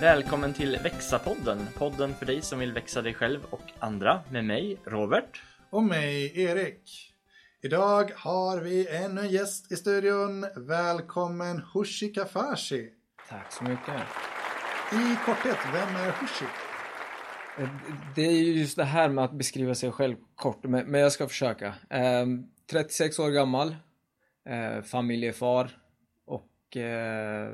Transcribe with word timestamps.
Välkommen 0.00 0.52
till 0.54 0.78
Växa-podden, 0.82 1.58
podden 1.78 2.14
för 2.14 2.26
dig 2.26 2.42
som 2.42 2.58
vill 2.58 2.72
växa 2.72 3.02
dig 3.02 3.14
själv 3.14 3.40
och 3.50 3.60
andra 3.78 4.20
med 4.30 4.44
mig, 4.44 4.78
Robert. 4.84 5.42
Och 5.70 5.82
mig, 5.82 6.40
Erik. 6.42 7.12
Idag 7.62 8.10
har 8.16 8.60
vi 8.60 8.88
ännu 8.88 9.20
en 9.20 9.28
gäst 9.30 9.72
i 9.72 9.76
studion. 9.76 10.46
Välkommen 10.56 11.62
Hushi 11.74 12.08
Kafashi. 12.08 12.90
Tack 13.28 13.52
så 13.52 13.64
mycket. 13.64 13.94
I 14.92 15.16
korthet, 15.26 15.56
vem 15.72 15.96
är 15.96 16.10
Hushi? 16.20 16.44
Eh, 17.58 17.68
Det 18.14 18.22
är 18.26 18.32
ju 18.32 18.52
just 18.52 18.76
det 18.76 18.84
här 18.84 19.08
med 19.08 19.24
att 19.24 19.32
beskriva 19.32 19.74
sig 19.74 19.92
själv 19.92 20.16
kort, 20.34 20.64
men, 20.64 20.94
jag 20.94 21.12
ska 21.12 21.28
försöka. 21.28 21.74
Eh, 21.90 22.26
36 22.70 23.18
år 23.18 23.30
gammal, 23.30 23.76
eh, 24.48 24.82
familjefar 24.82 25.70
och 26.26 26.76
eh, 26.76 27.50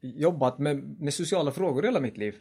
jobbat 0.00 0.58
med, 0.58 1.00
med 1.00 1.14
sociala 1.14 1.52
frågor 1.52 1.82
hela 1.82 2.00
mitt 2.00 2.16
liv. 2.16 2.34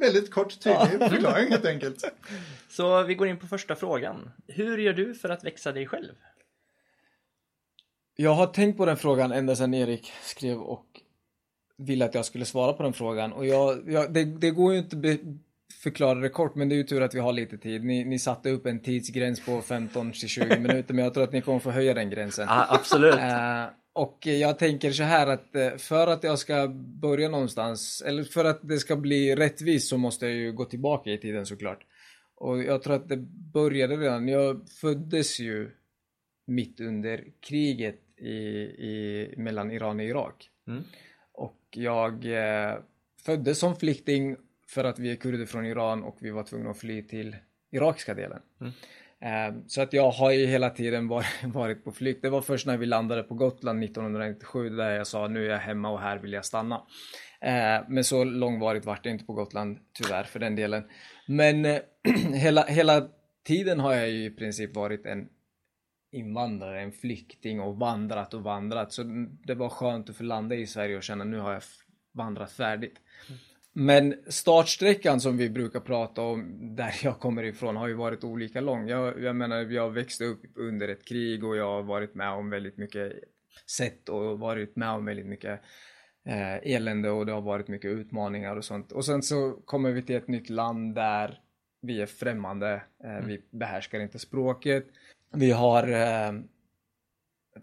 Väldigt 0.00 0.30
kort 0.30 0.60
tydlig 0.60 1.10
förklaring 1.10 1.50
helt 1.50 1.66
enkelt. 1.66 2.04
Så 2.68 3.02
vi 3.02 3.14
går 3.14 3.28
in 3.28 3.38
på 3.38 3.46
första 3.46 3.74
frågan. 3.74 4.30
Hur 4.46 4.78
gör 4.78 4.92
du 4.92 5.14
för 5.14 5.28
att 5.28 5.44
växa 5.44 5.72
dig 5.72 5.86
själv? 5.86 6.14
Jag 8.16 8.34
har 8.34 8.46
tänkt 8.46 8.76
på 8.76 8.86
den 8.86 8.96
frågan 8.96 9.32
ända 9.32 9.56
sedan 9.56 9.74
Erik 9.74 10.12
skrev 10.22 10.58
och 10.60 10.86
ville 11.76 12.04
att 12.04 12.14
jag 12.14 12.24
skulle 12.24 12.44
svara 12.44 12.72
på 12.72 12.82
den 12.82 12.92
frågan. 12.92 13.32
Och 13.32 13.46
jag, 13.46 13.90
jag, 13.90 14.12
det, 14.12 14.24
det 14.24 14.50
går 14.50 14.72
ju 14.72 14.78
inte 14.78 14.96
be, 14.96 15.18
förklara 15.82 16.18
det 16.18 16.28
kort, 16.28 16.54
men 16.54 16.68
det 16.68 16.74
är 16.74 16.76
ju 16.76 16.84
tur 16.84 17.02
att 17.02 17.14
vi 17.14 17.20
har 17.20 17.32
lite 17.32 17.58
tid. 17.58 17.84
Ni, 17.84 18.04
ni 18.04 18.18
satte 18.18 18.50
upp 18.50 18.66
en 18.66 18.80
tidsgräns 18.80 19.44
på 19.44 19.62
15 19.62 20.12
till 20.12 20.28
20 20.28 20.58
minuter, 20.60 20.94
men 20.94 21.04
jag 21.04 21.14
tror 21.14 21.24
att 21.24 21.32
ni 21.32 21.40
kommer 21.40 21.58
få 21.58 21.70
höja 21.70 21.94
den 21.94 22.10
gränsen. 22.10 22.46
Ja, 22.48 22.66
absolut. 22.68 23.14
Eh, 23.14 23.64
och 23.96 24.26
jag 24.26 24.58
tänker 24.58 24.90
så 24.90 25.02
här 25.02 25.26
att 25.26 25.56
eh, 25.56 25.76
för 25.76 26.06
att 26.06 26.24
jag 26.24 26.38
ska 26.38 26.68
börja 27.02 27.28
någonstans, 27.28 28.02
eller 28.06 28.24
för 28.24 28.44
att 28.44 28.68
det 28.68 28.78
ska 28.78 28.96
bli 28.96 29.36
rättvist 29.36 29.88
så 29.88 29.98
måste 29.98 30.26
jag 30.26 30.34
ju 30.34 30.52
gå 30.52 30.64
tillbaka 30.64 31.10
i 31.10 31.18
tiden 31.18 31.46
såklart. 31.46 31.86
Och 32.34 32.62
jag 32.62 32.82
tror 32.82 32.94
att 32.94 33.08
det 33.08 33.16
började 33.52 33.96
redan, 33.96 34.28
jag 34.28 34.70
föddes 34.70 35.40
ju 35.40 35.70
mitt 36.46 36.80
under 36.80 37.24
kriget 37.40 38.00
i, 38.16 38.28
i, 38.28 39.34
mellan 39.36 39.70
Iran 39.70 40.00
och 40.00 40.06
Irak. 40.06 40.50
Mm. 40.66 40.82
Och 41.32 41.60
jag 41.70 42.24
eh, 42.24 42.78
föddes 43.24 43.58
som 43.58 43.76
flykting 43.76 44.36
för 44.68 44.84
att 44.84 44.98
vi 44.98 45.10
är 45.10 45.16
kurder 45.16 45.46
från 45.46 45.66
Iran 45.66 46.02
och 46.02 46.16
vi 46.20 46.30
var 46.30 46.42
tvungna 46.42 46.70
att 46.70 46.78
fly 46.78 47.02
till 47.02 47.36
irakiska 47.70 48.14
delen. 48.14 48.40
Mm. 48.60 48.72
Ehm, 49.20 49.68
så 49.68 49.82
att 49.82 49.92
jag 49.92 50.10
har 50.10 50.30
ju 50.30 50.46
hela 50.46 50.70
tiden 50.70 51.08
varit, 51.42 51.84
på 51.84 51.92
flykt. 51.92 52.22
Det 52.22 52.30
var 52.30 52.42
först 52.42 52.66
när 52.66 52.76
vi 52.76 52.86
landade 52.86 53.22
på 53.22 53.34
Gotland 53.34 53.84
1997 53.84 54.68
där 54.68 54.90
jag 54.90 55.06
sa 55.06 55.28
nu 55.28 55.46
är 55.46 55.50
jag 55.50 55.58
hemma 55.58 55.90
och 55.90 56.00
här 56.00 56.18
vill 56.18 56.32
jag 56.32 56.44
stanna. 56.44 56.82
Ehm, 57.40 57.84
men 57.88 58.04
så 58.04 58.24
långvarigt 58.24 58.84
vart 58.84 59.04
det 59.04 59.10
inte 59.10 59.24
på 59.24 59.32
Gotland 59.32 59.78
tyvärr 59.92 60.24
för 60.24 60.38
den 60.38 60.56
delen. 60.56 60.84
Men 61.28 61.64
eh, 61.64 61.80
hela, 62.34 62.64
hela 62.64 63.08
tiden 63.46 63.80
har 63.80 63.94
jag 63.94 64.10
ju 64.10 64.24
i 64.24 64.30
princip 64.30 64.76
varit 64.76 65.06
en 65.06 65.28
invandrare, 66.12 66.82
en 66.82 66.92
flykting 66.92 67.60
och 67.60 67.78
vandrat 67.78 68.34
och 68.34 68.42
vandrat. 68.42 68.92
Så 68.92 69.02
mm, 69.02 69.38
det 69.44 69.54
var 69.54 69.68
skönt 69.68 70.10
att 70.10 70.16
få 70.16 70.22
landa 70.22 70.54
i 70.54 70.66
Sverige 70.66 70.96
och 70.96 71.02
känna 71.02 71.24
nu 71.24 71.38
har 71.38 71.52
jag 71.52 71.62
vandrat 72.14 72.52
färdigt. 72.52 73.00
Mm. 73.28 73.40
Men 73.78 74.14
startsträckan 74.26 75.20
som 75.20 75.36
vi 75.36 75.50
brukar 75.50 75.80
prata 75.80 76.22
om 76.22 76.58
där 76.76 76.94
jag 77.02 77.20
kommer 77.20 77.42
ifrån 77.42 77.76
har 77.76 77.88
ju 77.88 77.94
varit 77.94 78.24
olika 78.24 78.60
lång. 78.60 78.88
Jag, 78.88 79.22
jag 79.22 79.36
menar, 79.36 79.56
jag 79.56 79.90
växte 79.90 80.24
upp 80.24 80.42
under 80.54 80.88
ett 80.88 81.04
krig 81.04 81.44
och 81.44 81.56
jag 81.56 81.66
har 81.66 81.82
varit 81.82 82.14
med 82.14 82.30
om 82.30 82.50
väldigt 82.50 82.76
mycket 82.76 83.12
sett 83.70 84.08
och 84.08 84.38
varit 84.38 84.76
med 84.76 84.90
om 84.90 85.04
väldigt 85.04 85.26
mycket 85.26 85.60
eh, 86.26 86.74
elände 86.74 87.10
och 87.10 87.26
det 87.26 87.32
har 87.32 87.40
varit 87.40 87.68
mycket 87.68 87.90
utmaningar 87.90 88.56
och 88.56 88.64
sånt. 88.64 88.92
Och 88.92 89.04
sen 89.04 89.22
så 89.22 89.52
kommer 89.64 89.92
vi 89.92 90.02
till 90.02 90.16
ett 90.16 90.28
nytt 90.28 90.50
land 90.50 90.94
där 90.94 91.40
vi 91.82 92.00
är 92.00 92.06
främmande, 92.06 92.82
eh, 93.04 93.26
vi 93.26 93.42
behärskar 93.50 94.00
inte 94.00 94.18
språket. 94.18 94.86
Vi 95.32 95.50
har 95.50 95.88
eh, 95.88 96.32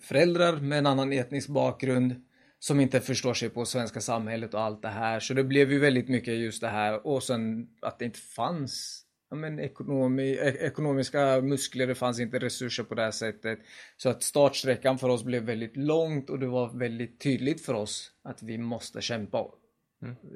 föräldrar 0.02 0.58
med 0.58 0.78
en 0.78 0.86
annan 0.86 1.14
etnisk 1.14 1.50
bakgrund 1.50 2.24
som 2.64 2.80
inte 2.80 3.00
förstår 3.02 3.34
sig 3.34 3.50
på 3.50 3.66
svenska 3.66 4.02
samhället 4.02 4.54
och 4.54 4.62
allt 4.62 4.82
det 4.82 4.88
här. 4.88 5.20
Så 5.20 5.34
det 5.34 5.44
blev 5.44 5.72
ju 5.72 5.80
väldigt 5.80 6.10
mycket 6.10 6.34
just 6.34 6.62
det 6.62 6.68
här 6.68 7.08
och 7.08 7.24
sen 7.24 7.68
att 7.82 8.00
det 8.00 8.06
inte 8.06 8.20
fanns 8.20 9.06
ja, 9.30 9.36
men 9.36 9.60
ekonomi, 9.60 10.32
e- 10.42 10.58
ekonomiska 10.60 11.42
muskler, 11.42 11.88
det 11.88 11.96
fanns 11.96 12.20
inte 12.20 12.40
resurser 12.40 12.84
på 12.84 12.96
det 12.96 13.02
här 13.02 13.12
sättet. 13.12 13.60
Så 13.98 14.10
att 14.10 14.24
startsträckan 14.24 14.98
för 14.98 15.10
oss 15.10 15.24
blev 15.24 15.44
väldigt 15.44 15.78
långt 15.78 16.30
och 16.30 16.40
det 16.40 16.48
var 16.48 16.78
väldigt 16.78 17.20
tydligt 17.20 17.66
för 17.66 17.74
oss 17.74 18.12
att 18.24 18.44
vi 18.44 18.58
måste 18.58 19.02
kämpa. 19.02 19.46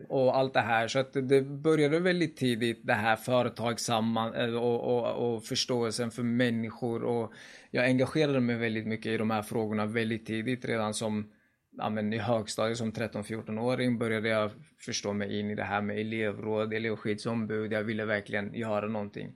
Och 0.09 0.37
allt 0.37 0.53
det 0.53 0.59
här. 0.61 0.87
Så 0.87 0.99
att 0.99 1.13
det- 1.13 1.21
det 1.21 1.41
började 1.41 1.99
väldigt 1.99 2.37
tidigt 2.37 2.87
det 2.87 2.93
här 2.93 3.15
företagsamma 3.15 4.35
eh, 4.35 4.55
och, 4.55 4.97
och, 4.97 5.35
och 5.35 5.43
förståelsen 5.43 6.11
för 6.11 6.23
människor. 6.23 7.03
Och 7.03 7.33
jag 7.71 7.85
engagerade 7.85 8.39
mig 8.39 8.55
väldigt 8.55 8.87
mycket 8.87 9.11
i 9.11 9.17
de 9.17 9.31
här 9.31 9.41
frågorna 9.41 9.85
väldigt 9.85 10.25
tidigt. 10.25 10.65
Redan 10.65 10.93
som 10.93 11.31
ja, 11.77 11.89
men 11.89 12.13
i 12.13 12.17
högstadiet 12.17 12.77
som 12.77 12.91
13-14-åring 12.91 13.97
började 13.97 14.29
jag 14.29 14.51
förstå 14.79 15.13
mig 15.13 15.39
in 15.39 15.51
i 15.51 15.55
det 15.55 15.63
här 15.63 15.81
med 15.81 15.99
elevråd, 15.99 16.73
elevskyddsombud. 16.73 17.71
Jag 17.71 17.83
ville 17.83 18.05
verkligen 18.05 18.53
göra 18.53 18.87
någonting. 18.87 19.35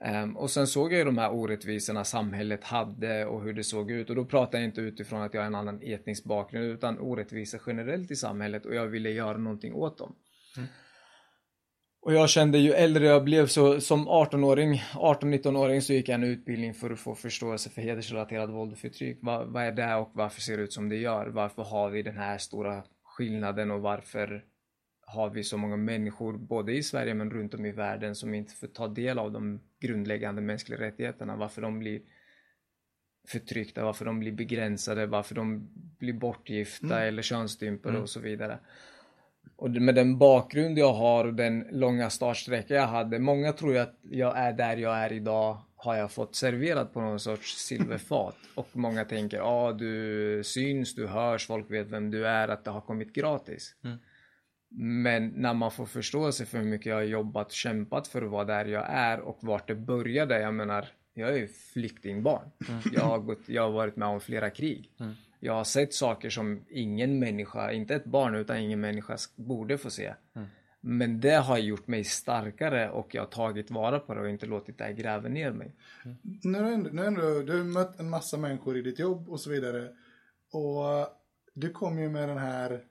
Ehm, 0.00 0.36
och 0.36 0.50
sen 0.50 0.66
såg 0.66 0.92
jag 0.92 0.98
ju 0.98 1.04
de 1.04 1.18
här 1.18 1.32
orättvisorna 1.32 2.04
samhället 2.04 2.64
hade 2.64 3.26
och 3.26 3.42
hur 3.42 3.52
det 3.52 3.64
såg 3.64 3.90
ut. 3.90 4.10
Och 4.10 4.16
då 4.16 4.24
pratar 4.24 4.58
jag 4.58 4.64
inte 4.64 4.80
utifrån 4.80 5.22
att 5.22 5.34
jag 5.34 5.40
har 5.40 5.46
en 5.46 5.54
annan 5.54 5.82
etnisk 5.82 6.24
bakgrund 6.24 6.64
utan 6.64 6.98
orättvisor 6.98 7.60
generellt 7.66 8.10
i 8.10 8.16
samhället 8.16 8.66
och 8.66 8.74
jag 8.74 8.86
ville 8.86 9.10
göra 9.10 9.38
någonting 9.38 9.74
åt 9.74 9.98
dem. 9.98 10.14
Och 12.02 12.14
jag 12.14 12.30
kände 12.30 12.58
ju 12.58 12.72
äldre 12.72 13.06
jag 13.06 13.24
blev 13.24 13.46
så 13.46 13.80
som 13.80 14.08
18-åring, 14.08 14.82
18-19-åring 14.94 15.82
så 15.82 15.92
gick 15.92 16.08
jag 16.08 16.14
en 16.14 16.24
utbildning 16.24 16.74
för 16.74 16.90
att 16.90 17.00
få 17.00 17.14
förståelse 17.14 17.70
för 17.70 17.82
hedersrelaterat 17.82 18.50
våld 18.50 18.72
och 18.72 18.78
förtryck. 18.78 19.18
Vad, 19.22 19.46
vad 19.46 19.62
är 19.62 19.72
det 19.72 19.94
och 19.94 20.10
varför 20.14 20.40
ser 20.40 20.56
det 20.56 20.62
ut 20.62 20.72
som 20.72 20.88
det 20.88 20.96
gör? 20.96 21.26
Varför 21.26 21.62
har 21.62 21.90
vi 21.90 22.02
den 22.02 22.16
här 22.16 22.38
stora 22.38 22.82
skillnaden 23.02 23.70
och 23.70 23.80
varför 23.80 24.44
har 25.06 25.30
vi 25.30 25.44
så 25.44 25.56
många 25.56 25.76
människor 25.76 26.38
både 26.38 26.72
i 26.72 26.82
Sverige 26.82 27.14
men 27.14 27.30
runt 27.30 27.54
om 27.54 27.66
i 27.66 27.72
världen 27.72 28.14
som 28.14 28.34
inte 28.34 28.54
får 28.54 28.66
ta 28.66 28.88
del 28.88 29.18
av 29.18 29.32
de 29.32 29.60
grundläggande 29.80 30.42
mänskliga 30.42 30.80
rättigheterna? 30.80 31.36
Varför 31.36 31.62
de 31.62 31.78
blir 31.78 32.00
förtryckta, 33.28 33.84
varför 33.84 34.04
de 34.04 34.20
blir 34.20 34.32
begränsade, 34.32 35.06
varför 35.06 35.34
de 35.34 35.68
blir 35.98 36.12
bortgifta 36.12 37.04
eller 37.04 37.22
könsstympade 37.22 37.98
och 37.98 38.10
så 38.10 38.20
vidare. 38.20 38.58
Och 39.60 39.70
med 39.70 39.94
den 39.94 40.18
bakgrund 40.18 40.78
jag 40.78 40.92
har 40.92 41.24
och 41.24 41.34
den 41.34 41.66
långa 41.70 42.10
startsträcka 42.10 42.74
jag 42.74 42.86
hade, 42.86 43.18
många 43.18 43.52
tror 43.52 43.72
ju 43.72 43.78
att 43.78 43.98
jag 44.02 44.38
är 44.38 44.52
där 44.52 44.76
jag 44.76 44.98
är 44.98 45.12
idag 45.12 45.58
har 45.76 45.96
jag 45.96 46.12
fått 46.12 46.34
serverat 46.34 46.92
på 46.92 47.00
någon 47.00 47.20
sorts 47.20 47.56
silverfat. 47.56 48.36
Och 48.54 48.68
många 48.72 49.04
tänker, 49.04 49.36
ja 49.36 49.44
ah, 49.44 49.72
du 49.72 50.42
syns, 50.44 50.94
du 50.94 51.06
hörs, 51.06 51.46
folk 51.46 51.70
vet 51.70 51.86
vem 51.86 52.10
du 52.10 52.26
är, 52.26 52.48
att 52.48 52.64
det 52.64 52.70
har 52.70 52.80
kommit 52.80 53.12
gratis. 53.12 53.74
Men 54.78 55.28
när 55.28 55.54
man 55.54 55.70
får 55.70 55.86
förståelse 55.86 56.46
för 56.46 56.58
hur 56.58 56.64
mycket 56.64 56.86
jag 56.86 56.96
har 56.96 57.02
jobbat 57.02 57.46
och 57.46 57.52
kämpat 57.52 58.08
för 58.08 58.22
att 58.22 58.30
vara 58.30 58.44
där 58.44 58.64
jag 58.64 58.86
är 58.88 59.20
och 59.20 59.38
vart 59.40 59.68
det 59.68 59.74
började, 59.74 60.40
jag 60.40 60.54
menar, 60.54 60.88
jag 61.14 61.28
är 61.28 61.36
ju 61.36 61.48
flyktingbarn. 61.48 62.50
Jag, 62.92 63.02
har 63.02 63.18
gått, 63.18 63.48
jag 63.48 63.62
har 63.62 63.70
varit 63.70 63.96
med 63.96 64.08
om 64.08 64.20
flera 64.20 64.50
krig. 64.50 64.90
Jag 65.40 65.52
har 65.52 65.64
sett 65.64 65.94
saker 65.94 66.30
som 66.30 66.64
ingen 66.68 67.18
människa, 67.18 67.72
inte 67.72 67.94
ett 67.94 68.04
barn 68.04 68.34
utan 68.34 68.58
ingen 68.58 68.80
människa 68.80 69.14
sk- 69.16 69.32
borde 69.36 69.78
få 69.78 69.90
se. 69.90 70.14
Men 70.80 71.20
det 71.20 71.34
har 71.36 71.58
gjort 71.58 71.86
mig 71.86 72.04
starkare 72.04 72.90
och 72.90 73.14
jag 73.14 73.22
har 73.22 73.26
tagit 73.26 73.70
vara 73.70 73.98
på 73.98 74.14
det 74.14 74.20
och 74.20 74.30
inte 74.30 74.46
låtit 74.46 74.78
det 74.78 74.84
här 74.84 74.92
gräva 74.92 75.28
ner 75.28 75.50
mig. 75.52 75.74
När 76.42 76.62
du, 76.64 76.72
ändå, 76.72 76.90
när 76.92 77.02
du, 77.02 77.08
ändå, 77.08 77.40
du 77.40 77.58
har 77.58 77.64
mött 77.64 78.00
en 78.00 78.10
massa 78.10 78.36
människor 78.36 78.76
i 78.76 78.82
ditt 78.82 78.98
jobb 78.98 79.28
och 79.28 79.40
så 79.40 79.50
vidare. 79.50 79.88
Och 80.52 81.08
du 81.54 81.70
kom 81.70 81.98
ju 81.98 82.08
med 82.08 82.28
den 82.28 82.38
här 82.38 82.84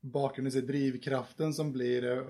bakgrunden, 0.00 0.52
så 0.52 0.60
drivkraften 0.60 1.54
som 1.54 1.72
blir. 1.72 2.24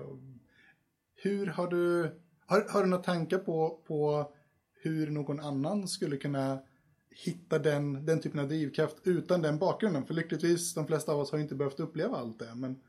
Hur 1.15 1.47
har 1.47 1.67
du, 1.67 2.11
har, 2.45 2.65
har 2.69 2.83
du 2.83 2.89
några 2.89 3.03
tankar 3.03 3.37
på, 3.37 3.79
på 3.87 4.31
hur 4.81 5.11
någon 5.11 5.39
annan 5.39 5.87
skulle 5.87 6.17
kunna 6.17 6.59
hitta 7.15 7.59
den, 7.59 8.05
den 8.05 8.21
typen 8.21 8.39
av 8.39 8.47
drivkraft 8.47 8.95
utan 9.03 9.41
den 9.41 9.57
bakgrunden? 9.57 10.05
För 10.05 10.13
lyckligtvis, 10.13 10.73
de 10.73 10.87
flesta 10.87 11.11
av 11.11 11.19
oss 11.19 11.31
har 11.31 11.39
inte 11.39 11.55
behövt 11.55 11.79
uppleva 11.79 12.17
allt 12.17 12.39
det. 12.39 12.55
Men 12.55 12.79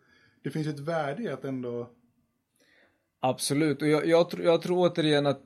det 0.43 0.51
finns 0.51 0.67
ju 0.67 0.71
ett 0.71 0.79
värde 0.79 1.23
i 1.23 1.29
att 1.29 1.45
ändå... 1.45 1.91
Absolut, 3.21 3.83
och 3.83 3.89
jag, 3.89 4.07
jag, 4.07 4.31
tror- 4.31 4.45
jag 4.45 4.63
tror 4.63 4.91
återigen 4.91 5.27
att 5.27 5.43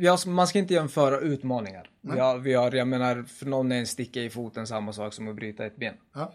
jag, 0.00 0.26
man 0.26 0.46
ska 0.46 0.58
inte 0.58 0.74
jämföra 0.74 1.20
utmaningar. 1.20 1.90
Vi 2.00 2.18
har, 2.18 2.38
vi 2.38 2.54
har, 2.54 2.72
jag 2.72 2.88
menar, 2.88 3.22
för 3.22 3.46
någon 3.46 3.72
är 3.72 3.78
en 3.78 3.86
sticka 3.86 4.22
i 4.22 4.30
foten 4.30 4.66
samma 4.66 4.92
sak 4.92 5.14
som 5.14 5.28
att 5.28 5.36
bryta 5.36 5.66
ett 5.66 5.76
ben. 5.76 5.94
Ja, 6.14 6.34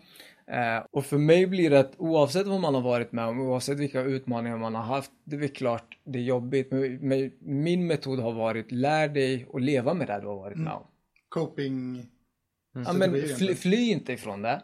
Eh, 0.52 0.86
och 0.92 1.06
för 1.06 1.18
mig 1.18 1.48
blir 1.48 1.70
det 1.70 1.80
att 1.80 1.94
oavsett 1.98 2.48
vad 2.48 2.62
man 2.62 2.76
har 2.76 2.82
varit 2.82 3.12
med 3.12 3.26
om, 3.26 3.40
oavsett 3.42 3.80
vilka 3.80 4.02
utmaningar 4.02 4.58
man 4.58 4.76
har 4.76 4.84
haft, 4.84 5.12
det 5.24 5.36
är 5.36 5.48
klart 5.48 5.98
det 6.04 6.20
är 6.20 6.24
jobbigt. 6.24 6.72
Men, 6.72 6.96
men 6.96 7.32
min 7.40 7.88
metod 7.88 8.20
har 8.20 8.32
varit, 8.32 8.72
lär 8.72 9.08
dig 9.08 9.48
att 9.54 9.62
leva 9.62 9.94
med 9.94 10.08
det 10.08 10.20
du 10.22 10.28
har 10.28 10.36
varit 10.36 10.58
med 10.58 10.74
om. 10.74 10.88
coping... 11.30 12.06
Ja, 12.74 12.94
men 12.94 13.28
fly, 13.38 13.56
fly 13.56 13.92
inte 13.92 14.14
ifrån 14.14 14.42
det. 14.42 14.62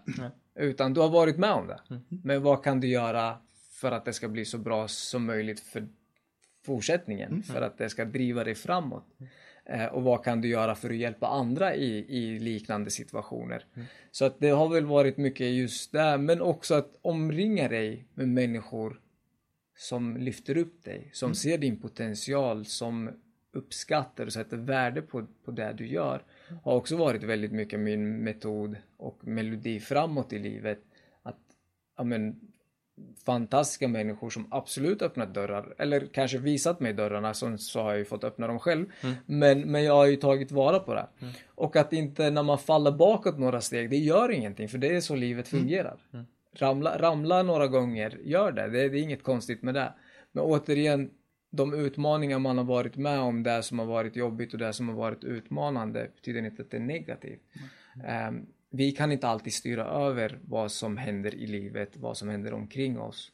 Utan 0.59 0.93
du 0.93 1.01
har 1.01 1.09
varit 1.09 1.37
med 1.37 1.51
om 1.51 1.67
det. 1.67 1.79
Men 2.23 2.43
vad 2.43 2.63
kan 2.63 2.79
du 2.79 2.87
göra 2.87 3.37
för 3.81 3.91
att 3.91 4.05
det 4.05 4.13
ska 4.13 4.27
bli 4.27 4.45
så 4.45 4.57
bra 4.57 4.87
som 4.87 5.25
möjligt 5.25 5.59
för 5.59 5.87
fortsättningen? 6.65 7.43
För 7.43 7.61
att 7.61 7.77
det 7.77 7.89
ska 7.89 8.05
driva 8.05 8.43
dig 8.43 8.55
framåt. 8.55 9.05
Eh, 9.65 9.85
och 9.85 10.03
vad 10.03 10.23
kan 10.23 10.41
du 10.41 10.47
göra 10.47 10.75
för 10.75 10.89
att 10.89 10.95
hjälpa 10.95 11.27
andra 11.27 11.75
i, 11.75 12.06
i 12.17 12.39
liknande 12.39 12.91
situationer? 12.91 13.65
Så 14.12 14.25
att 14.25 14.39
det 14.39 14.50
har 14.50 14.69
väl 14.69 14.85
varit 14.85 15.17
mycket 15.17 15.47
just 15.47 15.91
det, 15.91 16.17
men 16.17 16.41
också 16.41 16.75
att 16.75 17.00
omringa 17.01 17.67
dig 17.67 18.06
med 18.13 18.27
människor 18.27 19.00
som 19.77 20.17
lyfter 20.17 20.57
upp 20.57 20.83
dig, 20.83 21.09
som 21.13 21.35
ser 21.35 21.57
din 21.57 21.79
potential, 21.79 22.65
som 22.65 23.09
uppskattar 23.51 24.25
och 24.25 24.33
sätter 24.33 24.57
värde 24.57 25.01
på, 25.01 25.25
på 25.45 25.51
det 25.51 25.73
du 25.77 25.88
gör 25.88 26.23
har 26.63 26.75
också 26.75 26.97
varit 26.97 27.23
väldigt 27.23 27.51
mycket 27.51 27.79
min 27.79 28.23
metod 28.23 28.77
och 28.97 29.27
melodi 29.27 29.79
framåt 29.79 30.33
i 30.33 30.39
livet. 30.39 30.79
Att, 31.23 31.39
ja 31.97 32.03
men, 32.03 32.39
fantastiska 33.25 33.88
människor 33.88 34.30
som 34.30 34.47
absolut 34.51 35.01
öppnat 35.01 35.33
dörrar, 35.33 35.75
eller 35.77 36.07
kanske 36.13 36.38
visat 36.38 36.80
mig 36.80 36.94
dörrarna, 36.94 37.33
som 37.33 37.57
så 37.57 37.81
har 37.81 37.89
jag 37.89 38.00
ju 38.00 38.06
fått 38.06 38.24
öppna 38.24 38.47
dem 38.47 38.59
själv. 38.59 38.86
Men, 39.25 39.62
men 39.62 39.83
jag 39.83 39.94
har 39.94 40.06
ju 40.06 40.15
tagit 40.15 40.51
vara 40.51 40.80
på 40.80 40.94
det. 40.94 41.07
Och 41.56 41.75
att 41.75 41.94
inte 41.94 42.30
när 42.30 42.44
man 42.44 42.57
faller 42.59 42.92
bakåt 42.92 43.39
några 43.39 43.62
steg, 43.62 43.89
det 43.89 43.97
gör 43.97 44.31
ingenting, 44.31 44.69
för 44.69 44.77
det 44.77 44.95
är 44.95 45.01
så 45.01 45.15
livet 45.15 45.47
fungerar. 45.47 45.97
Ramla, 46.53 46.97
ramla 46.97 47.44
några 47.44 47.68
gånger, 47.68 48.19
gör 48.24 48.51
det. 48.51 48.68
det. 48.68 48.89
Det 48.89 49.00
är 49.00 49.03
inget 49.03 49.24
konstigt 49.24 49.63
med 49.63 49.74
det. 49.74 49.94
Men 50.31 50.44
återigen, 50.44 51.09
de 51.56 51.74
utmaningar 51.74 52.40
man 52.40 52.57
har 52.57 52.66
varit 52.66 52.96
med 52.98 53.19
om, 53.19 53.44
det 53.44 53.63
som 53.63 53.80
har 53.80 53.86
varit 53.86 54.16
jobbigt 54.16 54.54
och 54.54 54.60
det 54.60 54.74
som 54.74 54.90
har 54.90 54.96
varit 54.96 55.24
utmanande, 55.24 56.10
betyder 56.16 56.46
inte 56.46 56.62
att 56.62 56.72
det 56.72 56.78
är 56.78 56.81
negativt. 56.81 57.42
Um, 58.30 58.46
vi 58.69 58.92
kan 58.92 59.12
inte 59.12 59.28
alltid 59.28 59.54
styra 59.54 59.86
över 59.86 60.40
vad 60.44 60.72
som 60.72 60.98
händer 60.98 61.36
i 61.36 61.48
livet, 61.48 61.98
vad 61.98 62.18
som 62.18 62.30
händer 62.30 62.54
omkring 62.54 63.00
oss. 63.00 63.31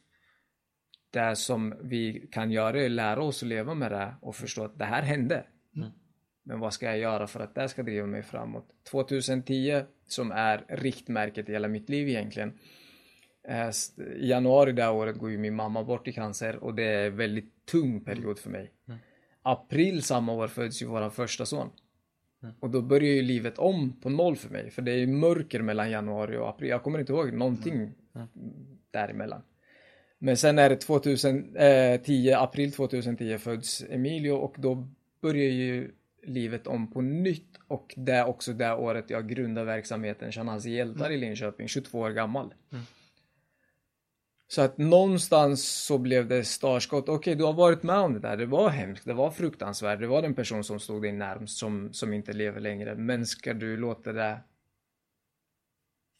Det 1.10 1.36
som 1.36 1.74
vi 1.82 2.28
kan 2.30 2.50
göra 2.50 2.80
är 2.80 2.84
att 2.84 2.90
lära 2.90 3.22
oss 3.22 3.42
att 3.42 3.48
leva 3.48 3.74
med 3.74 3.92
det 3.92 4.14
och 4.20 4.36
förstå 4.36 4.64
att 4.64 4.78
det 4.78 4.84
här 4.84 5.02
hände. 5.02 5.44
Men 6.44 6.60
vad 6.60 6.74
ska 6.74 6.86
jag 6.86 6.98
göra 6.98 7.26
för 7.26 7.40
att 7.40 7.54
det 7.54 7.68
ska 7.68 7.82
driva 7.82 8.06
mig 8.06 8.22
framåt? 8.22 8.68
2010, 8.90 9.82
som 10.06 10.32
är 10.32 10.64
riktmärket 10.68 11.48
i 11.48 11.52
hela 11.52 11.68
mitt 11.68 11.88
liv 11.88 12.08
egentligen. 12.08 12.58
Eh, 13.48 13.70
I 14.16 14.28
januari 14.28 14.72
det 14.72 14.82
här 14.82 14.92
året 14.92 15.18
går 15.18 15.30
ju 15.30 15.38
min 15.38 15.54
mamma 15.54 15.84
bort 15.84 16.08
i 16.08 16.12
cancer 16.12 16.56
och 16.56 16.74
det 16.74 16.84
är 16.84 17.06
en 17.06 17.16
väldigt 17.16 17.66
tung 17.66 18.00
period 18.00 18.38
för 18.38 18.50
mig. 18.50 18.72
April 19.42 20.02
samma 20.02 20.32
år 20.32 20.48
föds 20.48 20.82
ju 20.82 20.86
vår 20.86 21.10
första 21.10 21.46
son. 21.46 21.70
Och 22.60 22.70
då 22.70 22.82
börjar 22.82 23.12
ju 23.14 23.22
livet 23.22 23.58
om 23.58 24.00
på 24.00 24.08
noll 24.10 24.36
för 24.36 24.50
mig. 24.50 24.70
För 24.70 24.82
det 24.82 24.92
är 24.92 24.96
ju 24.96 25.06
mörker 25.06 25.62
mellan 25.62 25.90
januari 25.90 26.36
och 26.36 26.48
april. 26.48 26.70
Jag 26.70 26.82
kommer 26.82 26.98
inte 26.98 27.12
ihåg 27.12 27.32
någonting 27.32 27.92
däremellan. 28.90 29.42
Men 30.18 30.36
sen 30.36 30.58
är 30.58 30.70
det 30.70 30.76
2010, 30.76 32.32
april 32.32 32.72
2010 32.72 33.38
föds 33.38 33.84
Emilio 33.90 34.32
och 34.32 34.54
då 34.58 34.88
börjar 35.20 35.50
ju 35.50 35.90
livet 36.22 36.66
om 36.66 36.92
på 36.92 37.00
nytt. 37.00 37.58
Och 37.68 37.94
det 37.96 38.12
är 38.12 38.26
också 38.26 38.52
det 38.52 38.74
året 38.74 39.10
jag 39.10 39.28
grundar 39.28 39.64
verksamheten 39.64 40.32
Shanaz 40.32 40.66
hjältar 40.66 41.10
i 41.10 41.16
Linköping, 41.16 41.68
22 41.68 41.98
år 41.98 42.10
gammal. 42.10 42.54
Så 44.52 44.62
att 44.62 44.78
någonstans 44.78 45.68
så 45.68 45.98
blev 45.98 46.28
det 46.28 46.44
startskott. 46.44 47.02
Okej, 47.02 47.14
okay, 47.14 47.34
du 47.34 47.44
har 47.44 47.52
varit 47.52 47.82
med 47.82 47.96
om 47.96 48.12
det 48.14 48.20
där. 48.20 48.36
Det 48.36 48.46
var 48.46 48.68
hemskt, 48.68 49.04
det 49.04 49.12
var 49.12 49.30
fruktansvärt. 49.30 50.00
Det 50.00 50.06
var 50.06 50.22
den 50.22 50.34
person 50.34 50.64
som 50.64 50.80
stod 50.80 51.02
dig 51.02 51.12
närmst 51.12 51.58
som, 51.58 51.92
som 51.92 52.12
inte 52.12 52.32
lever 52.32 52.60
längre. 52.60 52.94
Men 52.94 53.26
ska 53.26 53.54
du 53.54 53.76
låta 53.76 54.12
det 54.12 54.40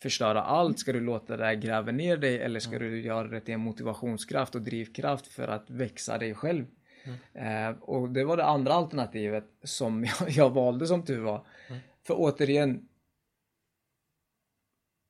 förstöra 0.03 0.43
allt? 0.43 0.79
Ska 0.79 0.93
du 0.93 1.01
låta 1.01 1.37
det 1.37 1.57
gräva 1.57 1.93
ner 1.93 2.17
dig? 2.17 2.39
Eller 2.39 2.61
ska 2.61 2.77
mm. 2.77 2.83
du 2.91 3.01
göra 3.01 3.29
det 3.29 3.41
till 3.41 3.55
en 3.55 3.61
motivationskraft 3.61 4.55
och 4.55 4.63
drivkraft 4.63 5.27
för 5.27 5.49
att 5.49 5.71
växa 5.71 6.19
dig 6.19 6.35
själv? 6.35 6.65
Mm. 7.05 7.69
Eh, 7.69 7.79
och 7.81 8.09
det 8.09 8.25
var 8.25 8.37
det 8.37 8.45
andra 8.45 8.73
alternativet 8.73 9.45
som 9.63 10.05
jag, 10.05 10.15
jag 10.31 10.51
valde 10.51 10.87
som 10.87 11.03
tur 11.05 11.21
var. 11.21 11.47
Mm. 11.69 11.81
För 12.07 12.15
återigen, 12.19 12.89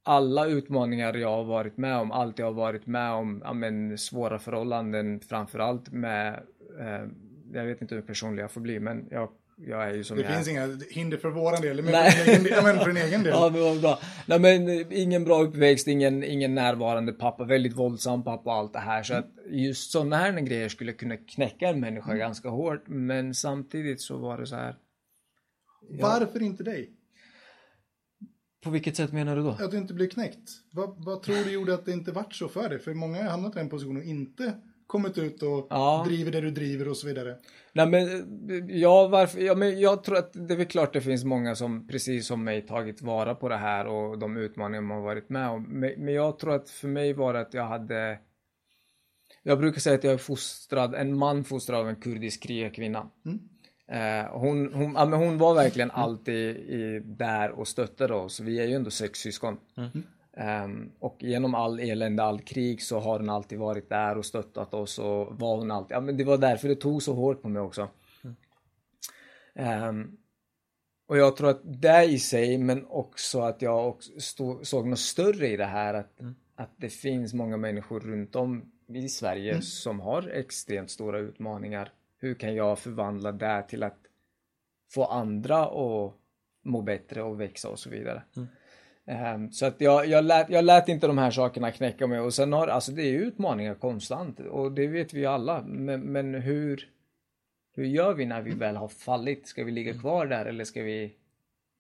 alla 0.03 0.47
utmaningar 0.47 1.15
jag 1.15 1.37
har 1.37 1.45
varit 1.45 1.77
med 1.77 1.97
om, 1.97 2.13
allt 2.13 2.39
jag 2.39 2.47
har 2.47 2.53
varit 2.53 2.87
med 2.87 3.13
om, 3.13 3.43
ja, 3.45 3.53
men, 3.53 3.99
svåra 3.99 4.39
förhållanden 4.39 5.21
framförallt 5.21 5.93
med, 5.93 6.35
eh, 6.81 7.07
jag 7.53 7.65
vet 7.65 7.83
inte 7.83 7.95
hur 7.95 8.03
personlig 8.03 8.43
jag 8.43 8.51
får 8.51 8.61
bli, 8.61 8.81
men 8.81 9.07
jag, 9.11 9.29
jag 9.57 9.89
är 9.89 9.95
ju 9.95 10.05
som 10.05 10.17
Det 10.17 10.23
jag 10.23 10.35
finns 10.35 10.49
inga 10.49 10.79
hinder 10.91 11.17
för 11.17 11.31
våran 11.31 11.63
del, 11.63 11.83
men 11.83 12.13
för 12.13 12.31
egen, 12.31 12.65
men 12.65 12.79
för 12.79 12.87
din 12.87 13.03
egen 13.03 13.23
del. 13.23 13.33
ja, 13.37 13.51
men 13.53 13.63
vad 13.63 13.81
bra. 13.81 13.99
Nej, 14.27 14.39
men 14.39 14.93
ingen 14.93 15.25
bra 15.25 15.43
uppväxt, 15.43 15.89
ingen, 15.89 16.25
ingen 16.25 16.55
närvarande 16.55 17.13
pappa, 17.13 17.45
väldigt 17.45 17.77
våldsam 17.77 18.25
pappa 18.25 18.51
och 18.51 18.57
allt 18.57 18.73
det 18.73 18.79
här. 18.79 19.03
Så 19.03 19.15
att 19.15 19.31
just 19.51 19.91
sådana 19.91 20.17
här 20.17 20.41
grejer 20.41 20.69
skulle 20.69 20.93
kunna 20.93 21.17
knäcka 21.17 21.69
en 21.69 21.81
människa 21.81 22.11
mm. 22.11 22.19
ganska 22.19 22.49
hårt, 22.49 22.85
men 22.87 23.35
samtidigt 23.35 24.01
så 24.01 24.17
var 24.17 24.39
det 24.39 24.47
så 24.47 24.57
här. 24.57 24.77
Ja. 25.89 26.09
Varför 26.09 26.43
inte 26.43 26.63
dig? 26.63 26.91
På 28.63 28.71
vilket 28.71 28.97
sätt 28.97 29.13
menar 29.13 29.37
du 29.37 29.43
då? 29.43 29.51
Att 29.51 29.71
du 29.71 29.79
inte 29.79 29.95
blev 29.95 30.09
knäckt. 30.09 30.51
Vad, 30.71 31.05
vad 31.05 31.23
tror 31.23 31.45
du 31.45 31.53
gjorde 31.53 31.75
att 31.75 31.85
det 31.85 31.93
inte 31.93 32.13
vart 32.13 32.35
så 32.35 32.49
för 32.49 32.69
dig? 32.69 32.79
För 32.79 32.95
många 32.95 33.23
har 33.23 33.31
hamnat 33.31 33.57
i 33.57 33.59
den 33.59 33.69
positionen 33.69 34.03
och 34.03 34.09
inte 34.09 34.55
kommit 34.87 35.19
ut 35.19 35.43
och 35.43 35.67
ja. 35.71 36.05
driver 36.07 36.33
det 36.33 36.41
du 36.41 36.51
driver 36.51 36.89
och 36.89 36.97
så 36.97 37.07
vidare. 37.07 37.37
Nej 37.73 37.87
men, 37.87 38.09
ja, 38.69 39.09
varför, 39.09 39.41
ja, 39.41 39.55
men 39.55 39.81
jag 39.81 40.05
tror 40.05 40.17
att 40.17 40.33
det 40.33 40.55
är 40.55 40.59
väl 40.59 40.67
klart 40.67 40.93
det 40.93 41.01
finns 41.01 41.25
många 41.25 41.55
som 41.55 41.89
precis 41.89 42.27
som 42.27 42.45
mig 42.45 42.67
tagit 42.67 43.03
vara 43.03 43.35
på 43.35 43.49
det 43.49 43.57
här 43.57 43.87
och 43.87 44.19
de 44.19 44.37
utmaningar 44.37 44.83
man 44.83 45.03
varit 45.03 45.29
med 45.29 45.49
om. 45.49 45.63
Men, 45.63 45.93
men 45.97 46.15
jag 46.15 46.39
tror 46.39 46.55
att 46.55 46.71
för 46.71 46.89
mig 46.89 47.13
var 47.13 47.33
det 47.33 47.41
att 47.41 47.55
jag 47.55 47.65
hade 47.65 48.19
jag 49.43 49.59
brukar 49.59 49.81
säga 49.81 49.95
att 49.95 50.05
jag 50.05 50.13
är 50.13 50.19
fostrad, 50.19 50.95
en 50.95 51.19
man 51.19 51.45
fostrad 51.45 51.81
av 51.81 51.89
en 51.89 51.97
kurdisk 51.97 52.43
krigarkvinna. 52.43 53.11
Mm. 53.27 53.41
Eh, 53.93 54.27
hon, 54.31 54.75
hon, 54.75 54.93
ja, 54.95 55.05
men 55.05 55.19
hon 55.19 55.39
var 55.39 55.55
verkligen 55.55 55.91
alltid 55.91 56.57
i, 56.57 57.03
där 57.05 57.51
och 57.51 57.69
stöttade 57.69 58.15
oss. 58.15 58.41
Vi 58.41 58.61
är 58.61 58.67
ju 58.67 58.75
ändå 58.75 58.91
sex 58.91 59.19
syskon. 59.19 59.57
Um, 60.65 60.93
och 60.99 61.17
genom 61.21 61.55
all 61.55 61.81
elände, 61.81 62.23
all 62.23 62.41
krig 62.41 62.83
så 62.83 62.99
har 62.99 63.19
hon 63.19 63.31
alltid 63.31 63.59
varit 63.59 63.89
där 63.89 64.19
och 64.19 64.27
stöttat 64.27 64.75
oss 64.75 64.99
och 64.99 65.41
var 65.41 65.57
hon 65.57 65.71
alltid, 65.71 65.95
ja 65.95 66.01
men 66.01 66.17
det 66.17 66.25
var 66.25 66.39
därför 66.39 66.69
det 66.69 66.75
tog 66.75 67.03
så 67.03 67.15
hårt 67.15 67.43
på 67.43 67.49
mig 67.49 67.63
också. 67.63 67.89
Um, 69.55 70.17
och 71.07 71.19
jag 71.19 71.37
tror 71.37 71.51
att 71.51 71.61
det 71.65 72.05
i 72.05 72.19
sig, 72.19 72.59
men 72.59 72.87
också 72.87 73.41
att 73.41 73.63
jag 73.63 73.89
också 73.89 74.21
stod, 74.21 74.67
såg 74.67 74.87
något 74.87 74.99
större 74.99 75.49
i 75.49 75.57
det 75.57 75.65
här 75.65 75.95
att, 75.95 76.21
mm. 76.21 76.35
att 76.55 76.75
det 76.77 76.89
finns 76.89 77.35
många 77.35 77.57
människor 77.57 78.01
runt 78.01 78.37
om 78.37 78.73
i 78.89 79.09
Sverige 79.09 79.51
mm. 79.51 79.63
som 79.63 80.01
har 80.01 80.29
extremt 80.29 80.91
stora 80.91 81.19
utmaningar 81.19 81.93
hur 82.23 82.35
kan 82.35 82.55
jag 82.55 82.79
förvandla 82.79 83.33
det 83.33 83.63
till 83.69 83.83
att 83.83 83.99
få 84.91 85.05
andra 85.05 85.65
att 85.65 86.15
må 86.65 86.83
bättre 86.83 87.23
och 87.23 87.41
växa 87.41 87.69
och 87.69 87.79
så 87.79 87.91
vidare. 87.91 88.23
Mm. 88.37 88.49
Um, 89.35 89.53
så 89.53 89.67
att 89.67 89.81
jag, 89.81 90.07
jag, 90.07 90.25
lät, 90.25 90.51
jag 90.51 90.65
lät 90.65 90.89
inte 90.89 91.07
de 91.07 91.19
här 91.19 91.31
sakerna 91.31 91.73
knäcka 91.73 92.07
mig 92.07 92.21
och 92.21 92.35
sen 92.35 92.53
har, 92.53 92.69
alltså 92.69 92.93
det 92.93 93.03
är 93.03 93.13
utmaningar 93.13 93.75
konstant 93.75 94.41
och 94.41 94.73
det 94.73 94.87
vet 94.87 95.15
vi 95.15 95.27
alla. 95.27 95.63
Men, 95.63 96.01
men 96.01 96.35
hur, 96.35 96.91
hur 97.75 97.85
gör 97.85 98.15
vi 98.15 98.27
när 98.27 98.43
vi 98.43 98.51
väl 98.51 98.77
har 98.77 98.89
fallit? 98.89 99.47
Ska 99.47 99.65
vi 99.65 99.71
ligga 99.71 99.95
kvar 99.95 100.27
där 100.27 100.47
eller 100.47 100.65
ska 100.65 100.83
vi 100.83 101.15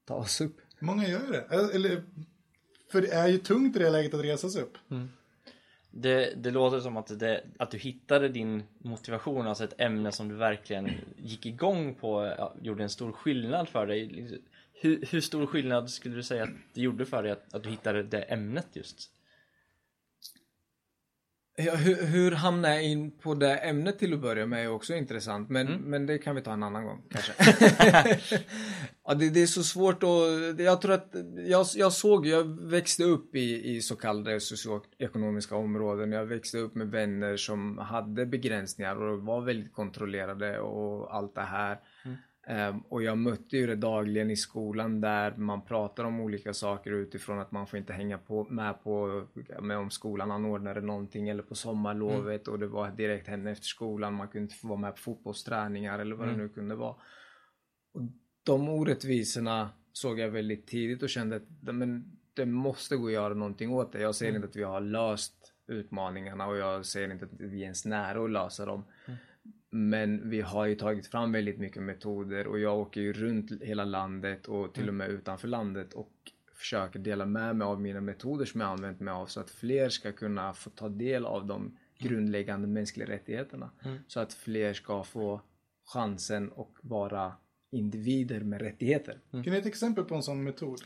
ta 0.07 0.15
oss 0.15 0.41
upp? 0.41 0.57
Många 0.79 1.09
gör 1.09 1.33
det. 1.33 1.75
Eller, 1.75 2.03
för 2.93 3.01
det 3.01 3.13
är 3.13 3.29
ju 3.29 3.39
tungt 3.39 3.77
i 3.77 3.79
det 3.79 3.91
läget 3.91 4.15
att 4.15 4.25
resa 4.25 4.49
sig 4.49 4.63
upp. 4.63 4.79
Mm. 4.91 5.09
Det, 5.95 6.35
det 6.37 6.51
låter 6.51 6.81
som 6.81 6.97
att, 6.97 7.19
det, 7.19 7.45
att 7.59 7.71
du 7.71 7.79
hittade 7.79 8.29
din 8.29 8.63
motivation, 8.79 9.47
alltså 9.47 9.65
ett 9.65 9.81
ämne 9.81 10.13
som 10.13 10.29
du 10.29 10.35
verkligen 10.35 10.91
gick 11.17 11.47
igång 11.47 11.95
på, 11.95 12.35
ja, 12.39 12.55
gjorde 12.63 12.83
en 12.83 12.91
stor 12.91 13.13
skillnad 13.13 13.69
för 13.69 13.87
dig. 13.87 14.07
Liksom, 14.07 14.39
hur, 14.73 15.05
hur, 15.11 15.21
stor 15.21 15.47
skillnad 15.47 15.91
skulle 15.91 16.15
du 16.15 16.23
säga 16.23 16.43
att 16.43 16.51
det 16.75 16.81
gjorde 16.81 17.07
för 17.07 17.23
dig 17.23 17.33
att, 17.33 17.55
att 17.55 17.63
du 17.63 17.71
hittade 17.71 18.03
det 18.03 18.23
ämnet 18.23 18.67
just? 18.73 19.11
Ja, 21.57 21.75
hur, 21.75 22.07
hur 22.07 22.33
hamnade 22.33 22.75
jag 22.75 22.85
in 22.85 23.19
på 23.19 23.35
det 23.35 23.57
ämnet 23.57 23.99
till 23.99 24.15
att 24.15 24.21
börja 24.21 24.47
med 24.47 24.65
är 24.65 24.71
också 24.71 24.95
intressant. 24.95 25.51
Men, 25.51 25.67
mm. 25.69 25.81
men 25.81 26.07
det 26.07 26.19
kan 26.19 26.35
vi 26.35 26.43
ta 26.43 26.53
en 26.53 26.63
annan 26.63 26.85
gång 26.85 27.03
kanske. 27.11 27.33
ja, 29.05 29.15
det, 29.15 29.31
det, 29.31 29.43
är 29.43 29.47
så 29.47 29.63
svårt 29.63 30.03
att... 30.03 30.61
Jag 30.61 30.81
tror 30.81 30.93
att 30.93 31.15
jag, 31.47 31.67
jag 31.75 31.93
såg, 31.93 32.27
jag 32.27 32.45
växte 32.71 33.05
upp 33.05 33.35
i, 33.35 33.77
i 33.77 33.83
så 33.83 33.97
kallade 33.97 34.41
socioekonomiska 34.41 35.57
områden. 35.57 36.13
Jag 36.13 36.27
växte 36.27 36.59
upp 36.59 36.75
med 36.75 36.91
vänner 36.91 37.37
som 37.37 37.79
hade 37.79 38.27
begränsningar 38.27 39.03
och 39.03 39.23
var 39.23 39.41
väldigt 39.41 39.73
kontrollerade 39.73 40.61
och 40.61 41.17
allt 41.17 41.35
det 41.35 41.41
här. 41.41 41.79
Mm. 42.05 42.17
Um, 42.47 42.81
och 42.81 43.03
jag 43.03 43.19
mötte 43.19 43.57
ju 43.57 43.67
det 43.67 43.77
dagligen 43.77 44.31
i 44.31 44.37
skolan 44.37 45.01
där 45.01 45.37
man 45.37 45.65
pratar 45.65 46.05
om 46.05 46.21
olika 46.21 46.55
saker 46.55 46.91
utifrån 46.93 47.39
att 47.39 47.53
man 47.53 47.67
får 47.67 47.79
inte 47.79 47.93
hänga 47.93 48.19
på, 48.19 48.45
med 48.45 48.83
på 48.83 49.27
med 49.61 49.79
om 49.79 49.91
skolan 49.91 50.31
anordnade 50.31 50.81
någonting 50.81 51.29
eller 51.29 51.43
på 51.43 51.55
sommarlovet 51.55 52.47
mm. 52.47 52.53
och 52.55 52.59
det 52.59 52.67
var 52.67 52.91
direkt 52.91 53.29
hända 53.29 53.51
efter 53.51 53.67
skolan. 53.67 54.15
Man 54.15 54.29
kunde 54.29 54.43
inte 54.43 54.55
få 54.55 54.69
vara 54.69 54.79
med 54.79 54.95
på 54.95 55.01
fotbollsträningar 55.01 55.99
eller 55.99 56.17
vad 56.17 56.29
mm. 56.29 56.39
det 56.39 56.45
nu 56.45 56.49
kunde 56.49 56.75
vara. 56.75 56.95
Och 57.95 58.03
de 58.43 58.69
orättvisorna 58.69 59.71
såg 59.93 60.19
jag 60.19 60.31
väldigt 60.31 60.67
tidigt 60.67 61.03
och 61.03 61.11
kände 61.11 61.37
att 61.37 61.75
men, 61.75 62.19
det 62.35 62.47
måste 62.47 62.97
gå 62.97 63.07
att 63.07 63.13
göra 63.13 63.35
någonting 63.35 63.73
åt 63.73 63.93
det. 63.93 64.01
Jag 64.01 64.15
ser 64.15 64.35
inte 64.35 64.49
att 64.49 64.57
vi 64.57 64.63
har 64.63 64.81
löst 64.81 65.53
utmaningarna 65.67 66.47
och 66.47 66.57
jag 66.57 66.87
ser 66.87 67.13
inte 67.13 67.25
att 67.25 67.33
vi 67.39 67.61
är 67.61 67.63
ens 67.63 67.85
nära 67.85 68.25
att 68.25 68.31
lösa 68.31 68.67
dem. 68.67 68.85
Men 69.75 70.31
vi 70.31 70.41
har 70.41 70.67
ju 70.67 70.75
tagit 70.75 71.07
fram 71.07 71.33
väldigt 71.33 71.59
mycket 71.59 71.83
metoder 71.83 72.47
och 72.47 72.59
jag 72.59 72.79
åker 72.79 73.01
ju 73.01 73.13
runt 73.13 73.63
hela 73.63 73.85
landet 73.85 74.47
och 74.47 74.75
till 74.75 74.89
och 74.89 74.95
med 74.95 75.11
utanför 75.11 75.49
landet 75.49 75.93
och 75.93 76.13
försöker 76.55 76.99
dela 76.99 77.27
med 77.27 77.57
mig 77.57 77.65
av 77.65 77.81
mina 77.81 78.01
metoder 78.01 78.45
som 78.45 78.61
jag 78.61 78.71
använt 78.71 79.01
mig 79.01 79.13
av 79.13 79.27
så 79.27 79.41
att 79.41 79.51
fler 79.51 79.89
ska 79.89 80.13
kunna 80.13 80.55
få 80.55 80.71
ta 80.71 80.89
del 80.89 81.27
av 81.27 81.47
de 81.47 81.77
grundläggande 81.99 82.69
mänskliga 82.69 83.09
rättigheterna. 83.09 83.71
Så 84.07 84.21
att 84.21 84.33
fler 84.33 84.73
ska 84.75 85.05
få 85.05 85.41
chansen 85.85 86.53
att 86.57 86.69
vara 86.81 87.33
individer 87.71 88.41
med 88.41 88.61
rättigheter. 88.61 89.21
Kan 89.31 89.43
du 89.43 89.51
ge 89.51 89.59
ett 89.59 89.67
exempel 89.67 90.05
på 90.05 90.15
en 90.15 90.23
sån 90.23 90.45
metod? 90.45 90.81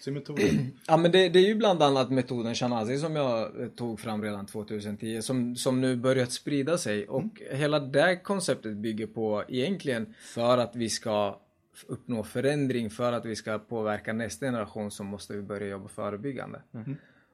Så 0.00 0.12
metoden. 0.12 0.72
Ja 0.86 0.96
men 0.96 1.12
det, 1.12 1.28
det 1.28 1.38
är 1.38 1.46
ju 1.46 1.54
bland 1.54 1.82
annat 1.82 2.10
metoden 2.10 2.54
Shanazi 2.54 2.98
som 2.98 3.16
jag 3.16 3.62
eh, 3.62 3.68
tog 3.68 4.00
fram 4.00 4.22
redan 4.22 4.46
2010 4.46 5.22
som, 5.22 5.56
som 5.56 5.80
nu 5.80 5.96
börjat 5.96 6.32
sprida 6.32 6.78
sig 6.78 7.08
och 7.08 7.42
hela 7.50 7.80
det 7.80 8.16
konceptet 8.16 8.76
bygger 8.76 9.06
på 9.06 9.44
egentligen 9.48 10.14
för 10.20 10.58
att 10.58 10.76
vi 10.76 10.88
ska 10.88 11.40
uppnå 11.86 12.22
förändring, 12.22 12.90
för 12.90 13.12
att 13.12 13.24
vi 13.24 13.36
ska 13.36 13.58
påverka 13.58 14.12
nästa 14.12 14.46
generation 14.46 14.90
så 14.90 15.04
måste 15.04 15.36
vi 15.36 15.42
börja 15.42 15.68
jobba 15.68 15.88
förebyggande. 15.88 16.62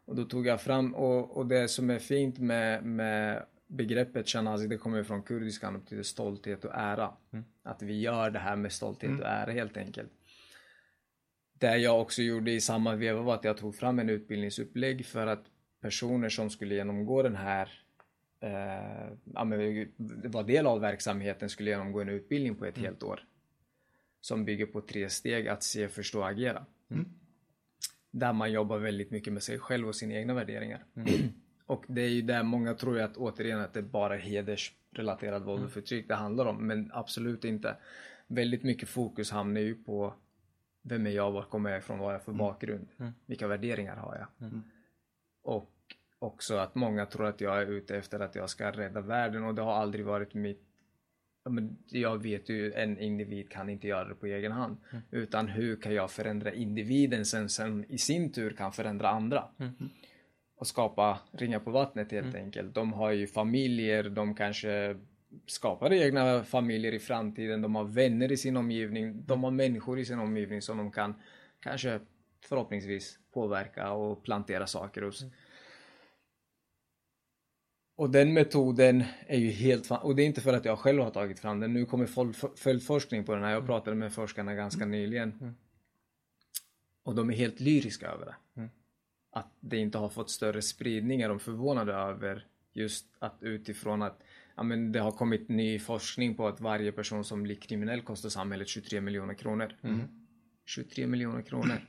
Och 0.05 0.17
då 0.17 0.25
tog 0.25 0.47
jag 0.47 0.61
fram, 0.61 0.95
och, 0.95 1.37
och 1.37 1.47
det 1.47 1.69
som 1.69 1.91
är 1.91 1.99
fint 1.99 2.39
med, 2.39 2.85
med 2.85 3.43
begreppet 3.67 4.29
Shanazi, 4.29 4.67
det 4.67 4.77
kommer 4.77 5.03
från 5.03 5.23
kurdiskan 5.23 5.75
och 5.75 5.81
betyder 5.81 6.03
stolthet 6.03 6.65
och 6.65 6.75
ära. 6.75 7.11
Att 7.63 7.83
vi 7.83 8.01
gör 8.01 8.31
det 8.31 8.39
här 8.39 8.57
med 8.57 8.73
stolthet 8.73 9.21
och 9.21 9.27
ära 9.27 9.53
helt 9.53 9.77
enkelt. 9.77 10.11
Det 11.59 11.77
jag 11.77 12.01
också 12.01 12.23
gjorde 12.23 12.51
i 12.51 12.61
samma 12.61 12.95
veva 12.95 13.21
var 13.21 13.35
att 13.35 13.45
jag 13.45 13.57
tog 13.57 13.75
fram 13.75 13.99
en 13.99 14.11
utbildningsupplägg 14.11 15.07
för 15.07 15.27
att 15.27 15.45
personer 15.81 16.29
som 16.29 16.51
skulle 16.51 16.75
genomgå 16.75 17.23
den 17.23 17.37
här 17.37 17.69
eh, 18.41 19.13
ja, 19.35 19.45
men, 19.45 19.93
var 20.31 20.45
del 20.45 20.67
av 20.67 20.81
verksamheten 20.81 21.49
skulle 21.49 21.71
genomgå 21.71 22.01
en 22.01 22.09
utbildning 22.09 22.55
på 22.55 22.65
ett 22.65 22.79
helt 22.79 23.03
år. 23.03 23.25
Som 24.21 24.45
bygger 24.45 24.67
på 24.67 24.81
tre 24.81 25.11
steg, 25.11 25.49
att 25.49 25.63
se, 25.63 25.89
förstå, 25.89 26.23
agera. 26.23 26.67
Där 28.11 28.33
man 28.33 28.53
jobbar 28.53 28.79
väldigt 28.79 29.11
mycket 29.11 29.33
med 29.33 29.43
sig 29.43 29.59
själv 29.59 29.89
och 29.89 29.97
sina 29.97 30.15
egna 30.15 30.35
värderingar. 30.35 30.85
och 31.67 31.85
det 31.89 32.03
är 32.03 32.09
ju 32.09 32.23
där 32.23 32.43
många 32.43 32.75
tror 32.75 33.01
att 33.01 33.17
återigen 33.17 33.61
att 33.61 33.75
det 33.75 33.83
bara 33.83 34.15
är 34.15 34.19
hedersrelaterat 34.19 35.43
våld 35.43 35.65
och 35.65 35.71
förtryck 35.71 36.09
det 36.09 36.15
handlar 36.15 36.47
om. 36.47 36.67
Men 36.67 36.91
absolut 36.95 37.45
inte. 37.45 37.77
Väldigt 38.27 38.63
mycket 38.63 38.89
fokus 38.89 39.31
hamnar 39.31 39.61
ju 39.61 39.75
på 39.75 40.15
vem 40.89 41.07
är 41.07 41.11
jag, 41.11 41.31
var 41.31 41.43
kommer 41.43 41.71
jag 41.71 41.79
ifrån, 41.79 41.99
vad 41.99 42.09
har 42.09 42.13
jag 42.13 42.23
för 42.23 42.33
bakgrund, 42.33 42.89
vilka 43.27 43.47
värderingar 43.47 43.97
har 43.97 44.17
jag. 44.17 44.51
Och 45.43 45.73
också 46.19 46.57
att 46.57 46.75
många 46.75 47.07
tror 47.07 47.27
att 47.27 47.41
jag 47.41 47.63
är 47.63 47.67
ute 47.67 47.97
efter 47.97 48.21
att 48.21 48.35
jag 48.35 48.51
ska 48.51 48.71
rädda 48.71 49.01
världen 49.01 49.45
och 49.45 49.55
det 49.55 49.63
har 49.63 49.75
aldrig 49.75 50.05
varit 50.05 50.35
mitt 50.35 50.63
men 51.51 51.77
jag 51.87 52.23
vet 52.23 52.49
ju 52.49 52.73
en 52.73 52.99
individ 52.99 53.51
kan 53.51 53.69
inte 53.69 53.89
göra 53.89 54.09
det 54.09 54.15
på 54.15 54.27
egen 54.27 54.53
hand. 54.53 54.77
Utan 55.11 55.49
hur 55.49 55.77
kan 55.77 55.95
jag 55.95 56.11
förändra 56.11 56.53
individen 56.53 57.25
sen, 57.25 57.49
sen 57.49 57.85
i 57.89 57.99
sin 57.99 58.33
tur 58.33 58.51
kan 58.51 58.73
förändra 58.73 59.09
andra. 59.09 59.45
Och 60.57 60.67
skapa 60.67 61.19
ringar 61.33 61.59
på 61.61 61.71
vattnet 61.71 62.13
helt 62.13 62.35
enkelt. 62.35 62.75
De 62.75 62.93
har 62.93 63.11
ju 63.11 63.27
familjer, 63.27 64.03
de 64.03 64.35
kanske 64.35 64.97
skapar 65.47 65.93
egna 65.93 66.45
familjer 66.45 66.95
i 66.95 66.99
framtiden. 66.99 67.63
De 67.63 67.75
har 67.75 67.85
vänner 67.85 68.33
i 68.33 68.37
sin 68.37 68.57
omgivning. 68.57 69.27
De 69.27 69.45
har 69.45 69.51
människor 69.51 69.99
i 69.99 70.05
sin 70.05 70.19
omgivning 70.19 70.63
som 70.63 70.79
de 70.79 70.93
kan 70.93 71.15
kanske 71.61 72.01
förhoppningsvis 72.41 73.19
påverka 73.33 73.93
och 73.93 74.23
plantera 74.23 74.67
saker 74.67 75.03
hos. 75.03 75.25
Och 77.97 78.11
den 78.11 78.33
metoden 78.33 79.05
är 79.27 79.39
ju 79.39 79.51
helt 79.51 79.87
fan... 79.87 80.03
Och 80.03 80.17
det 80.17 80.23
är 80.23 80.27
inte 80.27 80.41
för 80.41 80.53
att 80.53 80.65
jag 80.65 80.79
själv 80.79 81.03
har 81.03 81.11
tagit 81.11 81.39
fram 81.39 81.61
den. 81.61 81.73
Nu 81.73 81.87
kommer 81.87 82.07
följdforskning 82.57 83.25
på 83.25 83.35
den 83.35 83.45
här. 83.45 83.51
Jag 83.51 83.67
pratade 83.67 83.97
med 83.97 84.13
forskarna 84.13 84.55
ganska 84.55 84.87
nyligen. 84.87 85.57
Och 87.03 87.15
de 87.15 87.31
är 87.31 87.35
helt 87.35 87.61
lyriska 87.61 88.09
över 88.09 88.27
det. 88.27 88.69
Att 89.31 89.53
det 89.61 89.77
inte 89.77 89.99
har 89.99 90.09
fått 90.09 90.31
större 90.31 90.63
spridning 90.63 91.21
är 91.21 91.29
de 91.29 91.41
förvånade 91.41 91.93
över. 91.95 92.47
Just 92.73 93.07
att 93.19 93.37
utifrån 93.41 94.03
att 94.03 94.23
ja, 94.57 94.63
men 94.63 94.93
det 94.93 94.99
har 95.01 95.11
kommit 95.13 95.49
ny 95.49 95.79
forskning 95.79 96.35
på 96.35 96.49
att 96.49 96.61
varje 96.61 96.93
person 96.93 97.25
som 97.25 97.43
blir 97.43 97.57
kriminell 97.57 98.03
kostar 98.03 98.29
samhället 98.29 98.69
23 98.69 99.01
miljoner 99.01 99.35
kronor. 99.35 99.73
23 100.67 101.07
miljoner 101.07 101.43
kronor. 101.43 101.81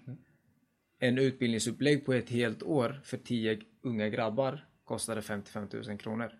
En 1.00 1.18
utbildningsupplägg 1.18 2.06
på 2.06 2.14
ett 2.14 2.30
helt 2.30 2.64
år 2.64 3.02
för 3.04 3.18
10 3.18 3.60
unga 3.82 4.10
grabbar 4.10 4.66
kostade 4.84 5.22
55 5.22 5.68
000 5.88 5.98
kronor. 5.98 6.32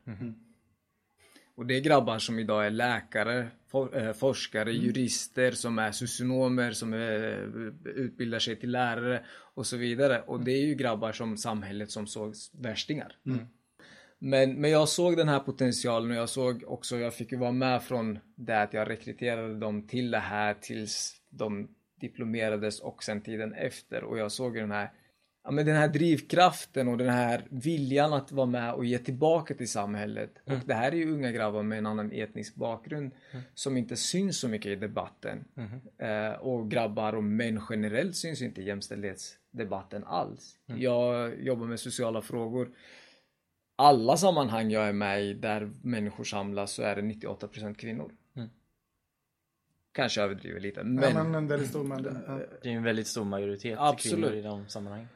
Och 1.56 1.66
det 1.66 1.76
är 1.78 1.82
grabbar 1.82 2.20
som 2.20 2.40
idag 2.40 2.66
är 2.66 2.70
läkare, 2.72 3.48
for, 3.68 3.98
eh, 3.98 4.14
forskare, 4.14 4.72
jurister, 4.72 5.52
som 5.52 5.80
är 5.80 5.92
socionomer, 5.92 6.72
som 6.72 6.94
är, 6.94 7.42
eh, 7.86 7.92
utbildar 7.96 8.40
sig 8.40 8.56
till 8.56 8.72
lärare 8.72 9.26
och 9.56 9.66
så 9.68 9.78
vidare. 9.78 10.22
Och 10.22 10.44
det 10.44 10.52
är 10.52 10.66
ju 10.66 10.76
grabbar 10.76 11.12
som 11.12 11.38
samhället 11.38 11.92
som 11.92 12.08
såg 12.08 12.34
värstingar. 12.54 13.16
Men, 14.20 14.62
men 14.62 14.72
jag 14.72 14.90
såg 14.90 15.18
den 15.18 15.30
här 15.30 15.40
potentialen 15.40 16.12
och 16.12 16.18
jag 16.18 16.30
såg 16.30 16.64
också, 16.68 16.98
jag 16.98 17.14
fick 17.14 17.32
ju 17.32 17.38
vara 17.38 17.52
med 17.52 17.84
från 17.84 18.20
det 18.36 18.62
att 18.62 18.74
jag 18.74 18.90
rekryterade 18.90 19.60
dem 19.60 19.88
till 19.88 20.12
det 20.12 20.20
här 20.20 20.54
tills 20.54 21.22
de 21.30 21.68
diplomerades 22.02 22.80
och 22.80 23.04
sen 23.04 23.22
tiden 23.22 23.54
efter. 23.54 24.04
Och 24.04 24.18
jag 24.18 24.32
såg 24.32 24.56
ju 24.56 24.62
den 24.62 24.72
här 24.72 24.92
ja, 25.44 25.52
men 25.52 25.66
den 25.66 25.76
här 25.76 25.88
drivkraften 25.88 26.88
och 26.88 26.98
den 26.98 27.10
här 27.10 27.46
viljan 27.50 28.14
att 28.14 28.32
vara 28.32 28.46
med 28.46 28.74
och 28.74 28.86
ge 28.86 28.98
tillbaka 28.98 29.54
till 29.54 29.70
samhället. 29.70 30.32
Och 30.46 30.60
det 30.66 30.74
här 30.74 30.92
är 30.92 30.96
ju 30.96 31.12
unga 31.14 31.32
grabbar 31.32 31.64
med 31.64 31.78
en 31.78 31.86
annan 31.86 32.12
etnisk 32.12 32.56
bakgrund 32.56 33.12
som 33.54 33.78
inte 33.78 33.96
syns 33.96 34.40
så 34.40 34.48
mycket 34.48 34.72
i 34.72 34.76
debatten. 34.76 35.46
Eh, 35.98 36.40
och 36.40 36.72
grabbar 36.72 37.14
och 37.14 37.24
män 37.24 37.62
generellt 37.70 38.16
syns 38.16 38.42
inte 38.42 38.62
i 38.62 38.66
jämställdhetsdebatten 38.66 40.04
alls. 40.04 40.58
Jag 40.66 41.42
jobbar 41.42 41.66
med 41.66 41.80
sociala 41.80 42.22
frågor. 42.22 42.70
Alla 43.80 44.18
sammanhang 44.18 44.72
jag 44.72 44.88
är 44.88 44.94
med 44.94 45.24
i 45.24 45.34
där 45.34 45.72
människor 45.82 46.24
samlas 46.24 46.72
så 46.72 46.82
är 46.82 46.96
det 46.96 47.02
98% 47.02 47.74
kvinnor. 47.74 48.12
Kanske 49.92 50.22
överdriver 50.22 50.60
lite 50.60 50.84
men, 50.84 51.16
ja, 51.16 51.24
men 51.24 51.36
en 51.36 51.48
väldigt 51.48 51.70
stor 51.70 51.84
mängd. 51.84 52.08
Ja. 52.28 52.40
Det 52.64 52.70
är 52.70 52.74
en 52.74 52.84
väldigt 52.84 53.08
stor 53.08 53.26
majoritet 53.26 53.78
Absolut. 53.80 54.26
kvinnor 54.26 54.40
i 54.40 54.42
de 54.42 54.68
sammanhangen. 54.68 55.08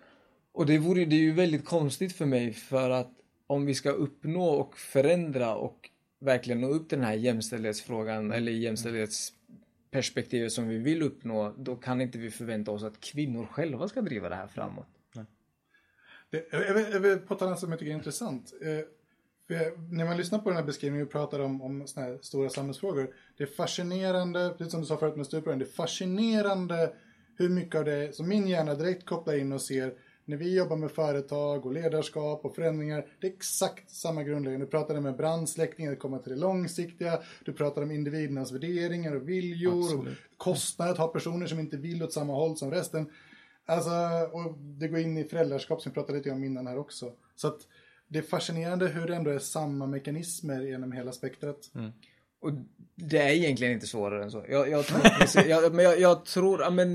Och 0.51 0.65
det 0.65 0.77
vore 0.77 1.05
det 1.05 1.15
är 1.15 1.19
ju 1.19 1.33
väldigt 1.33 1.65
konstigt 1.65 2.13
för 2.13 2.25
mig 2.25 2.53
för 2.53 2.89
att 2.89 3.11
om 3.47 3.65
vi 3.65 3.75
ska 3.75 3.89
uppnå 3.89 4.45
och 4.45 4.77
förändra 4.77 5.55
och 5.55 5.89
verkligen 6.19 6.61
nå 6.61 6.67
upp 6.67 6.89
till 6.89 6.97
den 6.97 7.07
här 7.07 7.13
jämställdhetsfrågan 7.13 8.31
eller 8.31 8.51
jämställdhetsperspektivet 8.51 10.51
som 10.51 10.67
vi 10.67 10.77
vill 10.77 11.01
uppnå 11.01 11.53
då 11.57 11.75
kan 11.75 12.01
inte 12.01 12.17
vi 12.17 12.31
förvänta 12.31 12.71
oss 12.71 12.83
att 12.83 12.99
kvinnor 12.99 13.45
själva 13.45 13.87
ska 13.87 14.01
driva 14.01 14.29
det 14.29 14.35
här 14.35 14.47
framåt. 14.47 14.87
Det, 16.31 16.47
jag, 16.51 16.73
vill, 16.73 16.85
jag 16.91 16.99
vill 16.99 17.19
påtala 17.19 17.51
något 17.51 17.59
som 17.59 17.69
jag 17.69 17.79
tycker 17.79 17.91
är 17.91 17.95
intressant. 17.95 18.53
Eh, 18.61 18.79
jag, 19.47 19.91
när 19.91 20.05
man 20.05 20.17
lyssnar 20.17 20.39
på 20.39 20.49
den 20.49 20.57
här 20.57 20.65
beskrivningen 20.65 21.07
och 21.07 21.11
pratar 21.11 21.39
om, 21.39 21.61
om 21.61 21.85
här 21.95 22.19
stora 22.21 22.49
samhällsfrågor. 22.49 23.13
Det 23.37 23.43
är 23.43 23.47
fascinerande, 23.47 24.55
precis 24.57 24.71
som 24.71 24.81
du 24.81 24.87
sa 24.87 24.97
förut 24.97 25.15
med 25.15 25.25
stuprören, 25.25 25.59
det 25.59 25.65
är 25.65 25.73
fascinerande 25.73 26.93
hur 27.37 27.49
mycket 27.49 27.75
av 27.75 27.85
det 27.85 28.15
som 28.15 28.29
min 28.29 28.47
hjärna 28.47 28.75
direkt 28.75 29.05
kopplar 29.05 29.37
in 29.37 29.51
och 29.51 29.61
ser 29.61 29.93
när 30.25 30.37
vi 30.37 30.55
jobbar 30.55 30.75
med 30.77 30.91
företag 30.91 31.65
och 31.65 31.73
ledarskap 31.73 32.45
och 32.45 32.55
förändringar. 32.55 33.05
Det 33.19 33.27
är 33.27 33.31
exakt 33.31 33.91
samma 33.91 34.23
grundläggande. 34.23 34.65
Du 34.65 34.69
pratade 34.69 35.01
med 35.01 35.17
brandsläckningen, 35.17 35.93
det 35.93 35.99
kommer 35.99 36.19
till 36.19 36.31
det 36.31 36.39
långsiktiga. 36.39 37.19
Du 37.45 37.53
pratade 37.53 37.85
om 37.85 37.91
individernas 37.91 38.51
värderingar 38.51 39.15
och 39.15 39.29
viljor. 39.29 39.99
Och 39.99 40.05
kostnader 40.37 40.91
att 40.91 40.97
ha 40.97 41.07
personer 41.07 41.47
som 41.47 41.59
inte 41.59 41.77
vill 41.77 42.03
åt 42.03 42.13
samma 42.13 42.33
håll 42.33 42.57
som 42.57 42.71
resten. 42.71 43.09
Alltså, 43.65 43.89
och 44.31 44.57
det 44.57 44.87
går 44.87 44.99
in 44.99 45.17
i 45.17 45.23
föräldraskap 45.23 45.81
som 45.81 45.91
vi 45.91 45.93
pratade 45.93 46.17
lite 46.17 46.31
om 46.31 46.43
innan 46.43 46.67
här 46.67 46.77
också. 46.77 47.11
Så 47.35 47.47
att 47.47 47.59
det 48.07 48.19
är 48.19 48.23
fascinerande 48.23 48.87
hur 48.87 49.07
det 49.07 49.15
ändå 49.15 49.31
är 49.31 49.39
samma 49.39 49.85
mekanismer 49.85 50.61
genom 50.61 50.91
hela 50.91 51.11
spektrat. 51.11 51.71
Och 52.41 52.51
det 52.95 53.17
är 53.17 53.29
egentligen 53.29 53.73
inte 53.73 53.87
svårare 53.87 54.23
än 54.23 54.31
så. 54.31 54.45
Jag, 54.49 54.69
jag 54.69 54.85
tror, 54.85 54.99
precis, 55.19 55.45
jag, 55.45 55.73
men 55.73 55.85
jag, 55.85 55.99
jag 55.99 56.25
tror, 56.25 56.71
men 56.71 56.93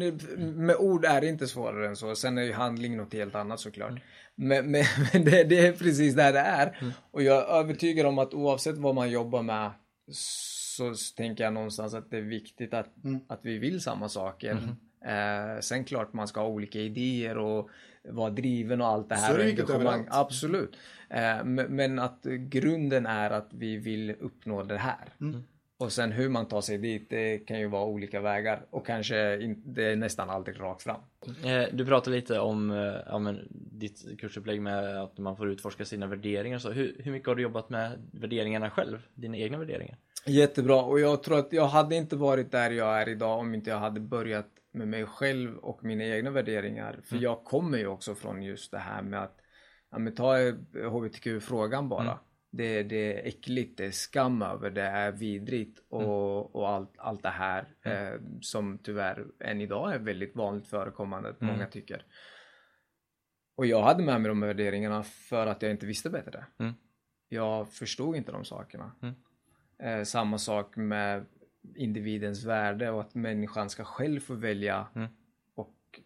med 0.67 0.77
ord 0.77 1.05
är 1.05 1.21
det 1.21 1.27
inte 1.27 1.47
svårare 1.47 1.89
än 1.89 1.97
så. 1.97 2.15
Sen 2.15 2.39
är 2.39 2.43
ju 2.43 2.53
handling 2.53 2.97
något 2.97 3.13
helt 3.13 3.35
annat 3.35 3.61
såklart. 3.61 4.01
Men, 4.35 4.71
men, 4.71 4.85
men 5.13 5.25
det, 5.25 5.45
det 5.45 5.67
är 5.67 5.73
precis 5.73 6.15
där 6.15 6.33
det 6.33 6.39
är. 6.39 6.95
Och 7.11 7.23
jag 7.23 7.37
är 7.37 7.59
övertygad 7.61 8.07
om 8.07 8.19
att 8.19 8.35
oavsett 8.35 8.79
vad 8.79 8.95
man 8.95 9.11
jobbar 9.11 9.43
med 9.43 9.71
så 10.13 10.95
tänker 11.17 11.45
jag 11.45 11.53
någonstans 11.53 11.95
att 11.95 12.11
det 12.11 12.17
är 12.17 12.23
viktigt 12.23 12.75
att, 12.75 12.89
att 13.29 13.41
vi 13.43 13.59
vill 13.59 13.81
samma 13.81 14.09
saker. 14.09 14.77
Eh, 15.07 15.61
sen 15.61 15.85
klart 15.85 16.13
man 16.13 16.29
ska 16.29 16.41
ha 16.41 16.49
olika 16.49 16.79
idéer 16.81 17.39
och 17.39 17.71
vara 18.09 18.31
driven 18.31 18.81
och 18.81 18.87
allt 18.87 19.09
det 19.09 19.15
här. 19.15 19.33
Så 19.33 19.37
det. 19.39 20.07
Absolut. 20.11 20.77
Eh, 21.11 21.45
men, 21.45 21.99
att 21.99 22.23
grunden 22.39 23.07
är 23.07 23.31
att 23.31 23.49
vi 23.51 23.77
vill 23.77 24.15
uppnå 24.21 24.63
det 24.63 24.79
här. 24.79 25.15
Och 25.79 25.93
sen 25.93 26.13
hur 26.13 26.29
man 26.29 26.49
tar 26.49 26.61
sig 26.61 26.79
dit, 26.79 27.11
det 27.11 27.39
kan 27.39 27.59
ju 27.61 27.67
vara 27.67 27.85
olika 27.85 28.21
vägar 28.21 28.67
och 28.71 28.87
kanske 28.87 29.43
in, 29.43 29.63
det 29.67 29.85
är 29.85 29.97
nästan 29.97 30.31
alltid 30.31 30.61
rakt 30.61 30.83
fram. 30.83 31.01
Eh, 31.45 31.65
Du 31.73 31.87
pratade 31.87 32.17
lite 32.17 32.39
om 32.39 32.71
eh, 32.71 32.95
ja, 33.07 33.19
men, 33.19 33.49
ditt 33.51 34.21
kursupplägg 34.21 34.63
med 34.63 35.03
att 35.03 35.19
man 35.19 35.37
får 35.37 35.49
utforska 35.49 35.85
sina 35.85 36.07
värderingar 36.07 36.59
så. 36.59 36.71
Hur, 36.71 36.97
hur 36.99 37.13
mycket 37.13 37.29
har 37.29 37.35
du 37.35 37.43
jobbat 37.43 37.71
med 37.71 38.09
värderingarna 38.13 38.71
själv? 38.71 38.99
Dina 39.15 39.37
egna 39.37 39.59
värderingar? 39.59 39.97
Jättebra 40.27 40.83
och 40.83 41.01
jag 41.01 41.23
tror 41.23 41.39
att 41.39 41.53
jag 41.53 41.67
hade 41.67 41.97
inte 41.97 42.17
varit 42.17 42.53
där 42.53 42.71
jag 42.71 43.03
är 43.03 43.09
idag 43.09 43.39
om 43.39 43.55
inte 43.55 43.71
jag 43.71 43.79
hade 43.79 44.01
börjat 44.01 44.47
med 44.77 44.89
mig 44.89 45.07
själv 45.07 45.57
och 45.57 45.85
mina 45.85 46.05
egna 46.05 46.31
värderingar. 46.31 47.01
För 47.05 47.17
jag 47.17 47.45
kommer 47.45 47.79
ju 47.79 47.87
också 47.87 48.15
från 48.15 48.43
just 48.43 48.71
det 48.71 48.79
här 48.79 49.03
med 49.03 49.23
att, 49.23 49.41
ja 49.91 49.99
men 49.99 50.15
ta 50.15 50.37
hbtq-frågan 50.91 51.89
bara. 51.89 52.19
Det, 52.51 52.83
det 52.83 53.13
är 53.13 53.27
äckligt, 53.29 53.79
det 53.79 53.85
är 53.85 53.91
skam 53.91 54.43
över, 54.43 54.71
det 54.71 54.83
är 54.83 55.13
vidrigt 55.13 55.85
och, 55.89 56.57
och 56.57 56.69
allt, 56.69 56.95
allt 56.99 57.23
det 57.23 57.29
här 57.29 57.69
eh, 57.83 58.21
som 58.41 58.79
tyvärr 58.79 59.27
än 59.41 59.61
idag 59.61 59.95
är 59.95 59.99
väldigt 59.99 60.37
vanligt 60.37 60.67
förekommande, 60.67 61.29
att 61.29 61.41
många 61.41 61.67
tycker. 61.67 62.05
Och 63.57 63.67
jag 63.67 63.83
hade 63.83 64.03
med 64.03 64.21
mig 64.21 64.29
de 64.29 64.41
värderingarna 64.41 65.03
för 65.03 65.47
att 65.47 65.63
jag 65.63 65.71
inte 65.71 65.87
visste 65.87 66.11
bättre. 66.11 66.47
Mm. 66.59 66.75
Jag 67.29 67.73
förstod 67.73 68.17
inte 68.17 68.33
de 68.33 68.45
sakerna. 68.45 68.93
Mm. 69.03 69.15
Eh, 69.79 70.05
samma 70.05 70.39
sak 70.39 70.77
med 70.77 71.27
individens 71.75 72.45
värde 72.45 72.91
och 72.91 73.01
att 73.01 73.15
människan 73.15 73.71
ska 73.71 73.85
själv 73.85 74.21
få 74.21 74.35
välja 74.35 74.87
Mm. 74.95 75.09
och 75.55 76.01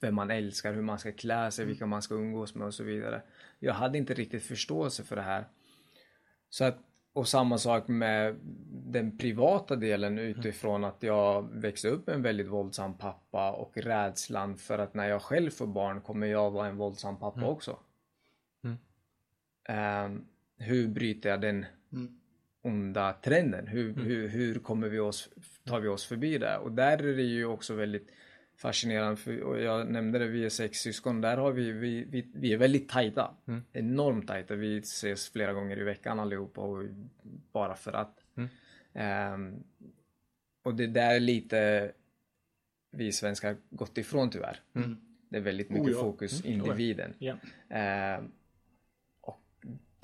vem 0.00 0.14
man 0.14 0.30
älskar, 0.30 0.72
hur 0.72 0.82
man 0.82 0.98
ska 0.98 1.12
klä 1.12 1.50
sig, 1.50 1.64
vilka 1.64 1.86
man 1.86 2.02
ska 2.02 2.14
umgås 2.14 2.54
med 2.54 2.66
och 2.66 2.74
så 2.74 2.84
vidare. 2.84 3.22
Jag 3.58 3.74
hade 3.74 3.98
inte 3.98 4.14
riktigt 4.14 4.42
förståelse 4.42 5.04
för 5.04 5.16
det 5.16 5.22
här. 5.22 5.44
Så 6.48 6.64
att, 6.64 6.78
och 7.12 7.28
samma 7.28 7.58
sak 7.58 7.88
med 7.88 8.36
den 8.70 9.18
privata 9.18 9.76
delen 9.76 10.18
utifrån 10.18 10.84
att 10.84 11.02
jag 11.02 11.50
växte 11.52 11.88
upp 11.88 12.06
med 12.06 12.16
en 12.16 12.22
väldigt 12.22 12.48
våldsam 12.48 12.98
pappa 12.98 13.52
och 13.52 13.76
rädslan 13.76 14.56
för 14.56 14.78
att 14.78 14.94
när 14.94 15.08
jag 15.08 15.22
själv 15.22 15.50
får 15.50 15.66
barn 15.66 16.00
kommer 16.00 16.26
jag 16.26 16.50
vara 16.50 16.66
en 16.66 16.76
våldsam 16.76 17.18
pappa 17.18 17.46
också. 17.46 17.78
Mm. 18.64 18.76
Ehm, 19.68 20.24
hur 20.58 20.88
bryter 20.88 21.30
jag 21.30 21.40
den 21.40 21.56
Mm. 21.56 21.73
Onda 22.64 23.12
trenden? 23.12 23.66
Hur, 23.66 23.94
hur, 23.94 24.28
hur 24.28 24.54
kommer 24.58 24.88
vi 24.88 24.98
oss, 24.98 25.28
tar 25.64 25.80
vi 25.80 25.88
oss 25.88 26.06
förbi 26.06 26.38
det? 26.38 26.58
Och 26.58 26.72
där 26.72 26.98
är 26.98 27.16
det 27.16 27.22
ju 27.22 27.44
också 27.44 27.74
väldigt 27.74 28.08
fascinerande, 28.56 29.16
för, 29.16 29.40
och 29.40 29.60
jag 29.60 29.90
nämnde 29.90 30.18
det, 30.18 30.26
vi 30.26 30.44
är 30.44 30.48
sex 30.48 30.78
syskon, 30.78 31.20
där 31.20 31.36
har 31.36 31.52
vi, 31.52 31.72
vi, 31.72 32.04
vi, 32.04 32.26
vi 32.34 32.52
är 32.52 32.58
väldigt 32.58 32.88
tajta. 32.88 33.34
Mm. 33.46 33.62
Enormt 33.72 34.28
tajta, 34.28 34.54
vi 34.54 34.78
ses 34.78 35.28
flera 35.28 35.52
gånger 35.52 35.78
i 35.78 35.84
veckan 35.84 36.20
allihopa 36.20 36.60
och 36.60 36.84
bara 37.52 37.74
för 37.76 37.92
att. 37.92 38.24
Mm. 38.36 38.48
Ehm, 38.92 39.64
och 40.62 40.74
det 40.74 40.86
där 40.86 41.14
är 41.14 41.20
lite 41.20 41.92
vi 42.90 43.12
svenskar 43.12 43.56
gått 43.70 43.98
ifrån 43.98 44.30
tyvärr. 44.30 44.60
Mm. 44.74 44.96
Det 45.28 45.36
är 45.36 45.42
väldigt 45.42 45.70
Oh, 45.70 45.74
mycket 45.74 45.92
ja. 45.92 46.00
fokus 46.00 46.44
Mm, 46.44 46.52
individen. 46.52 47.10
Och 47.10 47.16
det, 47.20 48.24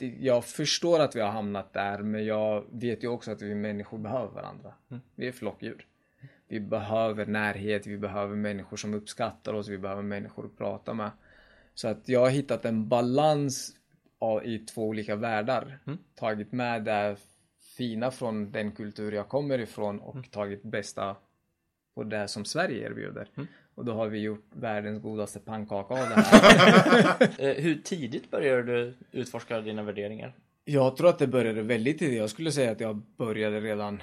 jag 0.01 0.45
förstår 0.45 1.01
att 1.01 1.17
vi 1.17 1.21
har 1.21 1.31
hamnat 1.31 1.73
där 1.73 1.99
men 1.99 2.25
jag 2.25 2.65
vet 2.71 3.05
ju 3.05 3.09
också 3.09 3.31
att 3.31 3.43
vi 3.43 3.55
människor 3.55 3.99
behöver 3.99 4.29
varandra. 4.35 4.75
Mm. 4.91 5.03
Vi 5.15 5.29
är 5.29 5.33
flockdjur. 5.33 5.87
Vi 6.49 6.61
behöver 6.61 7.27
närhet, 7.27 7.87
vi 7.87 7.99
behöver 7.99 8.37
människor 8.37 8.77
som 8.77 8.95
uppskattar 8.95 9.55
oss, 9.55 9.69
vi 9.69 9.79
behöver 9.79 10.03
människor 10.03 10.47
att 10.47 10.59
prata 10.59 10.95
med. 10.95 11.11
Så 11.75 11.89
att 11.89 12.09
jag 12.09 12.21
har 12.21 12.31
hittat 12.31 12.65
en 12.65 12.89
balans 12.89 13.77
av, 14.19 14.47
i 14.47 14.59
två 14.59 14.89
olika 14.89 15.17
världar. 15.17 15.79
Mm. 15.87 15.99
Tagit 16.15 16.53
med 16.53 16.85
det 16.85 17.17
fina 17.77 18.11
från 18.11 18.53
den 18.53 18.73
kultur 18.73 19.13
jag 19.13 19.29
kommer 19.29 19.59
ifrån 19.59 20.01
och 20.01 20.15
Mm. 20.15 20.25
tagit 20.25 20.63
bästa 20.63 21.17
på 21.95 22.05
det 22.05 22.29
som 22.29 22.45
Sverige 22.45 22.87
erbjuder. 22.87 23.29
Mm. 23.37 23.49
Och 23.81 23.87
då 23.87 23.93
har 23.93 24.09
vi 24.09 24.19
gjort 24.19 24.45
världens 24.53 25.03
godaste 25.03 25.41
pannkaka 25.41 25.95
av 25.95 26.09
det 26.09 26.15
här. 26.15 27.29
Eh, 27.39 27.63
Hur 27.63 27.75
tidigt 27.75 28.31
började 28.31 28.63
du 28.63 28.95
utforska 29.13 29.61
dina 29.61 29.83
värderingar? 29.83 30.33
Jag 30.65 30.97
tror 30.97 31.09
att 31.09 31.19
det 31.19 31.27
började 31.27 31.63
väldigt 31.63 31.99
tidigt. 31.99 32.19
Jag 32.19 32.31
skulle 32.31 32.53
säga 32.53 32.73
att 32.73 32.81
jag 32.81 33.03
började 33.17 33.61
redan 33.61 34.03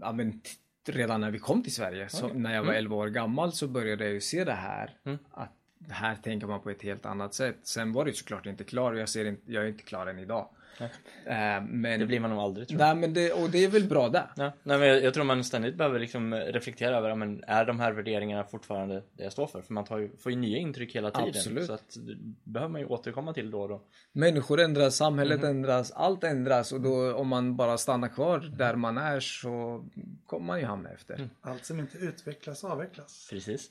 ja, 0.00 0.12
men, 0.12 0.40
redan 0.88 1.20
när 1.20 1.30
vi 1.30 1.38
kom 1.38 1.62
till 1.62 1.74
Sverige. 1.74 2.08
Okej. 2.22 2.38
när 2.38 2.54
jag 2.54 2.64
var 2.64 2.72
11 2.72 2.96
år 2.96 3.08
gammal 3.08 3.52
så 3.52 3.68
började 3.68 4.04
jag 4.04 4.12
ju 4.12 4.20
se 4.20 4.44
det 4.44 4.52
här. 4.52 4.90
Mm. 5.04 5.18
Att 5.30 5.52
här 5.88 6.16
tänker 6.16 6.46
man 6.46 6.60
på 6.60 6.70
ett 6.70 6.82
helt 6.82 7.06
annat 7.06 7.34
sätt. 7.34 7.56
Sen 7.62 7.92
var 7.92 8.04
det 8.04 8.12
såklart 8.12 8.46
inte 8.46 8.64
klar 8.64 8.92
och 8.92 8.98
jag, 8.98 9.08
ser 9.08 9.24
inte, 9.24 9.52
jag 9.52 9.64
är 9.64 9.68
inte 9.68 9.84
klar 9.84 10.06
än 10.06 10.18
idag. 10.18 10.48
Eh, 10.80 11.62
men, 11.68 12.00
Det 12.00 12.06
blir 12.06 12.20
man 12.20 12.30
nog 12.30 12.38
aldrig 12.38 12.68
tror 12.68 12.80
jag. 12.80 12.86
nej, 12.86 12.96
men 12.96 13.14
det, 13.14 13.32
och 13.32 13.50
det 13.50 13.64
är 13.64 13.68
väl 13.68 13.84
bra 13.88 14.08
det. 14.08 14.28
Ja, 14.36 14.52
nej, 14.62 14.78
men 14.78 14.88
jag, 14.88 15.02
jag 15.02 15.14
tror 15.14 15.24
man 15.24 15.44
ständigt 15.44 15.74
behöver 15.76 15.98
liksom 15.98 16.34
reflektera 16.34 16.96
över, 16.96 17.14
men 17.14 17.44
är 17.46 17.64
de 17.64 17.80
här 17.80 17.92
värderingarna 17.92 18.44
fortfarande 18.44 19.02
det 19.12 19.22
jag 19.22 19.32
står 19.32 19.46
för? 19.46 19.62
För 19.62 19.74
man 19.74 19.84
tar 19.84 19.98
ju, 19.98 20.16
får 20.16 20.32
ju 20.32 20.38
nya 20.38 20.58
intryck 20.58 20.94
hela 20.96 21.10
tiden. 21.10 21.28
Absolut. 21.28 21.66
Så 21.66 21.72
att 21.72 21.96
det 22.06 22.16
behöver 22.44 22.72
man 22.72 22.80
ju 22.80 22.86
återkomma 22.86 23.32
till 23.34 23.50
då 23.50 23.60
och 23.62 23.68
då. 23.68 23.82
Människor 24.12 24.60
ändras, 24.60 24.96
samhället 24.96 25.40
Mhm. 25.40 25.50
ändras, 25.50 25.90
allt 25.90 26.24
ändras 26.24 26.72
och 26.72 26.80
då 26.80 27.14
om 27.14 27.28
man 27.28 27.56
bara 27.56 27.78
stannar 27.78 28.08
kvar 28.08 28.38
där 28.58 28.74
man 28.74 28.98
är 28.98 29.20
så 29.20 29.84
kommer 30.26 30.46
man 30.46 30.58
ju 30.60 30.66
hamna 30.66 30.90
efter. 30.90 31.14
Mm. 31.14 31.30
Allt 31.40 31.64
som 31.64 31.80
inte 31.80 31.98
utvecklas 31.98 32.64
avvecklas. 32.64 33.28
Precis. 33.30 33.70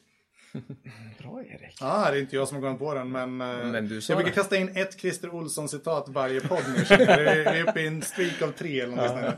Bra 1.20 1.44
Erik. 1.44 1.78
Ja, 1.80 2.12
det 2.12 2.18
är 2.18 2.22
inte 2.22 2.36
jag 2.36 2.48
som 2.48 2.58
har 2.58 2.62
kommit 2.64 2.80
på 2.80 2.94
den, 2.94 3.12
men, 3.12 3.42
eh, 3.42 3.72
Men 3.72 3.88
du 3.88 4.00
jag 4.10 4.18
brukar 4.18 4.34
kasta 4.34 4.58
in 4.58 4.70
ett 4.78 5.00
Christer 5.00 5.36
Olsson-citat 5.36 6.10
varje 6.10 6.42
podd 6.42 6.64
nu. 6.68 6.96
Vi 6.98 7.04
är 7.04 7.70
uppe 7.70 7.82
i 7.82 7.88
en 7.88 8.02
streak 8.02 8.42
av 8.42 8.52
tre 8.52 8.80
eller 8.80 8.96
något 8.96 9.08
där. 9.08 9.38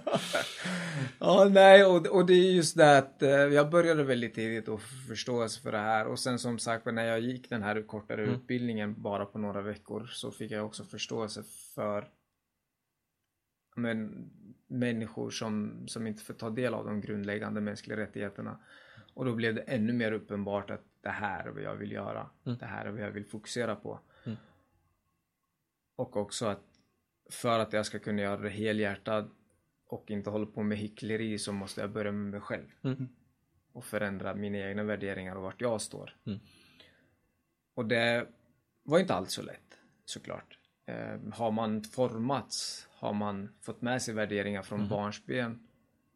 Ja, 1.20 1.48
nej, 1.52 1.86
och, 1.86 2.08
och 2.08 2.26
det 2.26 2.34
är 2.34 2.52
just 2.52 2.78
det 2.78 2.98
att 2.98 3.22
eh, 3.22 3.30
jag 3.30 3.70
började 3.70 4.04
väldigt 4.04 4.36
tidigt 4.36 4.70
att 4.70 4.82
få 4.82 4.88
förståelse 5.08 5.62
för 5.62 5.72
det 5.72 5.78
här 5.78 6.08
och 6.08 6.20
sen 6.20 6.40
som 6.40 6.60
sagt 6.60 6.86
när 6.86 7.06
jag 7.06 7.20
gick 7.20 7.50
den 7.50 7.64
här 7.64 7.82
kortare 7.88 8.24
Mm. 8.24 8.36
utbildningen 8.36 9.02
bara 9.02 9.26
på 9.26 9.40
några 9.40 9.62
veckor 9.62 10.06
så 10.06 10.32
fick 10.32 10.52
jag 10.52 10.66
också 10.66 10.84
förståelse 10.84 11.44
för 11.76 12.08
men, 13.76 14.30
människor 14.68 15.30
som, 15.30 15.84
som 15.88 16.08
inte 16.08 16.24
får 16.24 16.34
ta 16.34 16.50
del 16.50 16.74
av 16.74 16.86
de 16.86 17.02
grundläggande 17.02 17.62
mänskliga 17.62 17.98
rättigheterna. 17.98 18.60
Och 19.14 19.26
då 19.26 19.36
blev 19.36 19.56
det 19.56 19.62
ännu 19.62 19.94
mer 19.94 20.12
uppenbart 20.12 20.70
att 20.70 20.84
det 21.02 21.10
här 21.10 21.48
är 21.48 21.52
vad 21.52 21.62
jag 21.62 21.76
vill 21.76 21.92
göra. 21.92 22.30
Mm. 22.46 22.58
Det 22.58 22.66
här 22.66 22.86
är 22.86 22.92
vad 22.92 23.02
jag 23.02 23.12
vill 23.12 23.26
fokusera 23.26 23.76
på. 23.76 24.00
Mm. 24.24 24.38
Och 25.96 26.18
också 26.18 26.46
att 26.46 26.64
för 27.30 27.60
att 27.60 27.74
jag 27.74 27.86
ska 27.86 28.00
kunna 28.00 28.22
göra 28.22 28.38
det 28.38 28.50
helhjärtat 28.50 29.30
och 29.86 30.12
inte 30.12 30.30
hålla 30.30 30.46
på 30.46 30.64
med 30.64 30.78
hyckleri 30.78 31.40
så 31.40 31.54
måste 31.54 31.82
jag 31.82 31.92
börja 31.92 32.12
med 32.12 32.32
mig 32.32 32.42
själv. 32.42 32.68
Mm. 32.84 33.08
Och 33.72 33.86
förändra 33.86 34.36
mina 34.36 34.58
egna 34.58 34.84
värderingar 34.84 35.36
och 35.36 35.42
vart 35.42 35.62
jag 35.62 35.82
står. 35.82 36.16
Mm. 36.26 36.40
Och 37.74 37.86
det 37.86 38.28
var 38.84 39.00
inte 39.00 39.14
alls 39.14 39.32
så 39.32 39.42
lätt, 39.42 39.78
såklart. 40.06 40.58
Eh, 40.86 41.20
har 41.34 41.52
man 41.52 41.84
formats, 41.84 42.88
har 42.92 43.14
man 43.14 43.50
fått 43.62 43.82
med 43.82 44.02
sig 44.02 44.14
värderingar 44.14 44.62
från 44.62 44.90
barnsben 44.90 45.68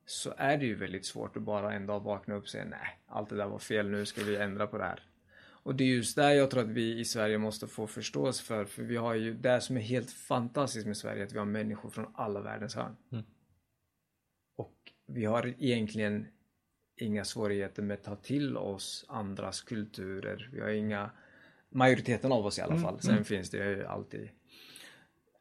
så 0.05 0.33
är 0.37 0.57
det 0.57 0.65
ju 0.65 0.75
väldigt 0.75 1.05
svårt 1.05 1.37
att 1.37 1.43
bara 1.43 1.73
en 1.73 1.85
dag 1.85 1.99
vakna 1.99 2.35
upp 2.35 2.43
och 2.43 2.49
säga 2.49 2.65
nej, 2.65 2.99
allt 3.07 3.29
det 3.29 3.35
där 3.35 3.47
var 3.47 3.59
fel, 3.59 3.89
nu 3.89 4.05
ska 4.05 4.23
vi 4.23 4.35
ändra 4.35 4.67
på 4.67 4.77
det 4.77 4.83
här. 4.83 5.03
Och 5.37 5.75
det 5.75 5.83
är 5.83 5.87
just 5.87 6.15
där 6.15 6.31
jag 6.31 6.51
tror 6.51 6.61
att 6.63 6.69
vi 6.69 6.99
i 6.99 7.05
Sverige 7.05 7.37
måste 7.37 7.67
få 7.67 7.87
förståelse 7.87 8.43
för, 8.43 8.65
för 8.65 8.83
vi 8.83 8.97
har 8.97 9.13
ju 9.13 9.33
det 9.33 9.61
som 9.61 9.77
är 9.77 9.81
helt 9.81 10.11
fantastiskt 10.11 10.87
med 10.87 10.97
Sverige, 10.97 11.23
att 11.23 11.33
vi 11.33 11.37
har 11.37 11.45
människor 11.45 11.89
från 11.89 12.07
alla 12.13 12.41
världens 12.41 12.75
hörn. 12.75 12.95
Mm. 13.11 13.23
Och 14.55 14.75
vi 15.07 15.25
har 15.25 15.53
egentligen 15.59 16.27
inga 16.95 17.25
svårigheter 17.25 17.83
med 17.83 17.93
att 17.93 18.03
ta 18.03 18.15
till 18.15 18.57
oss 18.57 19.05
andras 19.07 19.61
kulturer. 19.61 20.49
Vi 20.53 20.61
har 20.61 20.69
inga, 20.69 21.11
majoriteten 21.69 22.31
av 22.31 22.45
oss 22.45 22.59
i 22.59 22.61
alla 22.61 22.77
fall, 22.77 23.01
sen 23.01 23.25
finns 23.25 23.49
det 23.49 23.57
ju 23.57 23.85
alltid 23.85 24.29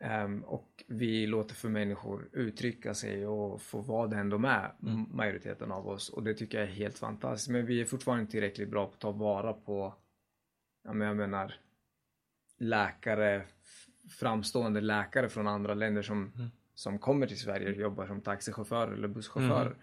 Ehm, 0.05 0.44
och 0.44 0.74
vi 0.87 1.27
låter 1.27 1.55
för 1.55 1.68
människor 1.68 2.29
uttrycka 2.33 2.94
sig 2.94 3.27
och 3.27 3.62
få 3.62 3.81
vara 3.81 4.07
den 4.07 4.29
de 4.29 4.44
är, 4.44 4.73
m- 4.83 5.07
majoriteten 5.11 5.73
av 5.73 5.88
oss. 5.88 6.09
Och 6.09 6.23
det 6.23 6.35
tycker 6.35 6.59
jag 6.61 6.68
är 6.68 6.73
helt 6.73 6.99
fantastiskt. 6.99 7.49
Men 7.51 7.66
vi 7.66 7.81
är 7.81 7.85
fortfarande 7.85 8.20
inte 8.20 8.31
tillräckligt 8.33 8.68
bra 8.70 8.87
på 8.87 8.92
att 8.92 9.01
ta 9.01 9.11
vara 9.11 9.53
på, 9.53 9.94
ja, 10.85 10.92
men 10.92 11.09
jag 11.09 11.16
menar, 11.16 11.55
läkare, 12.59 13.42
framstående 14.18 14.81
läkare 14.81 15.29
från 15.29 15.47
andra 15.47 15.75
länder 15.75 16.03
som, 16.03 16.33
som 16.75 16.99
kommer 16.99 17.27
till 17.27 17.38
Sverige 17.40 17.68
och 17.70 17.77
jobbar 17.77 18.07
som 18.07 18.20
taxichaufförer 18.20 18.92
eller 18.92 19.09
busschaufförer. 19.09 19.75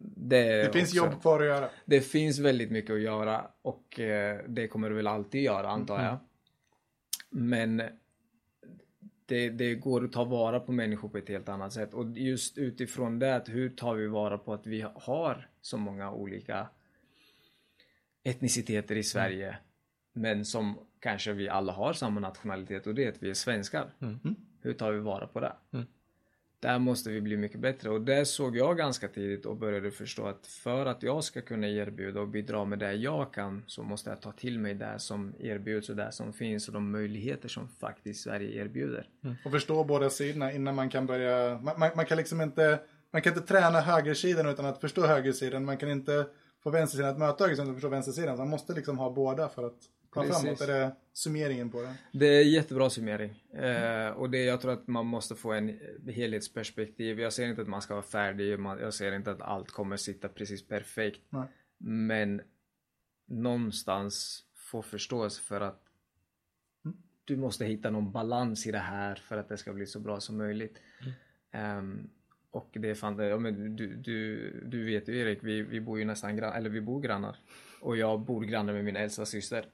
Det, 0.00 0.36
är 0.52 0.64
Det 0.66 0.72
finns 0.72 0.88
också- 0.88 0.96
jobb 0.96 1.20
kvar 1.20 1.40
att 1.40 1.46
göra. 1.46 1.68
det 1.84 2.00
finns 2.00 2.38
väldigt 2.38 2.70
mycket 2.70 2.90
att 2.94 3.00
göra 3.00 3.46
och 3.62 4.00
eh, 4.00 4.40
det 4.48 4.68
kommer 4.68 4.88
det 4.90 4.94
väl 4.96 5.06
alltid 5.06 5.42
göra 5.42 5.68
antar 5.68 6.02
jag. 6.04 6.16
Men 7.30 7.82
det, 9.28 9.50
det 9.50 9.74
går 9.74 10.04
att 10.04 10.12
ta 10.12 10.24
vara 10.24 10.60
på 10.60 10.72
människor 10.72 11.08
på 11.08 11.18
ett 11.18 11.28
helt 11.28 11.48
annat 11.48 11.72
sätt 11.72 11.94
och 11.94 12.18
just 12.18 12.58
utifrån 12.58 13.18
det, 13.18 13.36
att 13.36 13.48
hur 13.48 13.70
tar 13.70 13.94
vi 13.94 14.06
vara 14.06 14.38
på 14.38 14.52
att 14.52 14.66
vi 14.66 14.84
har 14.94 15.48
så 15.60 15.76
många 15.78 16.12
olika 16.12 16.68
etniciteter 18.24 18.96
i 18.96 19.02
Sverige 19.02 19.58
men 20.12 20.44
som 20.44 20.78
kanske 21.00 21.32
vi 21.32 21.48
alla 21.48 21.72
har 21.72 21.92
samma 21.92 22.20
nationalitet 22.20 22.86
och 22.86 22.94
det 22.94 23.04
är 23.04 23.08
att 23.08 23.22
vi 23.22 23.30
är 23.30 23.34
svenskar. 23.34 23.94
Mm. 24.00 24.18
Hur 24.60 24.72
tar 24.72 24.92
vi 24.92 25.00
vara 25.00 25.26
på 25.26 25.40
det? 25.40 25.52
Mm 25.72 25.86
där 26.60 26.78
måste 26.78 27.10
vi 27.10 27.20
bli 27.20 27.36
mycket 27.36 27.60
bättre 27.60 27.90
och 27.90 28.00
det 28.00 28.24
såg 28.24 28.56
jag 28.56 28.76
ganska 28.76 29.08
tidigt 29.08 29.46
och 29.46 29.56
började 29.56 29.90
förstå 29.90 30.26
att 30.26 30.46
för 30.46 30.86
att 30.86 31.02
jag 31.02 31.24
ska 31.24 31.40
kunna 31.40 31.68
erbjuda 31.68 32.20
och 32.20 32.28
bidra 32.28 32.64
med 32.64 32.78
det 32.78 32.92
jag 32.92 33.32
kan 33.32 33.62
så 33.66 33.82
måste 33.82 34.10
jag 34.10 34.20
ta 34.20 34.32
till 34.32 34.58
mig 34.58 34.74
det 34.74 34.98
som 34.98 35.34
erbjuds 35.38 35.88
och 35.88 35.96
det 35.96 36.12
som 36.12 36.32
finns 36.32 36.68
och 36.68 36.74
de 36.74 36.90
möjligheter 36.90 37.48
som 37.48 37.68
faktiskt 37.68 38.22
Sverige 38.22 38.64
erbjuder. 38.64 39.08
Mm. 39.24 39.36
Och 39.44 39.50
förstå 39.50 39.84
båda 39.84 40.10
sidorna 40.10 40.52
innan 40.52 40.74
man 40.74 40.90
kan 40.90 41.06
börja, 41.06 41.58
man, 41.62 41.78
man, 41.78 41.90
man, 41.96 42.06
kan 42.06 42.16
liksom 42.16 42.40
inte, 42.40 42.80
man 43.10 43.22
kan 43.22 43.34
inte 43.34 43.46
träna 43.46 43.80
högersidan 43.80 44.46
utan 44.46 44.66
att 44.66 44.80
förstå 44.80 45.06
högersidan, 45.06 45.64
man 45.64 45.76
kan 45.76 45.90
inte 45.90 46.26
få 46.62 46.70
vänstersidan 46.70 47.10
att 47.10 47.18
möta 47.18 47.44
högersidan 47.44 47.66
utan 47.66 47.70
att 47.70 47.76
förstå 47.76 47.88
vänstersidan, 47.88 48.38
man 48.38 48.48
måste 48.48 48.72
liksom 48.72 48.98
ha 48.98 49.10
båda 49.10 49.48
för 49.48 49.66
att 49.66 49.78
komma 50.10 50.26
Precis. 50.26 50.42
framåt. 50.42 50.60
Är 50.60 50.66
det 50.66 50.96
summeringen 51.12 51.70
på 51.70 51.82
det? 51.82 51.94
Det 52.12 52.26
är 52.26 52.44
jättebra 52.44 52.90
summering. 52.90 53.44
Eh, 53.52 54.08
och 54.08 54.30
det, 54.30 54.44
jag 54.44 54.60
tror 54.60 54.72
att 54.72 54.86
man 54.86 55.06
måste 55.06 55.34
få 55.34 55.52
en 55.52 55.78
helhetsperspektiv. 56.06 57.20
Jag 57.20 57.32
säger 57.32 57.48
inte 57.48 57.62
att 57.62 57.68
man 57.68 57.82
ska 57.82 57.94
vara 57.94 58.04
färdig, 58.04 58.52
jag 58.80 58.94
säger 58.94 59.12
inte 59.12 59.30
att 59.30 59.40
allt 59.40 59.70
kommer 59.70 59.96
sitta 59.96 60.28
precis 60.28 60.68
perfekt. 60.68 61.20
Nej. 61.28 61.48
Men 61.78 62.42
någonstans 63.26 64.44
få 64.54 64.82
förståelse 64.82 65.42
för 65.42 65.60
att 65.60 65.82
du 67.24 67.36
måste 67.36 67.64
hitta 67.64 67.90
någon 67.90 68.12
balans 68.12 68.66
i 68.66 68.72
det 68.72 68.78
här 68.78 69.14
för 69.14 69.36
att 69.36 69.48
det 69.48 69.56
ska 69.56 69.72
bli 69.72 69.86
så 69.86 70.00
bra 70.00 70.20
som 70.20 70.36
möjligt. 70.36 70.78
Ehm, 71.50 72.10
och 72.50 72.70
det 72.72 72.90
är 72.90 72.94
fan, 72.94 73.18
ja, 73.18 73.38
men 73.38 73.76
du, 73.76 73.94
du, 73.96 74.50
du 74.66 74.84
vet 74.84 75.08
ju 75.08 75.18
Erik, 75.20 75.38
vi, 75.42 75.62
vi 75.62 75.80
bor 75.80 75.98
ju 75.98 76.04
nästan 76.04 76.36
grann, 76.36 76.52
eller 76.52 76.70
vi 76.70 76.80
bor 76.80 77.00
grannar. 77.00 77.36
Och 77.80 77.96
jag 77.96 78.20
bor 78.20 78.44
grannar 78.44 78.72
med 78.72 78.84
min 78.84 78.96
äldsta 78.96 79.26
syster. 79.26 79.66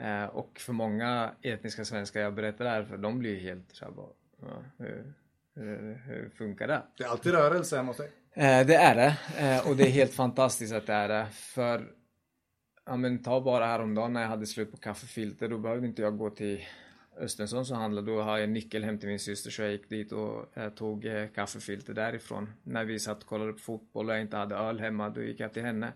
Eh, 0.00 0.24
och 0.24 0.58
för 0.58 0.72
många 0.72 1.30
etniska 1.42 1.84
svenskar 1.84 2.20
jag 2.20 2.34
berättar 2.34 2.64
det 2.64 2.70
här 2.70 2.84
för, 2.84 2.96
de 2.96 3.18
blir 3.18 3.30
ju 3.30 3.40
helt 3.40 3.72
såhär 3.72 3.92
bara, 3.92 4.10
ja, 4.42 4.62
hur, 4.78 5.12
hur, 5.54 6.02
hur 6.06 6.30
funkar 6.38 6.68
det? 6.68 6.82
Det 6.98 7.04
är 7.04 7.08
alltid 7.08 7.32
rörelse 7.32 7.76
hemma 7.76 7.88
hos 7.88 7.96
dig. 7.96 8.10
Eh, 8.32 8.66
det 8.66 8.74
är 8.74 8.94
det. 8.94 9.16
Eh, 9.38 9.68
och 9.68 9.76
det 9.76 9.86
är 9.86 9.90
helt 9.90 10.14
fantastiskt 10.14 10.74
att 10.74 10.86
det 10.86 10.92
är 10.92 11.08
det. 11.08 11.26
För, 11.32 11.92
ja 12.86 12.96
men 12.96 13.22
ta 13.22 13.40
bara 13.40 13.66
häromdagen 13.66 14.12
när 14.12 14.20
jag 14.20 14.28
hade 14.28 14.46
slut 14.46 14.70
på 14.70 14.76
kaffefilter, 14.76 15.48
då 15.48 15.58
behövde 15.58 15.86
inte 15.86 16.02
jag 16.02 16.18
gå 16.18 16.30
till 16.30 16.64
Östensson 17.20 17.66
som 17.66 17.76
handlade. 17.76 18.12
Då 18.12 18.20
har 18.20 18.38
jag 18.38 18.48
nyckel 18.48 18.84
hem 18.84 18.98
till 18.98 19.08
min 19.08 19.18
syster 19.18 19.50
så 19.50 19.62
jag 19.62 19.72
gick 19.72 19.88
dit 19.88 20.12
och 20.12 20.56
eh, 20.58 20.68
tog 20.70 21.04
eh, 21.06 21.26
kaffefilter 21.34 21.94
därifrån. 21.94 22.50
När 22.62 22.84
vi 22.84 22.98
satt 22.98 23.22
och 23.22 23.28
kollade 23.28 23.52
på 23.52 23.58
fotboll 23.58 24.08
och 24.08 24.14
jag 24.14 24.22
inte 24.22 24.36
hade 24.36 24.54
öl 24.54 24.80
hemma, 24.80 25.08
då 25.10 25.22
gick 25.22 25.40
jag 25.40 25.52
till 25.52 25.62
henne. 25.62 25.92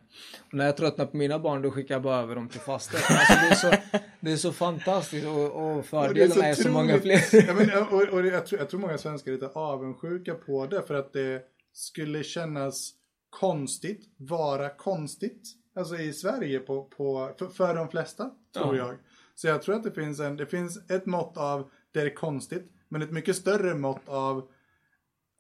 Och 0.49 0.55
när 0.55 0.67
jag 0.67 0.77
tröttnade 0.77 1.11
på 1.11 1.17
mina 1.17 1.39
barn, 1.39 1.63
då 1.63 1.71
skickade 1.71 1.95
jag 1.95 2.03
bara 2.03 2.23
över 2.23 2.35
dem 2.35 2.49
till 2.49 2.61
faster. 2.61 2.97
Alltså 2.97 3.35
det 3.35 3.51
är 3.51 3.55
så, 3.55 3.99
det 4.21 4.33
är 4.33 4.37
så 4.37 4.53
fantastiskt 4.53 5.27
och, 5.27 5.53
och 5.53 5.77
Och 5.79 5.87
fördelarna 5.87 6.45
är 6.47 6.55
så, 6.55 6.69
många 6.71 6.99
fler. 6.99 7.21
ja, 7.47 7.55
men, 7.55 7.83
och, 7.83 8.03
och 8.15 8.23
det- 8.23 8.29
jag, 8.29 8.47
tror, 8.47 8.61
jag 8.61 8.71
tror 8.71 8.81
många 8.81 8.99
svenskar 8.99 9.31
är 9.33 9.35
lite 9.35 9.49
avundsjuka 9.49 10.35
på 10.35 10.67
det 10.67 10.83
för 10.83 10.95
att 10.95 11.13
det 11.13 11.43
skulle 11.73 12.23
kännas 12.23 12.91
konstigt, 13.31 14.01
vara 14.17 14.69
konstigt. 14.69 15.43
Alltså 15.75 15.97
i 15.99 16.13
Sverige 16.13 16.59
på, 16.59 16.85
på, 16.85 17.31
för, 17.39 17.47
för 17.49 17.75
de 17.75 17.89
flesta, 17.89 18.31
tror 18.57 18.77
Ja. 18.77 18.87
jag. 18.87 18.97
Så 19.41 19.47
jag 19.47 19.63
tror 19.63 19.75
att 19.75 19.83
det 19.83 19.93
finns, 19.93 20.21
en, 20.21 20.37
det 20.37 20.47
finns 20.47 20.91
ett 20.91 21.07
mått 21.07 21.37
av 21.37 21.71
det 21.93 22.01
är 22.01 22.15
konstigt, 22.15 22.73
men 22.89 23.03
ett 23.03 23.11
mycket 23.11 23.37
större 23.37 23.75
mått 23.75 24.09
av, 24.09 24.49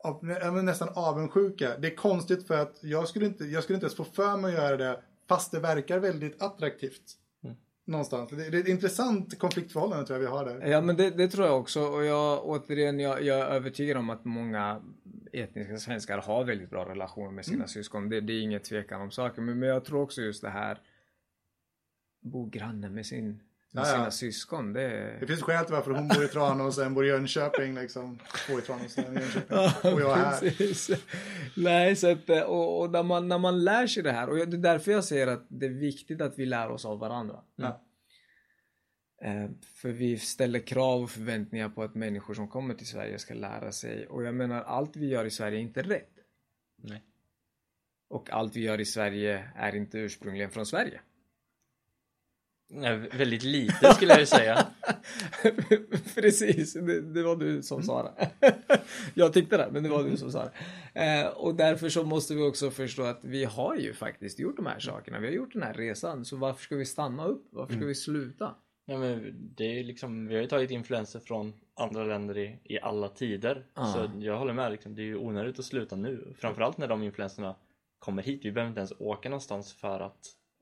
av 0.04 0.24
nästan 0.64 0.88
avundsjuka. 0.94 1.78
Det 1.78 1.88
är 1.92 1.96
konstigt 1.96 2.46
för 2.46 2.58
att 2.58 2.78
jag 2.82 3.08
skulle, 3.08 3.26
inte, 3.26 3.44
jag 3.44 3.62
skulle 3.62 3.74
inte 3.74 3.84
ens 3.84 3.96
få 3.96 4.04
för 4.04 4.36
mig 4.36 4.56
att 4.56 4.62
göra 4.62 4.76
det 4.76 5.02
fast 5.28 5.52
det 5.52 5.60
verkar 5.60 5.98
väldigt 5.98 6.42
attraktivt. 6.42 7.02
Någonstans. 7.84 8.30
Det, 8.30 8.36
det 8.50 8.56
är 8.56 8.60
ett 8.60 8.68
intressant 8.68 9.38
konfliktförhållande 9.38 10.06
tror 10.06 10.18
jag 10.18 10.30
vi 10.30 10.36
har 10.36 10.44
där. 10.44 10.66
Ja 10.66 10.80
men 10.80 10.96
det, 10.96 11.10
det 11.10 11.28
tror 11.28 11.46
jag 11.46 11.60
också 11.60 11.80
och 11.80 12.04
jag 12.04 12.46
återigen 12.46 13.00
jag, 13.00 13.22
jag 13.22 13.38
är 13.38 13.46
övertygad 13.46 13.96
om 13.96 14.10
att 14.10 14.24
många 14.24 14.82
etniska 15.32 15.76
svenskar 15.76 16.18
har 16.18 16.44
väldigt 16.44 16.70
bra 16.70 16.88
relationer 16.88 17.30
med 17.30 17.44
sina 17.44 17.56
Mm. 17.56 17.68
syskon. 17.68 18.08
Det, 18.08 18.20
det 18.20 18.32
är 18.32 18.40
inget 18.40 18.64
tvekan 18.64 19.00
om 19.00 19.10
saken 19.10 19.44
men, 19.44 19.58
men 19.58 19.68
jag 19.68 19.84
tror 19.84 20.02
också 20.02 20.22
just 20.22 20.42
det 20.42 20.50
här 20.50 20.78
bo 22.20 22.46
granne 22.46 22.90
med, 22.90 23.06
sin, 23.06 23.40
med 23.72 23.82
Ja, 23.84 23.88
ja. 23.88 23.94
sina 23.94 24.10
syskon. 24.10 24.72
Det, 24.72 25.16
Det 25.20 25.26
finns 25.26 25.42
skäl 25.42 25.64
till 25.64 25.74
varför 25.74 25.90
hon 25.90 26.08
bor 26.08 26.24
i 26.24 26.28
Tranås 26.28 26.78
och 26.78 26.84
en 26.84 26.94
bor 26.94 27.04
i 27.04 27.08
Jönköping. 27.08 27.74
Liksom. 27.74 28.18
Två 28.46 28.58
i 28.58 28.62
Tranås 28.62 28.98
och 28.98 29.04
en 29.04 29.16
i 29.18 29.20
Jönköping. 29.20 29.58
och 29.94 30.00
jag 30.00 30.18
är 30.18 30.24
här. 30.24 30.98
Nej, 31.56 31.96
så 31.96 32.10
att, 32.12 32.28
eh, 32.30 32.40
och, 32.42 32.80
och 32.80 32.90
när, 32.90 33.02
man, 33.02 33.28
när 33.28 33.38
man 33.38 33.64
lär 33.64 33.86
sig 33.86 34.02
det 34.02 34.12
här 34.12 34.28
och 34.28 34.36
det 34.36 34.42
är 34.42 34.46
därför 34.60 34.92
jag 34.92 35.04
säger 35.04 35.26
att 35.26 35.46
det 35.48 35.66
är 35.66 35.70
viktigt 35.70 36.20
att 36.20 36.38
vi 36.38 36.46
lär 36.46 36.70
oss 36.70 36.84
av 36.84 36.98
varandra. 36.98 37.40
Ja. 37.56 37.80
Eh, 39.24 39.50
För 39.80 39.88
vi 39.88 40.18
ställer 40.18 40.58
krav 40.58 41.02
och 41.02 41.10
förväntningar 41.10 41.68
på 41.68 41.82
att 41.82 41.94
människor 41.94 42.34
som 42.34 42.48
kommer 42.48 42.74
till 42.74 42.86
Sverige 42.86 43.18
ska 43.18 43.34
lära 43.34 43.72
sig. 43.72 44.06
Och 44.06 44.24
jag 44.24 44.34
menar, 44.34 44.62
allt 44.62 44.96
vi 44.96 45.06
gör 45.08 45.24
i 45.24 45.30
Sverige 45.30 45.58
är 45.58 45.62
inte 45.62 45.82
rätt. 45.82 46.10
Nej. 46.82 47.02
Och 48.08 48.30
allt 48.30 48.56
vi 48.56 48.60
gör 48.60 48.80
i 48.80 48.84
Sverige 48.84 49.50
är 49.56 49.74
inte 49.76 49.98
ursprungligen 49.98 50.50
från 50.50 50.66
Sverige. 50.66 51.00
Nej, 52.72 52.98
väldigt 52.98 53.42
lite 53.42 53.94
skulle 53.94 54.12
jag 54.12 54.20
ju 54.20 54.26
säga. 54.26 54.66
Precis, 56.14 56.72
det, 56.72 57.00
det 57.00 57.22
var 57.22 57.36
du 57.36 57.62
som 57.62 57.82
sa 57.82 58.02
det. 58.02 58.30
jag 59.14 59.32
tyckte 59.32 59.56
det, 59.56 59.68
men 59.72 59.82
det 59.82 59.88
var 59.88 60.04
du 60.04 60.16
som 60.16 60.32
sa 60.32 60.44
det. 60.44 61.00
Eh, 61.00 61.26
och 61.26 61.54
därför 61.54 61.88
så 61.88 62.04
måste 62.04 62.34
vi 62.34 62.42
också 62.42 62.70
förstå 62.70 63.02
att 63.02 63.20
vi 63.22 63.44
har 63.44 63.76
ju 63.76 63.94
faktiskt 63.94 64.38
gjort 64.38 64.56
de 64.56 64.66
här 64.66 64.78
sakerna. 64.78 65.18
Vi 65.18 65.26
har 65.26 65.34
gjort 65.34 65.52
den 65.52 65.62
här 65.62 65.74
resan. 65.74 66.24
Så 66.24 66.36
varför 66.36 66.62
ska 66.62 66.76
vi 66.76 66.86
stanna 66.86 67.24
upp? 67.24 67.48
Varför 67.50 67.74
ska 67.74 67.84
vi 67.84 67.94
sluta? 67.94 68.54
Ja, 68.86 68.98
men 68.98 69.34
det 69.56 69.78
är 69.78 69.84
liksom, 69.84 70.26
vi 70.26 70.34
har 70.34 70.42
ju 70.42 70.48
tagit 70.48 70.70
influenser 70.70 71.20
från 71.20 71.52
andra 71.76 72.04
länder 72.04 72.38
i, 72.38 72.58
i 72.64 72.80
alla 72.80 73.08
tider. 73.08 73.66
Ja. 73.74 73.86
Så 73.86 74.10
jag 74.18 74.38
håller 74.38 74.52
med, 74.52 74.72
liksom, 74.72 74.94
det 74.94 75.02
är 75.02 75.06
ju 75.06 75.16
onödigt 75.16 75.58
att 75.58 75.64
sluta 75.64 75.96
nu. 75.96 76.34
Framförallt 76.38 76.78
när 76.78 76.88
de 76.88 77.02
influenserna 77.02 77.56
kommer 77.98 78.22
hit. 78.22 78.44
Vi 78.44 78.52
behöver 78.52 78.68
inte 78.68 78.80
ens 78.80 78.92
åka 78.98 79.28
någonstans 79.28 79.72
för 79.72 80.00
att, 80.00 80.18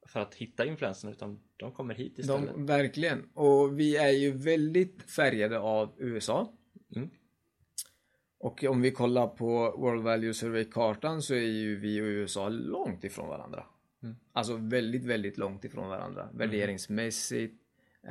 för 0.09 0.21
att 0.21 0.35
hitta 0.35 0.67
influenserna 0.67 1.13
utan 1.13 1.41
de 1.57 1.73
kommer 1.73 1.95
hit 1.95 2.19
istället. 2.19 2.55
De, 2.55 2.67
verkligen. 2.67 3.29
Och 3.35 3.81
vi 3.81 3.97
är 3.97 4.11
ju 4.11 4.33
väldigt 4.33 5.03
färgade 5.03 5.59
av 5.59 5.95
USA. 5.99 6.53
Mm. 6.97 7.11
Och 8.39 8.65
om 8.65 8.83
vi 8.83 8.91
kollar 8.91 9.27
på 9.27 9.77
World 9.79 10.03
Value 10.03 10.35
Survey-kartan 10.35 11.23
så 11.23 11.35
är 11.35 11.41
ju 11.41 11.77
vi 11.77 12.01
och 12.01 12.05
USA 12.05 12.49
långt 12.49 13.05
ifrån 13.05 13.29
varandra. 13.29 13.65
Mm. 14.03 14.17
Alltså 14.33 14.57
väldigt, 14.57 15.05
väldigt 15.05 15.39
långt 15.39 15.65
ifrån 15.65 15.89
varandra. 15.89 16.29
Värderingsmässigt, 16.33 17.63
eh, 18.03 18.11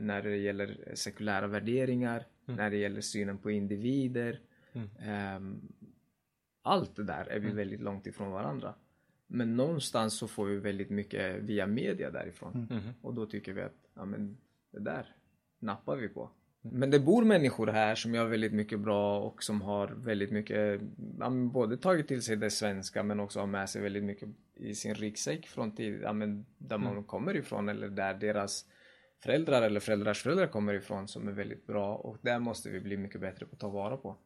när 0.00 0.22
det 0.22 0.36
gäller 0.36 0.92
sekulära 0.94 1.46
värderingar, 1.46 2.24
när 2.44 2.70
det 2.70 2.76
gäller 2.76 3.00
synen 3.00 3.38
på 3.38 3.50
individer. 3.50 4.40
Mm. 4.72 4.88
Ehm, 5.00 5.60
allt 6.62 6.96
det 6.96 7.04
där 7.04 7.26
är 7.26 7.38
vi 7.38 7.50
väldigt 7.50 7.80
långt 7.80 8.06
ifrån 8.06 8.30
varandra. 8.30 8.74
Men 9.28 9.56
någonstans 9.56 10.14
så 10.14 10.28
får 10.28 10.46
vi 10.46 10.56
väldigt 10.56 10.90
mycket 10.90 11.42
via 11.42 11.66
media 11.66 12.10
därifrån. 12.10 12.66
Mhm. 12.70 12.94
Och 13.02 13.14
då 13.14 13.26
tycker 13.26 13.52
vi 13.52 13.62
att, 13.62 13.76
ja 13.94 14.04
men 14.04 14.36
det 14.70 14.80
där 14.80 15.06
nappar 15.58 15.96
vi 15.96 16.08
på. 16.08 16.30
Men 16.60 16.90
det 16.90 17.00
bor 17.00 17.24
människor 17.24 17.66
här 17.66 17.94
som 17.94 18.14
gör 18.14 18.26
väldigt 18.26 18.52
mycket 18.52 18.80
bra 18.80 19.20
och 19.20 19.42
som 19.42 19.62
har 19.62 19.88
väldigt 19.88 20.30
mycket, 20.30 20.80
ja, 21.18 21.30
både 21.30 21.76
tagit 21.76 22.08
till 22.08 22.22
sig 22.22 22.36
det 22.36 22.50
svenska 22.50 23.02
men 23.02 23.20
också 23.20 23.40
har 23.40 23.46
med 23.46 23.70
sig 23.70 23.82
väldigt 23.82 24.04
mycket 24.04 24.28
i 24.54 24.74
sin 24.74 24.94
ryggsäck 24.94 25.46
från 25.46 25.74
tid, 25.74 26.00
ja, 26.02 26.12
men 26.12 26.46
där 26.58 26.78
man 26.78 27.04
kommer 27.04 27.36
ifrån 27.36 27.68
eller 27.68 27.88
där 27.88 28.14
deras 28.14 28.66
föräldrar 29.22 29.62
eller 29.62 29.80
föräldrars 29.80 30.22
föräldrar 30.22 30.46
kommer 30.46 30.74
ifrån 30.74 31.08
som 31.08 31.28
är 31.28 31.32
väldigt 31.32 31.66
bra 31.66 31.96
och 31.96 32.16
där 32.22 32.38
måste 32.38 32.70
vi 32.70 32.80
bli 32.80 32.96
mycket 32.96 33.20
bättre 33.20 33.46
på 33.46 33.54
att 33.54 33.60
ta 33.60 33.68
vara 33.68 33.96
på. 33.96 34.16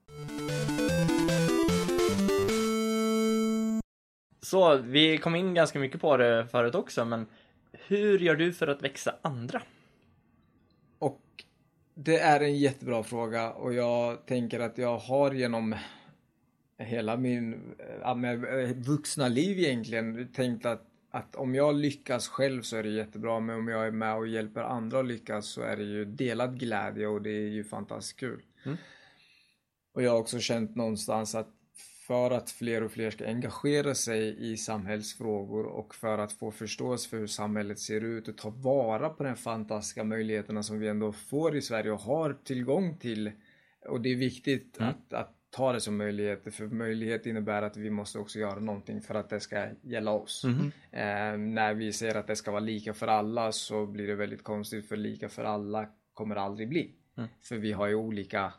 Så 4.43 4.77
vi 4.77 5.19
kom 5.19 5.35
in 5.35 5.55
ganska 5.55 5.79
mycket 5.79 6.01
på 6.01 6.17
det 6.17 6.47
förut 6.47 6.75
också, 6.75 7.05
men 7.05 7.27
hur 7.73 8.19
gör 8.19 8.37
du 8.37 8.53
för 8.53 8.67
att 8.67 8.83
växa 8.83 9.15
andra? 9.23 9.63
Och 10.99 11.21
det 11.95 12.19
är 12.19 12.41
en 12.41 12.59
jättebra 12.59 13.03
fråga 13.03 13.53
och 13.53 13.75
jag 13.75 14.27
tänker 14.27 14.61
att 14.61 14.79
jag 14.79 14.99
har 14.99 15.33
genom 15.33 15.75
hela 16.79 17.17
min 17.17 17.75
ja, 18.01 18.27
eh, 18.27 18.77
vuxna 18.77 19.29
liv 19.29 19.59
egentligen 19.59 20.33
tänkt 20.33 20.67
att, 20.67 20.83
att 21.11 21.37
om 21.37 21.55
jag 21.55 21.75
lyckas 21.75 22.29
själv 22.29 22.63
så 22.63 22.77
är 22.77 22.83
det 22.83 22.89
jättebra 22.89 23.41
men 23.41 23.57
om 23.57 23.69
jag 23.69 23.87
är 23.87 23.91
med 23.91 24.17
och 24.17 24.29
hjälper 24.29 24.61
andra 24.61 25.01
att 25.01 25.07
lyckas 25.07 25.47
så 25.47 25.63
är 25.63 25.77
det 25.77 25.85
ju 25.85 26.05
delad 26.05 26.59
glädje 26.59 27.07
och 27.07 27.23
det 27.23 27.31
är 27.31 27.49
ju 27.49 27.65
fantastiskt 27.65 28.21
kul. 28.21 28.43
Mm. 28.65 28.77
Och 29.95 30.03
jag 30.03 30.11
har 30.11 30.19
också 30.19 30.39
känt 30.39 30.77
någonstans 30.77 31.35
att 31.35 31.62
för 32.07 32.31
att 32.31 32.51
fler 32.51 32.83
och 32.83 32.93
fler 32.93 33.11
ska 33.11 33.27
engagera 33.27 33.95
sig 33.95 34.53
i 34.53 34.57
samhällsfrågor 34.57 35.65
och 35.67 35.95
för 35.95 36.19
att 36.19 36.33
få 36.33 36.51
förståelse 36.51 37.09
för 37.09 37.19
hur 37.19 37.27
samhället 37.27 37.79
ser 37.79 38.01
ut 38.01 38.29
och 38.29 38.39
ta 38.39 38.51
vara 38.51 39.09
på 39.09 39.25
de 39.25 39.37
fantastiska 39.37 40.05
möjligheterna 40.05 40.63
som 40.63 40.79
vi 40.79 40.89
ändå 40.89 41.13
får 41.13 41.57
i 41.57 41.63
Sverige 41.63 41.91
och 41.93 42.01
har 42.01 42.37
tillgång 42.45 42.99
till. 42.99 43.33
Och 43.89 44.01
det 44.01 44.13
är 44.13 44.17
viktigt 44.17 44.79
Mm. 44.79 44.91
att, 44.91 45.13
att 45.13 45.37
ta 45.51 45.73
det 45.73 45.81
som 45.81 45.97
möjligheter 45.97 46.51
för 46.51 46.67
möjlighet 46.67 47.27
innebär 47.27 47.63
att 47.63 47.77
vi 47.77 47.91
måste 47.91 48.19
också 48.19 48.39
göra 48.39 48.61
någonting 48.61 49.01
för 49.01 49.15
att 49.15 49.31
det 49.31 49.41
ska 49.41 49.67
gälla 49.83 50.11
oss. 50.11 50.45
Mhm. 50.45 50.73
Eh, 50.91 51.39
när 51.39 51.75
vi 51.75 51.93
säger 51.93 52.15
att 52.15 52.27
det 52.27 52.37
ska 52.37 52.51
vara 52.51 52.61
lika 52.61 52.95
för 52.95 53.07
alla 53.07 53.53
så 53.53 53.87
blir 53.87 54.07
det 54.07 54.15
väldigt 54.15 54.45
konstigt 54.45 54.89
för 54.89 54.97
lika 54.97 55.29
för 55.29 55.45
alla 55.45 55.89
kommer 56.15 56.35
det 56.35 56.41
aldrig 56.41 56.69
bli. 56.69 56.95
Mm. 57.17 57.29
För 57.43 57.57
vi 57.57 57.73
har 57.73 57.87
ju 57.87 57.95
olika 57.95 58.53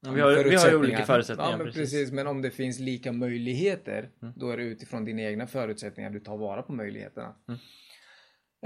Ja, 0.00 0.10
vi 0.12 0.20
har- 0.20 0.44
vi 0.44 0.54
har 0.56 0.68
ju 0.70 0.76
olika 0.76 1.04
förutsättningar, 1.06 1.50
Ja, 1.50 1.56
men 1.56 1.66
precis. 1.66 1.80
precis. 1.92 2.12
Men 2.12 2.26
om 2.26 2.42
det 2.42 2.50
finns 2.50 2.78
lika 2.80 3.12
möjligheter, 3.12 4.10
då 4.36 4.50
är 4.50 4.56
det 4.56 4.62
utifrån 4.62 5.04
dina 5.04 5.22
egna 5.22 5.46
förutsättningar 5.46 6.10
du 6.10 6.20
tar 6.20 6.36
vara 6.36 6.62
på 6.62 6.72
möjligheterna. 6.72 7.34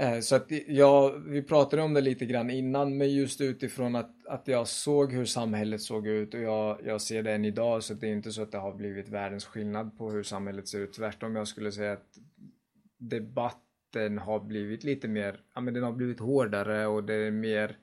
Eh, 0.01 0.19
Så 0.19 0.35
att 0.35 0.47
ja, 0.67 1.15
vi 1.27 1.41
pratade 1.43 1.81
om 1.81 1.93
det 1.93 2.01
lite 2.01 2.25
grann 2.25 2.49
innan, 2.49 2.97
men 2.97 3.13
just 3.13 3.41
utifrån 3.41 3.95
att, 3.95 4.27
att 4.27 4.47
jag 4.47 4.67
såg 4.67 5.13
hur 5.13 5.25
samhället 5.25 5.81
såg 5.81 6.07
ut 6.07 6.33
och 6.33 6.39
jag, 6.39 6.79
jag 6.85 7.01
ser 7.01 7.23
det 7.23 7.31
än 7.33 7.45
idag, 7.45 7.83
så 7.83 7.93
det 7.93 8.07
är 8.07 8.11
inte 8.11 8.31
så 8.31 8.41
att 8.41 8.51
det 8.51 8.57
har 8.57 8.73
blivit 8.73 9.09
världens 9.09 9.45
skillnad 9.45 9.97
på 9.97 10.11
hur 10.11 10.23
samhället 10.23 10.67
ser 10.67 10.79
ut. 10.79 10.93
Tvärtom, 10.93 11.35
jag 11.35 11.47
skulle 11.47 11.71
säga 11.71 11.91
att 11.93 12.07
debatten 12.97 14.17
har 14.17 14.39
blivit 14.39 14.83
lite 14.83 15.07
mer, 15.07 15.39
ja 15.55 15.61
men 15.61 15.73
den 15.73 15.83
har 15.83 15.91
blivit 15.93 16.19
hårdare 16.19 16.87
och 16.87 17.03
det 17.03 17.13
är 17.13 17.31
mer 17.31 17.77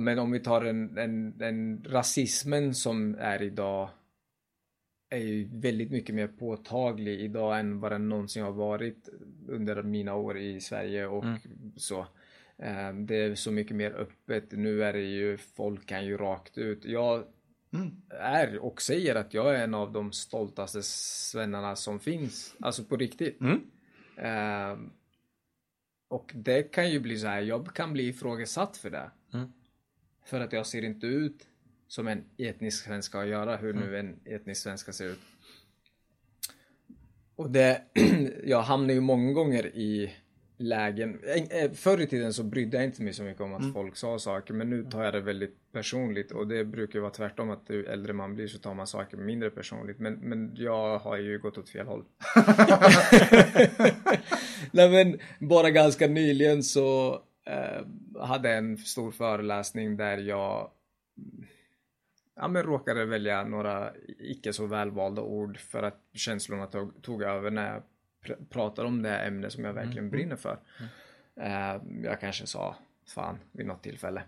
Men 0.00 0.18
om 0.18 0.30
vi 0.30 0.40
tar 0.40 0.64
en, 0.64 0.98
en, 0.98 1.42
en 1.42 1.84
rasismen 1.88 2.74
som 2.74 3.14
är 3.18 3.42
idag 3.42 3.88
är 5.10 5.18
ju 5.18 5.48
väldigt 5.52 5.90
mycket 5.90 6.14
mer 6.14 6.26
påtaglig 6.28 7.20
idag 7.20 7.60
än 7.60 7.80
vad 7.80 7.92
den 7.92 8.08
någonsin 8.08 8.42
har 8.42 8.52
varit 8.52 9.08
under 9.48 9.82
mina 9.82 10.14
år 10.14 10.38
i 10.38 10.60
Sverige 10.60 11.06
och 11.06 11.24
så. 11.76 12.00
Eh, 12.58 12.92
Det 12.94 13.16
är 13.16 13.34
så 13.34 13.52
mycket 13.52 13.76
mer 13.76 13.92
öppet. 13.92 14.52
Nu 14.52 14.84
är 14.84 14.92
det 14.92 15.00
ju, 15.02 15.36
folk 15.36 15.86
kan 15.86 16.06
ju 16.06 16.16
rakt 16.16 16.58
ut. 16.58 16.84
Jag 16.84 17.24
är 18.10 18.58
och 18.58 18.82
säger 18.82 19.14
att 19.14 19.34
jag 19.34 19.54
är 19.54 19.64
en 19.64 19.74
av 19.74 19.92
de 19.92 20.12
stoltaste 20.12 20.82
svennarna 20.82 21.76
som 21.76 22.00
finns. 22.00 22.56
Alltså 22.60 22.84
på 22.84 22.96
riktigt. 22.96 23.40
Eh, 24.16 24.78
och 26.08 26.32
det 26.34 26.62
kan 26.62 26.90
ju 26.90 27.00
bli 27.00 27.18
så 27.18 27.26
här, 27.26 27.40
jag 27.40 27.74
kan 27.74 27.92
bli 27.92 28.08
ifrågasatt 28.08 28.76
för 28.76 28.90
det. 28.90 29.10
För 30.24 30.40
att 30.40 30.52
jag 30.52 30.66
ser 30.66 30.84
inte 30.84 31.06
ut 31.06 31.46
som 31.88 32.08
en 32.08 32.24
etnisk 32.38 32.84
svensk 32.84 33.08
ska 33.08 33.24
göra, 33.24 33.56
hur 33.56 33.72
nu 33.72 33.98
en 33.98 34.16
etnisk 34.24 34.62
svenska 34.62 34.92
ser 34.92 35.06
ut. 35.06 35.18
Och 37.36 37.50
det, 37.50 37.82
jag 38.44 38.62
hamnar 38.62 38.94
ju 38.94 39.00
många 39.00 39.32
gånger 39.32 39.66
i 39.66 40.14
lägen, 40.56 41.20
eh, 41.50 41.72
förr 41.72 42.00
i 42.00 42.06
tiden 42.06 42.32
så 42.32 42.42
brydde 42.42 42.76
jag 42.76 42.84
inte 42.84 43.02
mig 43.02 43.12
så 43.12 43.22
mycket 43.22 43.40
om 43.40 43.54
att 43.54 43.72
folk 43.72 43.96
sa 43.96 44.18
saker, 44.18 44.54
men 44.54 44.70
nu 44.70 44.84
tar 44.84 45.04
jag 45.04 45.14
det 45.14 45.20
väldigt 45.20 45.72
personligt. 45.72 46.32
Och 46.32 46.46
det 46.46 46.64
brukar 46.64 46.94
ju 46.94 47.00
vara 47.00 47.12
tvärtom 47.12 47.50
att 47.50 47.70
ju 47.70 47.84
äldre 47.84 48.12
man 48.12 48.34
blir 48.34 48.46
så 48.46 48.58
tar 48.58 48.74
man 48.74 48.86
saker 48.86 49.16
mindre 49.16 49.50
personligt, 49.50 49.98
men, 49.98 50.14
men 50.14 50.52
jag 50.56 50.98
har 50.98 51.16
ju 51.16 51.38
gått 51.38 51.58
åt 51.58 51.68
fel 51.68 51.86
håll. 51.86 52.04
Nej 54.70 54.90
men 54.90 55.18
bara 55.48 55.70
ganska 55.70 56.06
nyligen 56.06 56.62
så 56.62 57.20
hade 58.20 58.48
jag 58.48 58.58
en 58.58 58.78
stor 58.78 59.10
föreläsning 59.10 59.96
där 59.96 60.18
jag 60.18 60.70
ja, 62.34 62.48
men 62.48 62.62
råkade 62.62 63.04
välja 63.04 63.44
några 63.44 63.92
icke 64.18 64.52
så 64.52 64.66
välvalda 64.66 65.22
ord 65.22 65.58
för 65.58 65.82
att 65.82 66.00
känslorna 66.12 66.66
tog, 66.66 67.02
tog 67.02 67.22
över 67.22 67.50
när 67.50 67.72
jag 67.72 67.82
pr- 68.24 68.46
pratar 68.50 68.84
om 68.84 69.02
det 69.02 69.08
här 69.08 69.26
ämnet 69.26 69.52
som 69.52 69.64
jag 69.64 69.72
verkligen 69.72 70.10
brinner 70.10 70.36
för. 70.36 70.58
Eh, 71.36 71.82
jag 72.02 72.20
kanske 72.20 72.46
sa 72.46 72.76
fan 73.06 73.38
vid 73.52 73.66
något 73.66 73.82
tillfälle. 73.82 74.22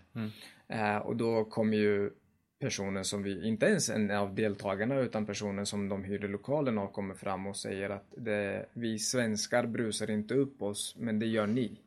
Eh, 0.67 0.97
och 0.97 1.15
då 1.15 1.45
kom 1.45 1.73
ju 1.73 2.11
personen 2.59 3.05
som 3.05 3.23
vi, 3.23 3.47
inte 3.47 3.65
ens 3.65 3.89
en 3.89 4.11
av 4.11 4.35
deltagarna 4.35 4.99
utan 4.99 5.25
personen 5.25 5.65
som 5.65 5.89
de 5.89 6.03
hyrde 6.03 6.27
lokalen 6.27 6.77
av 6.77 6.87
kommer 6.91 7.13
fram 7.13 7.47
och 7.47 7.57
säger 7.57 7.89
att 7.89 8.13
det, 8.17 8.65
vi 8.73 8.99
svenskar 8.99 9.65
brusar 9.65 10.09
inte 10.09 10.33
upp 10.33 10.61
oss 10.61 10.95
men 10.99 11.19
det 11.19 11.25
gör 11.25 11.47
ni. 11.47 11.79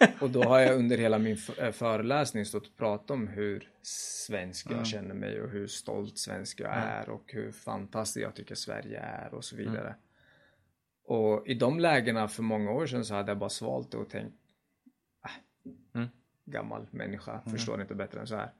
Och 0.20 0.30
då 0.30 0.42
har 0.42 0.60
jag 0.60 0.78
under 0.78 0.98
hela 0.98 1.18
min 1.18 1.38
eh, 1.58 1.72
föreläsning 1.72 2.44
stått 2.44 2.66
och 2.66 2.76
pratat 2.76 3.10
om 3.10 3.28
hur 3.28 3.70
svensk 3.82 4.70
jag 4.70 4.86
känner 4.86 5.14
mig 5.14 5.40
och 5.40 5.50
hur 5.50 5.66
stolt 5.66 6.18
svensk 6.18 6.60
jag 6.60 6.74
är 6.74 7.08
och 7.08 7.32
hur 7.32 7.52
fantastiskt 7.52 8.24
jag 8.24 8.34
tycker 8.34 8.54
Sverige 8.54 9.00
är 9.00 9.34
och 9.34 9.44
så 9.44 9.56
vidare. 9.56 9.94
Och 11.04 11.48
i 11.48 11.54
de 11.54 11.80
lägena 11.80 12.28
för 12.28 12.42
många 12.42 12.70
år 12.70 12.86
sedan 12.86 13.04
så 13.04 13.14
hade 13.14 13.30
jag 13.30 13.38
bara 13.38 13.50
svalt 13.50 13.90
det 13.90 13.96
och 13.96 14.10
tänkt 14.10 14.36
äh, 15.94 16.06
gammal 16.44 16.86
människa, 16.90 17.40
förstår 17.50 17.80
inte 17.80 17.94
bättre 17.94 18.20
än 18.20 18.26
så 18.26 18.36
här. 18.36 18.52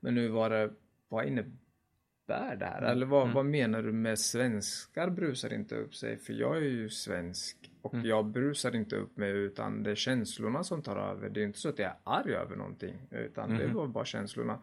Men 0.00 0.14
nu 0.14 0.28
var 0.28 0.50
det, 0.50 0.70
vad 1.08 1.26
innebär 1.26 2.56
det 2.56 2.66
här? 2.66 2.82
Eller 2.82 3.06
vad, 3.06 3.32
vad 3.32 3.46
menar 3.46 3.82
du 3.82 3.92
med 3.92 4.18
svenskar 4.18 5.10
brusar 5.10 5.52
inte 5.52 5.74
upp 5.76 5.94
sig? 5.94 6.16
För 6.16 6.32
jag 6.32 6.56
är 6.56 6.60
ju 6.60 6.88
svensk 6.90 7.61
och 7.82 7.94
jag 7.94 8.26
brusar 8.26 8.76
inte 8.76 8.96
upp 8.96 9.16
mig 9.16 9.30
utan 9.30 9.82
det 9.82 9.90
är 9.90 9.94
känslorna 9.94 10.64
som 10.64 10.82
tar 10.82 10.96
över. 10.96 11.28
Det 11.28 11.40
är 11.40 11.44
inte 11.44 11.58
så 11.58 11.68
att 11.68 11.78
jag 11.78 11.88
är 11.88 11.96
arg 12.04 12.34
över 12.34 12.56
någonting 12.56 12.96
utan 13.10 13.58
det 13.58 13.66
var 13.66 13.86
bara 13.86 14.04
känslorna. 14.04 14.58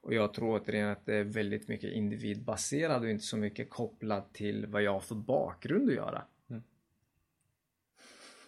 Och 0.00 0.14
jag 0.14 0.34
tror 0.34 0.60
återigen 0.60 0.88
att 0.88 1.06
det 1.06 1.14
är 1.14 1.24
väldigt 1.24 1.68
mycket 1.68 1.92
individbaserat 1.92 3.02
och 3.02 3.10
inte 3.10 3.24
så 3.24 3.36
mycket 3.36 3.70
kopplat 3.70 4.34
till 4.34 4.66
vad 4.66 4.82
jag 4.82 4.92
har 4.92 5.00
för 5.00 5.14
bakgrund 5.14 5.88
att 5.88 5.94
göra. 5.94 6.22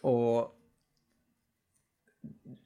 Och 0.01 0.57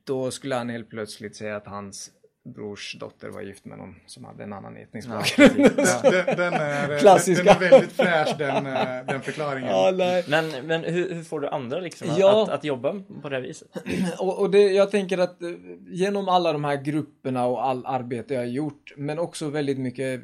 då 0.05 0.31
skulle 0.31 0.55
han 0.55 0.69
helt 0.69 0.91
plötsligt 0.91 1.37
säga 1.37 1.57
att 1.57 1.67
hans 1.67 2.13
brors 2.45 2.97
dotter 3.01 3.29
var 3.29 3.43
gift 3.43 3.65
med 3.65 3.79
någon 3.79 3.95
som 4.07 4.25
hade 4.25 4.43
en 4.43 4.53
annan 4.53 4.77
etnisk 4.77 5.09
bakgrund. 5.09 5.57
Den, 5.57 5.67
den, 6.03 6.37
den, 6.37 6.55
är, 6.55 6.99
Klassiska. 6.99 7.45
den 7.45 7.63
är 7.63 7.71
väldigt 7.71 7.93
fräsch 7.93 8.35
den, 8.39 8.67
eh, 8.67 9.07
den 9.07 9.21
förklaringen. 9.23 9.71
Ja, 9.71 9.93
nej. 9.97 10.25
Men, 10.29 10.67
men 10.67 10.85
hur, 10.85 11.15
hur 11.15 11.23
får 11.23 11.41
du 11.41 11.49
andra 11.49 11.81
liksom 11.81 12.11
att, 12.11 12.19
Ja. 12.19 12.43
att, 12.43 12.49
att 12.49 12.65
jobba 12.65 13.03
på 13.23 13.29
det 13.29 13.37
här 13.37 13.43
viset? 13.43 13.69
Och, 14.19 14.39
och 14.41 14.51
det, 14.51 14.59
jag 14.73 14.91
tänker 14.91 15.19
att 15.19 15.43
eh, 15.43 15.49
genom 15.87 16.29
alla 16.29 16.53
de 16.53 16.65
här 16.65 16.77
grupperna 16.83 17.47
och 17.47 17.65
all 17.67 17.87
arbete 17.87 18.35
jag 18.35 18.41
har 18.41 18.47
gjort, 18.47 18.93
men 18.97 19.19
också 19.19 19.49
väldigt 19.49 19.79
mycket 19.79 20.21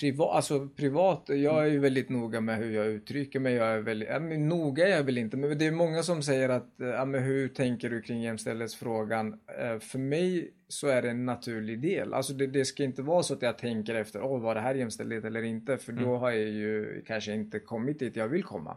privat, 0.00 0.34
alltså 0.36 0.68
privat. 0.68 1.24
Jag 1.28 1.62
är 1.66 1.70
ju 1.70 1.78
väldigt 1.78 2.08
noga 2.08 2.40
med 2.40 2.58
hur 2.58 2.70
jag 2.70 2.86
uttrycker 2.86 3.40
mig. 3.40 3.54
Jag 3.54 3.68
är 3.68 3.80
väldigt, 3.80 4.08
ja, 4.08 4.18
men 4.20 4.48
noga 4.48 4.86
är 4.88 4.90
jag 4.96 5.04
väl 5.04 5.18
inte, 5.18 5.36
men 5.36 5.58
det 5.58 5.66
är 5.66 5.72
många 5.72 6.02
som 6.02 6.22
säger 6.22 6.48
att, 6.48 6.80
eh, 6.80 6.88
ja 6.88 7.04
men 7.04 7.22
hur 7.22 7.48
tänker 7.48 7.90
du 7.90 8.02
kring 8.02 8.22
jämställdhetsfrågan? 8.22 9.40
Eh, 9.60 9.78
För 9.78 9.98
mig 9.98 10.50
så 10.68 10.86
är 10.88 11.02
det 11.02 11.10
en 11.10 11.26
naturlig 11.26 11.80
del. 11.80 12.14
Alltså 12.14 12.32
det, 12.32 12.46
det 12.46 12.64
ska 12.64 12.84
inte 12.84 13.02
vara 13.02 13.22
så 13.22 13.34
att 13.34 13.42
jag 13.42 13.58
tänker 13.58 13.94
efter, 13.94 14.22
åh 14.22 14.40
var 14.40 14.54
det 14.54 14.60
här 14.60 14.74
jämställdhet 14.74 15.24
eller 15.24 15.42
inte? 15.42 15.78
För 15.78 15.92
då 15.92 16.16
har 16.16 16.30
jag 16.30 16.48
ju 16.48 17.02
kanske 17.06 17.32
inte 17.32 17.58
kommit 17.58 17.98
dit 17.98 18.16
jag 18.16 18.28
vill 18.28 18.42
komma. 18.44 18.76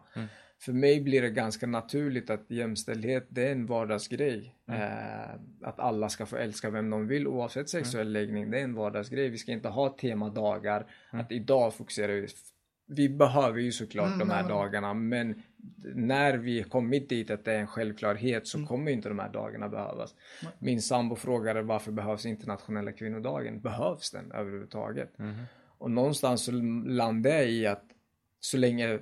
För 0.60 0.74
mig 0.74 1.02
blir 1.02 1.22
det 1.22 1.30
ganska 1.30 1.68
naturligt 1.68 2.30
att 2.30 2.52
jämställdhet, 2.52 3.28
det 3.30 3.48
är 3.48 3.52
en 3.52 3.66
vardagsgrej. 3.66 4.56
Eh, 4.70 5.34
att 5.62 5.80
alla 5.80 6.10
ska 6.10 6.26
få 6.26 6.36
älska 6.36 6.70
vem 6.70 6.90
de 6.90 7.08
vill 7.08 7.28
oavsett 7.28 7.70
sexuell 7.70 8.12
läggning, 8.12 8.52
det 8.52 8.60
är 8.60 8.64
en 8.64 8.74
vardagsgrej. 8.74 9.30
Vi 9.30 9.38
ska 9.38 9.52
inte 9.52 9.70
ha 9.70 9.90
temadagar, 9.90 10.86
att 11.10 11.32
idag 11.32 11.74
fokuserar 11.74 12.14
vi 12.14 12.28
vi 12.88 13.10
behöver 13.10 13.60
ju 13.60 13.72
såklart 13.72 14.20
de 14.20 14.30
här 14.30 14.50
dagarna 14.50 14.94
men 14.94 15.44
när 15.96 16.38
vi 16.38 16.64
kommit 16.64 17.10
dit 17.10 17.32
att 17.32 17.46
det 17.46 17.54
är 17.54 17.60
en 17.60 17.68
självklarhet 17.68 18.48
så 18.48 18.66
kommer 18.66 18.92
ju 18.92 18.98
inte 18.98 19.10
de 19.10 19.20
här 19.20 19.30
dagarna 19.30 19.70
behövas. 19.70 20.16
Min 20.60 20.82
sambo 20.82 21.16
frågade 21.16 21.62
varför 21.62 21.92
behövs 21.92 22.26
internationella 22.26 22.92
kvinnodagen? 22.92 23.60
Behövs 23.60 24.12
den 24.12 24.32
överhuvudtaget? 24.32 25.14
Och 25.78 25.92
någonstans 25.92 26.46
så 26.46 26.52
landar 26.86 27.30
jag 27.30 27.50
i 27.50 27.68
att 27.68 27.84
så 28.40 28.58
länge 28.58 29.00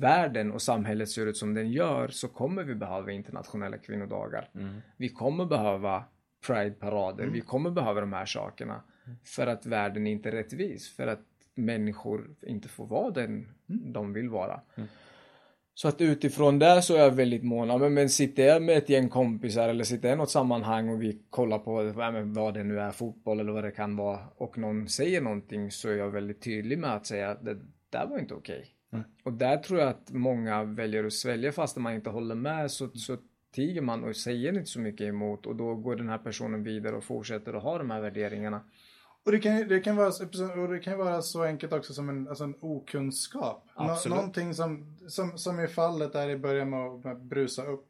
världen 0.00 0.52
och 0.52 0.62
samhället 0.62 1.08
ser 1.10 1.26
ut 1.26 1.36
som 1.36 1.54
den 1.54 1.72
gör 1.72 2.08
så 2.08 2.28
kommer 2.28 2.64
vi 2.64 2.74
behöva 2.74 3.12
internationella 3.12 3.78
kvinnodagar. 3.78 4.48
Vi 4.96 5.08
kommer 5.08 5.46
behöva 5.46 6.04
Pride-parader, 6.46 7.26
vi 7.26 7.40
kommer 7.40 7.70
behöva 7.70 8.00
de 8.00 8.12
här 8.12 8.26
sakerna. 8.26 8.82
För 9.24 9.46
att 9.46 9.66
världen 9.66 10.06
inte 10.06 10.28
är 10.28 10.32
rättvis, 10.32 10.96
för 10.96 11.06
att 11.06 11.20
människor 11.54 12.34
inte 12.42 12.68
får 12.68 12.86
vara 12.86 13.10
den 13.10 13.48
de 13.66 14.12
vill 14.12 14.28
vara. 14.28 14.60
Så 15.74 15.88
att 15.88 16.00
utifrån 16.00 16.58
det 16.58 16.82
så 16.82 16.94
är 16.94 16.98
jag 16.98 17.10
väldigt 17.10 17.42
mån 17.42 17.70
om, 17.70 17.94
men, 17.94 18.08
sitter 18.08 18.46
jag 18.46 18.62
med 18.62 18.78
ett 18.78 18.88
gäng 18.88 19.08
kompisar 19.08 19.68
eller 19.68 19.84
sitter 19.84 20.08
jag 20.08 20.16
i 20.16 20.18
något 20.18 20.30
sammanhang 20.30 20.88
och 20.88 21.02
vi 21.02 21.22
kollar 21.30 21.58
på 21.58 21.92
vad 22.24 22.54
det 22.54 22.64
nu 22.64 22.80
är, 22.80 22.90
fotboll 22.90 23.40
eller 23.40 23.52
vad 23.52 23.64
det 23.64 23.70
kan 23.70 23.96
vara 23.96 24.20
och 24.36 24.58
någon 24.58 24.88
säger 24.88 25.20
någonting 25.20 25.70
så 25.70 25.88
är 25.88 25.96
jag 25.96 26.10
väldigt 26.10 26.42
tydlig 26.42 26.78
med 26.78 26.94
att 26.94 27.06
säga 27.06 27.30
att 27.30 27.44
det 27.44 27.58
där 27.90 28.06
var 28.06 28.18
inte 28.18 28.34
okej. 28.34 28.66
Och 29.22 29.32
där 29.32 29.56
tror 29.56 29.80
jag 29.80 29.88
att 29.88 30.10
många 30.12 30.64
väljer 30.64 31.04
att 31.04 31.12
svälja 31.12 31.52
fast 31.52 31.76
man 31.76 31.94
inte 31.94 32.10
håller 32.10 32.34
med 32.34 32.70
så, 32.70 32.88
så 32.88 33.16
tiger 33.54 33.80
man 33.82 34.04
och 34.04 34.16
säger 34.16 34.52
inte 34.52 34.70
så 34.70 34.80
mycket 34.80 35.06
emot 35.06 35.46
och 35.46 35.56
då 35.56 35.74
går 35.74 35.96
den 35.96 36.08
här 36.08 36.18
personen 36.18 36.62
vidare 36.62 36.96
och 36.96 37.04
fortsätter 37.04 37.54
att 37.54 37.62
ha 37.62 37.78
de 37.78 37.90
här 37.90 38.00
värderingarna. 38.00 38.60
Och 39.24 39.32
det 39.32 39.38
kan, 39.38 39.68
det, 39.68 39.80
kan 39.80 39.96
vara, 39.96 40.12
så- 40.12 40.60
och 40.60 40.68
det 40.68 40.78
kan 40.78 40.98
vara 40.98 41.22
så 41.22 41.42
enkelt 41.42 41.72
också 41.72 41.92
som 41.92 42.08
en, 42.08 42.28
alltså 42.28 42.44
en 42.44 42.54
okunskap. 42.60 43.68
Nå, 43.78 43.96
någonting 44.16 44.54
som, 44.54 44.96
som, 45.08 45.38
som 45.38 45.60
i 45.60 45.68
fallet 45.68 46.12
där 46.12 46.28
i 46.28 46.36
början 46.36 46.70
med 46.70 46.80
att 46.80 47.04
med 47.04 47.12
att 47.12 47.22
brusa 47.22 47.64
upp. 47.64 47.88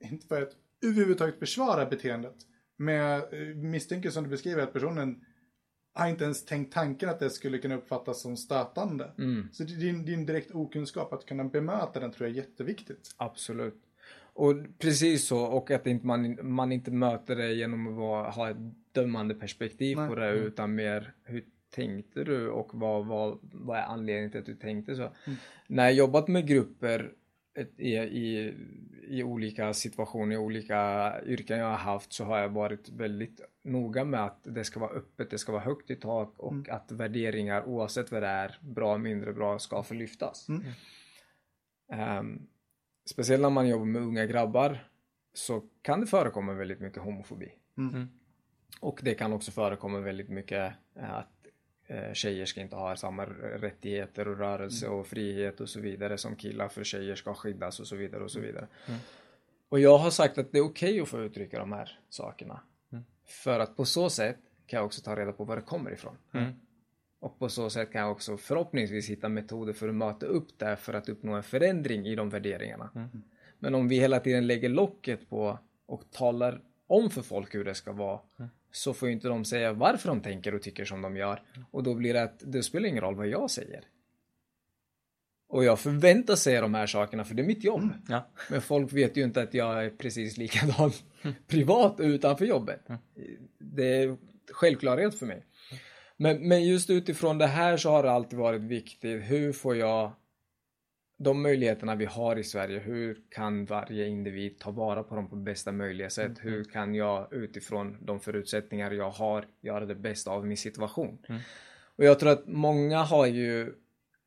Inte 0.10 0.26
för 0.26 0.42
att 0.42 0.52
överhuvudtaget 0.82 1.38
försvara 1.38 1.86
beteendet. 1.86 2.34
Men 2.76 2.94
jag 2.94 3.22
misstänker 3.56 4.10
som 4.10 4.24
du 4.24 4.30
beskriver 4.30 4.62
att 4.62 4.72
personen 4.72 5.24
har 5.94 6.08
inte 6.08 6.24
ens 6.24 6.44
tänkt 6.44 6.72
tanken 6.72 7.08
att 7.08 7.18
det 7.20 7.30
skulle 7.30 7.58
kunna 7.58 7.74
uppfattas 7.74 8.20
som 8.22 8.36
stötande. 8.36 9.10
Så 9.52 9.62
det- 9.64 9.76
din, 9.76 10.04
din 10.04 10.26
direkt 10.26 10.50
okunskap 10.54 11.12
att 11.12 11.26
kunna 11.26 11.44
bemöta 11.44 12.00
den 12.00 12.12
tror 12.12 12.28
jag 12.28 12.36
är 12.36 12.40
jätteviktigt. 12.40 13.14
Absolut. 13.16 13.82
Och 14.34 14.54
precis 14.78 15.26
så, 15.26 15.38
och 15.42 15.70
att 15.70 15.86
inte 15.86 16.06
man, 16.06 16.38
man 16.54 16.72
inte 16.72 16.90
möter 16.90 17.36
det 17.36 17.52
genom 17.52 17.86
att 17.88 17.94
vara, 17.94 18.30
ha 18.30 18.50
ett 18.50 18.56
dömande 18.92 19.34
perspektiv 19.34 19.96
Nej. 19.96 20.08
på 20.08 20.14
det, 20.14 20.30
utan 20.32 20.74
mer 20.74 21.12
hur 21.24 21.44
tänkte 21.74 22.24
du 22.24 22.48
och 22.48 22.70
vad, 22.74 23.06
vad, 23.06 23.38
vad 23.42 23.78
är 23.78 23.82
anledningen 23.82 24.30
till 24.30 24.40
att 24.40 24.46
du 24.46 24.54
tänkte 24.54 24.96
så? 24.96 25.10
När 25.66 25.84
jag 25.84 25.92
jobbat 25.94 26.28
med 26.28 26.46
grupper 26.46 27.12
i, 27.76 27.96
i, 27.96 28.54
i 29.08 29.22
olika 29.22 29.74
situationer, 29.74 30.34
i 30.34 30.38
olika 30.38 31.12
yrken 31.26 31.58
jag 31.58 31.66
har 31.66 31.76
haft 31.76 32.12
så 32.12 32.24
har 32.24 32.38
jag 32.38 32.48
varit 32.48 32.88
väldigt 32.88 33.40
noga 33.64 34.04
med 34.04 34.24
att 34.24 34.40
det 34.42 34.64
ska 34.64 34.80
vara 34.80 34.90
öppet, 34.90 35.30
det 35.30 35.38
ska 35.38 35.52
vara 35.52 35.62
högt 35.62 35.90
i 35.90 35.96
tak 35.96 36.38
och 36.38 36.68
att 36.68 36.92
värderingar 36.92 37.64
oavsett 37.68 38.12
vad 38.12 38.22
det 38.22 38.28
är, 38.28 38.58
bra, 38.60 38.98
mindre 38.98 39.32
bra, 39.32 39.58
ska 39.58 39.82
få 39.82 39.94
lyftas. 39.94 40.48
Mm. 40.48 40.62
Ehm, 41.92 42.46
speciellt 43.10 43.42
när 43.42 43.50
man 43.50 43.68
jobbar 43.68 43.84
med 43.84 44.02
unga 44.02 44.26
grabbar 44.26 44.88
så 45.34 45.62
kan 45.82 46.00
det 46.00 46.06
förekomma 46.06 46.54
väldigt 46.54 46.80
mycket 46.80 47.02
homofobi. 47.02 47.52
Mm. 47.78 48.08
Och 48.80 49.00
det 49.02 49.14
kan 49.14 49.32
också 49.32 49.50
förekomma 49.50 50.00
väldigt 50.00 50.28
mycket 50.28 50.72
eh, 50.96 51.14
att 51.14 51.41
tjejer 52.12 52.46
ska 52.46 52.60
inte 52.60 52.76
ha 52.76 52.96
samma 52.96 53.24
rättigheter 53.26 54.28
och 54.28 54.38
rörelse 54.38 54.88
och 54.88 55.06
frihet 55.06 55.60
och 55.60 55.68
så 55.68 55.80
vidare 55.80 56.18
som 56.18 56.36
killar 56.36 56.68
för 56.68 56.84
tjejer 56.84 57.14
ska 57.14 57.34
skyddas 57.34 57.80
och 57.80 57.86
så 57.86 57.96
vidare 57.96 58.24
och 58.24 58.30
så 58.30 58.40
vidare. 58.40 58.66
Och 59.68 59.80
jag 59.80 59.98
har 59.98 60.10
sagt 60.10 60.38
att 60.38 60.52
det 60.52 60.58
är 60.58 60.64
okej 60.64 61.00
att 61.00 61.08
få 61.08 61.20
uttrycka 61.20 61.58
de 61.58 61.72
här 61.72 61.98
sakerna. 62.08 62.60
För 63.24 63.60
att 63.60 63.76
på 63.76 63.84
så 63.84 64.10
sätt 64.10 64.36
kan 64.66 64.76
jag 64.76 64.86
också 64.86 65.02
ta 65.02 65.16
reda 65.16 65.32
på 65.32 65.44
var 65.44 65.56
det 65.56 65.62
kommer 65.62 65.90
ifrån. 65.90 66.16
Mm. 66.34 66.52
Och 67.20 67.38
på 67.38 67.48
så 67.48 67.70
sätt 67.70 67.92
kan 67.92 68.00
jag 68.00 68.12
också 68.12 68.36
förhoppningsvis 68.36 69.10
hitta 69.10 69.28
metoder 69.28 69.72
för 69.72 69.88
att 69.88 69.94
möta 69.94 70.26
upp 70.26 70.58
det 70.58 70.76
för 70.76 70.94
att 70.94 71.08
uppnå 71.08 71.34
en 71.34 71.42
förändring 71.42 72.06
i 72.06 72.14
de 72.14 72.30
värderingarna. 72.30 73.10
Men 73.58 73.74
om 73.74 73.88
vi 73.88 74.00
hela 74.00 74.20
tiden 74.20 74.46
lägger 74.46 74.68
locket 74.68 75.28
på 75.28 75.58
och 75.86 76.10
talar 76.10 76.60
om 76.86 77.10
för 77.10 77.22
folk 77.22 77.54
hur 77.54 77.64
det 77.64 77.74
ska 77.74 77.92
vara 77.92 78.20
så 78.72 78.94
får 78.94 79.08
ju 79.08 79.14
inte 79.14 79.28
de 79.28 79.44
säga 79.44 79.72
varför 79.72 80.08
de 80.08 80.20
tänker 80.20 80.54
och 80.54 80.62
tycker 80.62 80.84
som 80.84 81.02
de 81.02 81.16
gör. 81.16 81.42
Och 81.70 81.82
då 81.82 81.94
blir 81.94 82.14
det 82.14 82.22
att 82.22 82.42
det 82.44 82.62
spelar 82.62 82.88
ingen 82.88 83.00
roll 83.02 83.14
vad 83.14 83.28
jag 83.28 83.50
säger. 83.50 83.84
Och 85.48 85.64
jag 85.64 85.80
förväntas 85.80 86.42
säga 86.42 86.60
de 86.60 86.74
här 86.74 86.86
sakerna 86.86 87.24
för 87.24 87.34
det 87.34 87.42
är 87.42 87.46
mitt 87.46 87.64
jobb. 87.64 87.88
Ja. 88.08 88.30
Men 88.50 88.62
folk 88.62 88.92
vet 88.92 89.16
ju 89.16 89.24
inte 89.24 89.42
att 89.42 89.54
jag 89.54 89.84
är 89.84 89.90
precis 89.90 90.36
likadan 90.36 90.92
privat 91.46 92.00
utanför 92.00 92.44
jobbet. 92.44 92.80
Det 93.58 94.02
är 94.02 94.16
självklarhet 94.52 95.18
för 95.18 95.26
mig. 95.26 95.46
Men, 96.16 96.48
men 96.48 96.64
just 96.64 96.90
utifrån 96.90 97.38
det 97.38 97.46
här 97.46 97.76
så 97.76 97.90
har 97.90 98.02
det 98.02 98.10
alltid 98.10 98.38
varit 98.38 98.60
viktigt. 98.60 99.22
Hur 99.22 99.52
får 99.52 99.76
jag 99.76 100.12
de 101.16 101.42
möjligheterna 101.42 101.94
vi 101.94 102.04
har 102.04 102.38
i 102.38 102.44
Sverige, 102.44 102.78
hur 102.78 103.22
kan 103.28 103.64
varje 103.64 104.06
individ 104.06 104.58
ta 104.58 104.70
vara 104.70 105.02
på 105.02 105.14
dem 105.14 105.28
på 105.28 105.36
bästa 105.36 105.72
möjliga 105.72 106.10
sätt? 106.10 106.32
Hur 106.40 106.64
kan 106.64 106.94
jag 106.94 107.32
utifrån 107.32 107.98
de 108.00 108.20
förutsättningar 108.20 108.90
jag 108.90 109.10
har 109.10 109.44
göra 109.60 109.86
det 109.86 109.94
bästa 109.94 110.30
av 110.30 110.46
min 110.46 110.56
situation? 110.56 111.18
Och 111.96 112.04
jag 112.04 112.18
tror 112.18 112.30
att 112.30 112.46
många 112.46 113.02
har 113.02 113.26
ju 113.26 113.74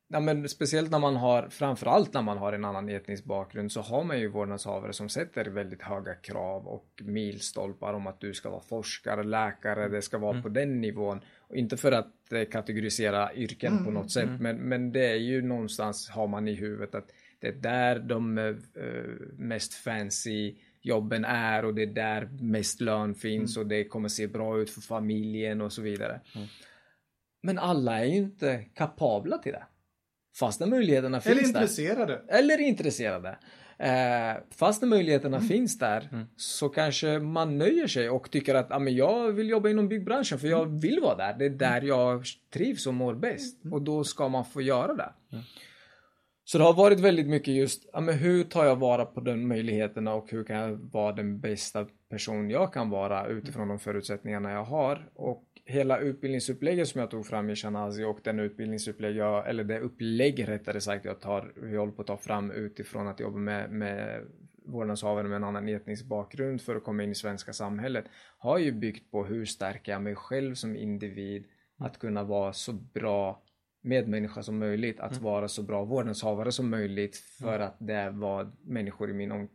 Ja, 0.08 0.20
men 0.20 0.48
speciellt 0.48 0.90
när 0.90 0.98
man 0.98 1.16
har, 1.16 1.48
framförallt 1.48 2.14
när 2.14 2.22
man 2.22 2.38
har 2.38 2.52
en 2.52 2.64
annan 2.64 2.88
etnisk 2.88 3.24
bakgrund 3.24 3.72
så 3.72 3.80
har 3.80 4.04
man 4.04 4.20
ju 4.20 4.28
vårdnadshavare 4.28 4.92
som 4.92 5.08
sätter 5.08 5.44
väldigt 5.44 5.82
höga 5.82 6.14
krav 6.14 6.66
och 6.66 7.02
milstolpar 7.04 7.94
om 7.94 8.06
att 8.06 8.20
du 8.20 8.34
ska 8.34 8.50
vara 8.50 8.60
forskare, 8.60 9.22
läkare, 9.22 9.88
det 9.88 10.02
ska 10.02 10.18
vara 10.18 10.42
på 10.42 10.48
den 10.48 10.80
nivån. 10.80 11.20
Och 11.38 11.56
inte 11.56 11.76
för 11.76 11.92
att 11.92 12.32
eh, 12.32 12.44
kategorisera 12.44 13.34
yrken 13.34 13.84
på 13.84 13.90
något 13.90 14.10
sätt, 14.10 14.28
men, 14.40 14.56
men 14.56 14.92
det 14.92 15.06
är 15.06 15.16
ju 15.16 15.42
någonstans 15.42 16.08
har 16.08 16.26
man 16.26 16.48
i 16.48 16.54
huvudet 16.54 16.94
att 16.94 17.10
det 17.38 17.48
är 17.48 17.52
där 17.52 17.98
de 17.98 18.38
eh, 18.38 18.54
mest 19.38 19.74
fancy 19.74 20.54
jobben 20.82 21.24
är 21.24 21.64
och 21.64 21.74
det 21.74 21.82
är 21.82 21.86
där 21.86 22.28
mest 22.40 22.80
lön 22.80 23.14
finns 23.14 23.56
och 23.56 23.66
det 23.66 23.84
kommer 23.84 24.08
se 24.08 24.26
bra 24.26 24.58
ut 24.58 24.70
för 24.70 24.80
familjen 24.80 25.60
och 25.60 25.72
så 25.72 25.82
vidare. 25.82 26.20
Men 27.42 27.58
alla 27.58 27.98
är 27.98 28.04
ju 28.04 28.16
inte 28.16 28.64
kapabla 28.74 29.38
till 29.38 29.52
det. 29.52 29.64
Fastän 30.38 30.70
möjligheterna 30.70 31.16
Eller 31.24 31.34
finns 31.40 31.52
där. 31.52 31.60
intresserade. 31.60 32.22
Eller 32.28 32.60
intresserade. 32.60 33.38
Eh, 33.78 34.42
fast 34.56 34.82
när 34.82 34.88
möjligheterna 34.88 35.36
Mm. 35.36 35.48
finns 35.48 35.78
där 35.78 36.26
så 36.36 36.68
kanske 36.68 37.18
man 37.18 37.58
nöjer 37.58 37.86
sig 37.86 38.10
och 38.10 38.30
tycker 38.30 38.54
att 38.54 38.72
ah, 38.72 38.78
men 38.78 38.94
jag 38.96 39.32
vill 39.32 39.48
jobba 39.50 39.68
inom 39.68 39.88
byggbranschen 39.88 40.38
för 40.38 40.46
Mm. 40.46 40.58
jag 40.58 40.80
vill 40.80 41.00
vara 41.00 41.16
där. 41.16 41.34
Det 41.38 41.44
är 41.44 41.50
där 41.50 41.82
jag 41.82 42.24
trivs 42.52 42.86
och 42.86 42.94
mår 42.94 43.14
bäst. 43.14 43.60
Och 43.72 43.82
då 43.82 44.04
ska 44.04 44.28
man 44.28 44.44
få 44.44 44.62
göra 44.62 44.94
det. 44.94 45.12
Så 46.44 46.58
det 46.58 46.64
har 46.64 46.74
varit 46.74 47.00
väldigt 47.00 47.26
mycket 47.26 47.54
just, 47.54 47.88
ja, 47.92 48.00
men 48.00 48.14
hur 48.14 48.44
tar 48.44 48.64
jag 48.64 48.76
vara 48.76 49.04
på 49.04 49.20
de 49.20 49.48
möjligheterna 49.48 50.14
och 50.14 50.30
hur 50.30 50.44
kan 50.44 50.56
jag 50.56 50.76
vara 50.92 51.12
den 51.12 51.40
bästa 51.40 51.86
person 52.10 52.50
jag 52.50 52.72
kan 52.72 52.90
vara 52.90 53.26
utifrån 53.26 53.68
de 53.68 53.78
förutsättningarna 53.78 54.50
jag 54.52 54.64
har. 54.64 55.08
Och 55.14 55.44
hela 55.66 55.98
utbildningsupplägget 55.98 56.88
som 56.88 57.00
jag 57.00 57.10
tog 57.10 57.26
fram 57.26 57.50
i 57.50 57.56
Shanazi 57.56 58.04
och 58.04 58.18
den 58.24 58.40
utbildningsupplägg 58.40 59.16
jag, 59.16 59.48
eller 59.48 59.64
det 59.64 59.80
upplägg 59.80 60.48
rättare 60.48 60.80
sagt 60.80 61.04
jag 61.04 61.20
tar, 61.20 61.52
vi 61.56 61.76
håller 61.76 61.92
på 61.92 62.02
att 62.02 62.06
ta 62.06 62.16
fram 62.16 62.50
utifrån 62.50 63.08
att 63.08 63.20
jobba 63.20 63.38
med, 63.38 63.70
med 63.70 64.22
vårdnadshavare 64.66 65.28
med 65.28 65.36
en 65.36 65.44
annan 65.44 65.68
etnisk 65.68 66.04
bakgrund 66.04 66.60
för 66.60 66.76
att 66.76 66.84
komma 66.84 67.02
in 67.02 67.10
i 67.10 67.14
svenska 67.14 67.52
samhället 67.52 68.04
har 68.38 68.58
ju 68.58 68.72
byggt 68.72 69.10
på 69.10 69.24
hur 69.24 69.44
stärker 69.44 69.92
jag 69.92 70.02
mig 70.02 70.14
själv 70.14 70.54
som 70.54 70.76
individ 70.76 71.46
att 71.78 71.98
kunna 71.98 72.24
vara 72.24 72.52
så 72.52 72.72
bra 72.72 73.42
medmänniska 73.82 74.42
som 74.42 74.58
möjligt, 74.58 75.00
att 75.00 75.18
vara 75.18 75.48
så 75.48 75.62
bra 75.62 75.84
vårdnadshavare 75.84 76.52
som 76.52 76.70
möjligt 76.70 77.16
för 77.16 77.60
att 77.60 77.76
det 77.78 77.94
är 77.94 78.10
vad 78.10 78.56
människor 78.64 79.10
i 79.10 79.12
min 79.12 79.32
om, 79.32 79.48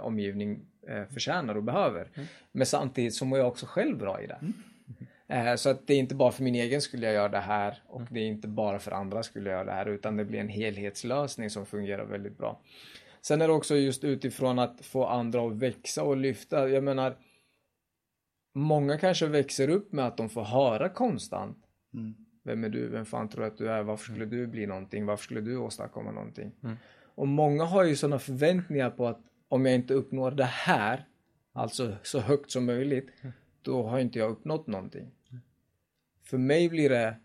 omgivning 0.00 0.66
eh, 0.88 1.04
förtjänar 1.04 1.54
och 1.54 1.64
behöver. 1.64 2.10
Men 2.52 2.66
samtidigt 2.66 3.14
så 3.14 3.24
mår 3.24 3.38
jag 3.38 3.48
också 3.48 3.66
själv 3.66 3.98
bra 3.98 4.22
i 4.22 4.26
det. 4.26 4.38
Eh, 5.28 5.54
så 5.54 5.70
att 5.70 5.86
det 5.86 5.94
är 5.94 5.98
inte 5.98 6.14
bara 6.14 6.32
för 6.32 6.42
min 6.42 6.54
egen 6.54 6.80
skulle 6.80 7.06
jag 7.06 7.14
göra 7.14 7.28
det 7.28 7.38
här 7.38 7.82
och 7.86 8.02
det 8.10 8.20
är 8.20 8.26
inte 8.26 8.48
bara 8.48 8.78
för 8.78 8.90
andra 8.90 9.22
skulle 9.22 9.50
jag 9.50 9.56
göra 9.56 9.64
det 9.64 9.72
här 9.72 9.86
utan 9.86 10.16
det 10.16 10.24
blir 10.24 10.40
en 10.40 10.48
helhetslösning 10.48 11.50
som 11.50 11.66
fungerar 11.66 12.04
väldigt 12.04 12.38
bra. 12.38 12.60
Sen 13.20 13.42
är 13.42 13.48
det 13.48 13.54
också 13.54 13.76
just 13.76 14.04
utifrån 14.04 14.58
att 14.58 14.80
få 14.80 15.06
andra 15.06 15.46
att 15.46 15.52
växa 15.52 16.02
och 16.02 16.16
lyfta. 16.16 16.68
Jag 16.68 16.84
menar, 16.84 17.16
många 18.54 18.98
kanske 18.98 19.26
växer 19.26 19.68
upp 19.68 19.92
med 19.92 20.06
att 20.06 20.16
de 20.16 20.28
får 20.28 20.44
höra 20.44 20.88
konstant. 20.88 21.58
Vem 22.44 22.64
är 22.64 22.68
du? 22.68 22.88
Vem 22.88 23.04
fan 23.04 23.28
tror 23.28 23.40
du 23.40 23.46
att 23.46 23.58
du 23.58 23.70
är? 23.70 23.82
Varför 23.82 24.04
skulle 24.04 24.26
du 24.26 24.46
bli 24.46 24.66
någonting? 24.66 25.06
Varför 25.06 25.24
skulle 25.24 25.40
du 25.40 25.56
åstadkomma 25.56 26.10
någonting? 26.10 26.52
Och 27.14 27.28
många 27.28 27.64
har 27.64 27.84
ju 27.84 27.96
sådana 27.96 28.18
förväntningar 28.18 28.90
på 28.90 29.06
att 29.06 29.20
om 29.48 29.66
jag 29.66 29.74
inte 29.74 29.94
uppnår 29.94 30.30
det 30.30 30.44
här, 30.44 31.06
alltså 31.52 31.96
så 32.02 32.20
högt 32.20 32.50
som 32.50 32.64
möjligt, 32.64 33.10
då 33.68 33.82
har 33.82 33.98
inte 33.98 34.18
jag 34.18 34.30
uppnått 34.30 34.66
någonting. 34.66 35.10
För 36.22 36.38
mig 36.38 36.68
blir 36.68 36.88
det 36.88 37.16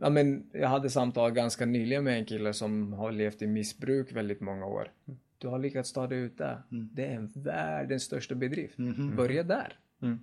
Ja, 0.00 0.10
men 0.10 0.50
jag 0.52 0.68
hade 0.68 0.90
samtal 0.90 1.30
ganska 1.30 1.66
nyligen 1.66 2.04
med 2.04 2.18
en 2.18 2.24
kille 2.24 2.52
som 2.52 2.92
har 2.92 3.12
levt 3.12 3.42
i 3.42 3.46
missbruk 3.46 4.12
väldigt 4.12 4.40
många 4.40 4.66
år. 4.66 4.92
Du 5.38 5.48
har 5.48 5.58
lyckats 5.58 5.92
ta 5.92 6.06
dig 6.06 6.18
ut 6.18 6.38
där. 6.38 6.62
Det 6.70 7.06
är 7.06 7.14
en 7.14 7.32
världens 7.34 8.02
största 8.02 8.34
bedrift. 8.34 8.76
Börja 9.16 9.42
där. 9.42 9.78
Mm. 10.02 10.18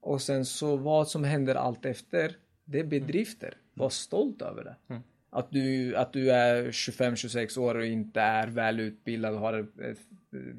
Och 0.00 0.22
sen 0.22 0.44
så 0.44 0.76
vad 0.76 1.08
som 1.08 1.24
händer 1.24 1.54
allt 1.54 1.84
efter, 1.84 2.36
det 2.64 2.80
är 2.80 2.84
bedrifter. 2.84 3.56
Var 3.74 3.88
stolt 3.88 4.42
över 4.42 4.64
det. 4.64 5.02
Att, 5.34 5.50
du, 5.50 5.96
att 5.96 6.12
du 6.12 6.30
är 6.30 6.64
25-26 6.64 7.58
år 7.58 7.74
och 7.74 7.84
inte 7.86 8.20
är 8.20 8.46
välutbildad 8.46 9.34
och 9.34 9.40
har 9.40 9.66
ett, 9.82 9.98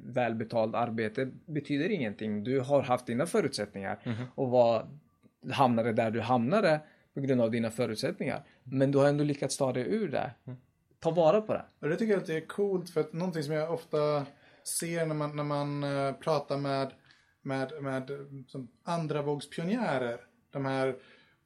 välbetalt 0.04 0.76
arbete 0.76 1.32
betyder 1.46 1.90
ingenting. 1.90 2.44
Du 2.44 2.60
har 2.60 2.82
haft 2.82 3.06
dina 3.06 3.26
förutsättningar 3.26 4.00
och 4.36 4.50
var, 4.50 4.88
hamnade 5.52 5.94
där 5.94 6.12
du 6.12 6.22
hamnade 6.22 6.80
på 7.14 7.22
grund 7.22 7.42
av 7.42 7.52
dina 7.52 7.72
förutsättningar. 7.72 8.44
Men 8.64 8.92
du 8.92 8.98
har 8.98 9.08
ändå 9.08 9.24
lyckats 9.24 9.58
ta 9.58 9.74
dig 9.74 9.84
ur 9.90 10.08
det. 10.08 10.32
Ta 11.00 11.12
vara 11.12 11.42
på 11.42 11.54
det. 11.54 11.66
Och 11.80 11.90
det 11.90 11.96
tycker 11.96 12.14
jag 12.14 12.22
att 12.22 12.28
det 12.28 12.38
är 12.38 12.48
coolt 12.48 12.90
för 12.90 13.02
att 13.02 13.14
någonting 13.14 13.44
som 13.44 13.54
jag 13.54 13.74
ofta 13.74 14.26
ser 14.80 15.06
när 15.06 15.16
man, 15.16 15.36
när 15.36 15.44
man 15.44 15.84
eh, 15.84 16.14
pratar 16.14 16.58
med, 16.58 16.92
med, 17.42 17.72
med 17.82 18.10
som 18.48 18.68
andravågspionjärer. 18.84 20.20
De 20.52 20.66
här 20.66 20.96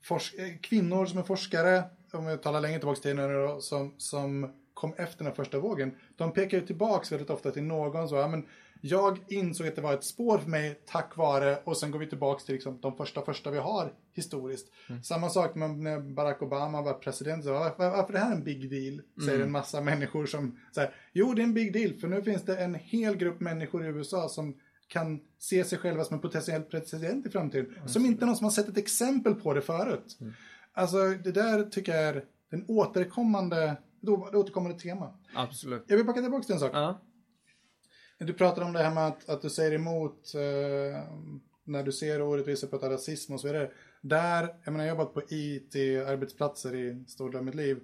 forsk- 0.09 0.39
eh, 0.39 0.57
kvinnor 0.61 1.05
som 1.05 1.19
är 1.19 1.23
forskare, 1.23 1.83
om 2.13 2.25
vi 2.25 2.37
talar 2.37 2.61
längre 2.61 2.79
tillbaka 2.79 3.01
till 3.01 3.15
nu 3.15 3.33
då, 3.33 3.61
som, 3.61 3.95
som 3.97 4.53
kom 4.73 4.93
efter 4.97 5.23
den 5.23 5.35
första 5.35 5.59
vågen. 5.59 5.95
De 6.17 6.33
pekar 6.33 6.57
ju 6.57 6.65
tillbaks 6.65 7.11
väldigt 7.11 7.29
ofta 7.29 7.51
till 7.51 7.63
någon 7.63 8.09
så, 8.09 8.15
ja 8.15 8.27
men 8.27 8.45
jag 8.81 9.19
insåg 9.27 9.67
att 9.67 9.75
det 9.75 9.81
var 9.81 9.93
ett 9.93 10.03
spår 10.03 10.37
för 10.37 10.49
mig 10.49 10.81
tack 10.85 11.17
vare, 11.17 11.57
och 11.63 11.77
sen 11.77 11.91
går 11.91 11.99
vi 11.99 12.07
tillbaks 12.07 12.45
till 12.45 12.53
liksom, 12.53 12.79
de 12.81 12.97
första 12.97 13.21
första 13.21 13.51
vi 13.51 13.57
har 13.57 13.93
historiskt. 14.13 14.67
Samma 15.03 15.29
sak 15.29 15.55
när 15.55 16.13
Barack 16.15 16.41
Obama 16.41 16.81
var 16.81 16.93
president, 16.93 17.43
så, 17.43 17.53
varför, 17.53 17.89
varför 17.89 18.13
är 18.13 18.17
det 18.17 18.25
här 18.25 18.35
en 18.35 18.43
big 18.43 18.69
deal? 18.69 19.01
Säger 19.25 19.39
en 19.43 19.51
massa 19.51 19.81
människor 19.81 20.25
som 20.25 20.59
säger, 20.75 20.93
jo 21.13 21.33
det 21.33 21.41
är 21.41 21.43
en 21.43 21.53
big 21.53 21.73
deal, 21.73 21.93
för 21.93 22.07
nu 22.07 22.21
finns 22.21 22.45
det 22.45 22.57
en 22.57 22.75
hel 22.75 23.15
grupp 23.15 23.39
människor 23.39 23.85
i 23.85 23.87
USA 23.87 24.29
som 24.29 24.55
kan 24.87 25.19
se 25.39 25.63
sig 25.63 25.77
själva 25.77 26.03
som 26.03 26.13
en 26.13 26.21
potentiell 26.21 26.61
president 26.61 27.27
i 27.27 27.29
framtiden. 27.29 27.87
Som 27.87 28.05
inte 28.05 28.25
någon 28.25 28.35
som 28.35 28.43
har 28.43 28.51
sett 28.51 28.69
ett 28.69 28.77
exempel 28.77 29.35
på 29.35 29.53
det 29.53 29.61
förut. 29.61 30.17
Alltså 30.73 30.97
det 30.97 31.31
där 31.31 31.63
tycker 31.63 31.95
jag 31.95 32.03
är 32.03 32.25
en 32.49 32.65
återkommande, 32.67 33.77
ett 34.03 34.35
återkommande 34.35 34.79
tema. 34.79 35.13
Absolut. 35.35 35.83
Jag 35.87 35.97
vill 35.97 36.05
backa 36.05 36.21
tillbaka 36.21 36.43
till 36.43 36.53
en 36.53 36.59
sak. 36.59 36.71
Ja. 36.73 37.01
Du 38.17 38.33
pratar 38.33 38.61
om 38.61 38.73
det 38.73 38.79
här 38.79 38.93
med 38.93 39.07
att, 39.07 39.29
att 39.29 39.41
du 39.41 39.49
säger 39.49 39.71
emot 39.71 40.33
eh, 40.35 41.03
när 41.63 41.83
du 41.83 41.91
ser 41.91 42.21
orättvisor 42.21 42.67
på 42.67 42.75
att 42.75 42.83
rasism 42.83 43.33
och 43.33 43.41
så 43.41 43.47
vidare. 43.47 43.71
Där, 44.01 44.55
jag 44.63 44.71
menar 44.71 44.85
jag 44.85 44.95
har 44.95 44.99
jobbat 44.99 45.13
på 45.13 45.21
IT-arbetsplatser 45.29 46.75
i 46.75 47.05
stor 47.07 47.29
del 47.29 47.39
av 47.39 47.45
mitt 47.45 47.55
liv. 47.55 47.79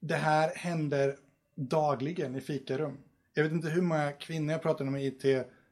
Det 0.00 0.14
här 0.14 0.54
händer 0.54 1.16
dagligen 1.54 2.36
i 2.36 2.40
fikarum. 2.40 2.98
Jag 3.34 3.42
vet 3.42 3.52
inte 3.52 3.68
hur 3.68 3.82
många 3.82 4.12
kvinnor 4.12 4.52
jag 4.52 4.62
pratar 4.62 4.84
med 4.84 5.04
IT, 5.04 5.22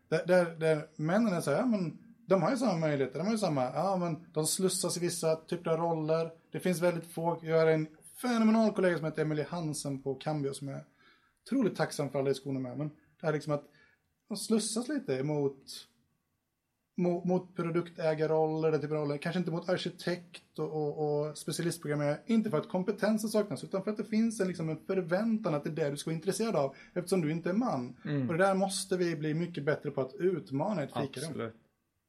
där, 0.08 0.26
där, 0.26 0.56
där 0.56 0.88
männen 0.96 1.34
är 1.34 1.40
så 1.40 1.50
här, 1.50 1.58
ja 1.58 1.66
men 1.66 1.98
de 2.26 2.42
har 2.42 2.50
ju 2.50 2.56
samma 2.56 2.78
möjligheter, 2.78 3.18
de 3.18 3.24
har 3.24 3.32
ju 3.32 3.38
samma, 3.38 3.64
ja 3.64 3.96
men 3.96 4.26
de 4.32 4.46
slussas 4.46 4.96
i 4.96 5.00
vissa 5.00 5.36
typer 5.36 5.70
av 5.70 5.78
roller. 5.78 6.30
Det 6.52 6.60
finns 6.60 6.80
väldigt 6.80 7.12
få, 7.12 7.40
jag 7.42 7.58
har 7.58 7.66
en 7.66 7.86
fenomenal 8.22 8.72
kollega 8.72 8.96
som 8.96 9.04
heter 9.04 9.22
Emily 9.22 9.42
Hansen 9.42 10.02
på 10.02 10.14
Cambio 10.14 10.52
som 10.52 10.68
jag 10.68 10.76
är 10.76 10.84
otroligt 11.46 11.76
tacksam 11.76 12.10
för 12.10 12.18
alla 12.18 12.28
diskussioner 12.28 12.60
med. 12.60 12.78
Men 12.78 12.88
det 13.20 13.26
här 13.26 13.32
liksom 13.32 13.52
att 13.52 13.64
de 14.28 14.36
slussas 14.36 14.88
lite 14.88 15.22
mot 15.22 15.58
mot, 16.96 17.24
mot 17.24 17.56
produktägarroller, 17.56 18.70
den 18.70 18.80
typen 18.80 18.96
av 18.96 19.02
roller. 19.02 19.18
Kanske 19.18 19.38
inte 19.38 19.50
mot 19.50 19.68
arkitekt 19.68 20.58
och, 20.58 20.72
och, 20.72 21.26
och 21.28 21.38
specialistprogrammerare. 21.38 22.18
Inte 22.26 22.50
för 22.50 22.58
att 22.58 22.68
kompetensen 22.68 23.30
saknas, 23.30 23.64
utan 23.64 23.84
för 23.84 23.90
att 23.90 23.96
det 23.96 24.04
finns 24.04 24.40
en, 24.40 24.48
liksom, 24.48 24.68
en 24.68 24.78
förväntan 24.86 25.54
att 25.54 25.64
det 25.64 25.70
är 25.70 25.74
det 25.74 25.90
du 25.90 25.96
ska 25.96 26.10
vara 26.10 26.16
intresserad 26.16 26.56
av. 26.56 26.74
Eftersom 26.94 27.20
du 27.20 27.30
inte 27.30 27.48
är 27.48 27.54
man. 27.54 27.96
Mm. 28.04 28.28
Och 28.28 28.38
det 28.38 28.44
där 28.44 28.54
måste 28.54 28.96
vi 28.96 29.16
bli 29.16 29.34
mycket 29.34 29.64
bättre 29.64 29.90
på 29.90 30.00
att 30.00 30.14
utmana 30.14 30.82
ett 30.82 30.88
fikarum. 30.88 31.28
Absolut. 31.28 31.54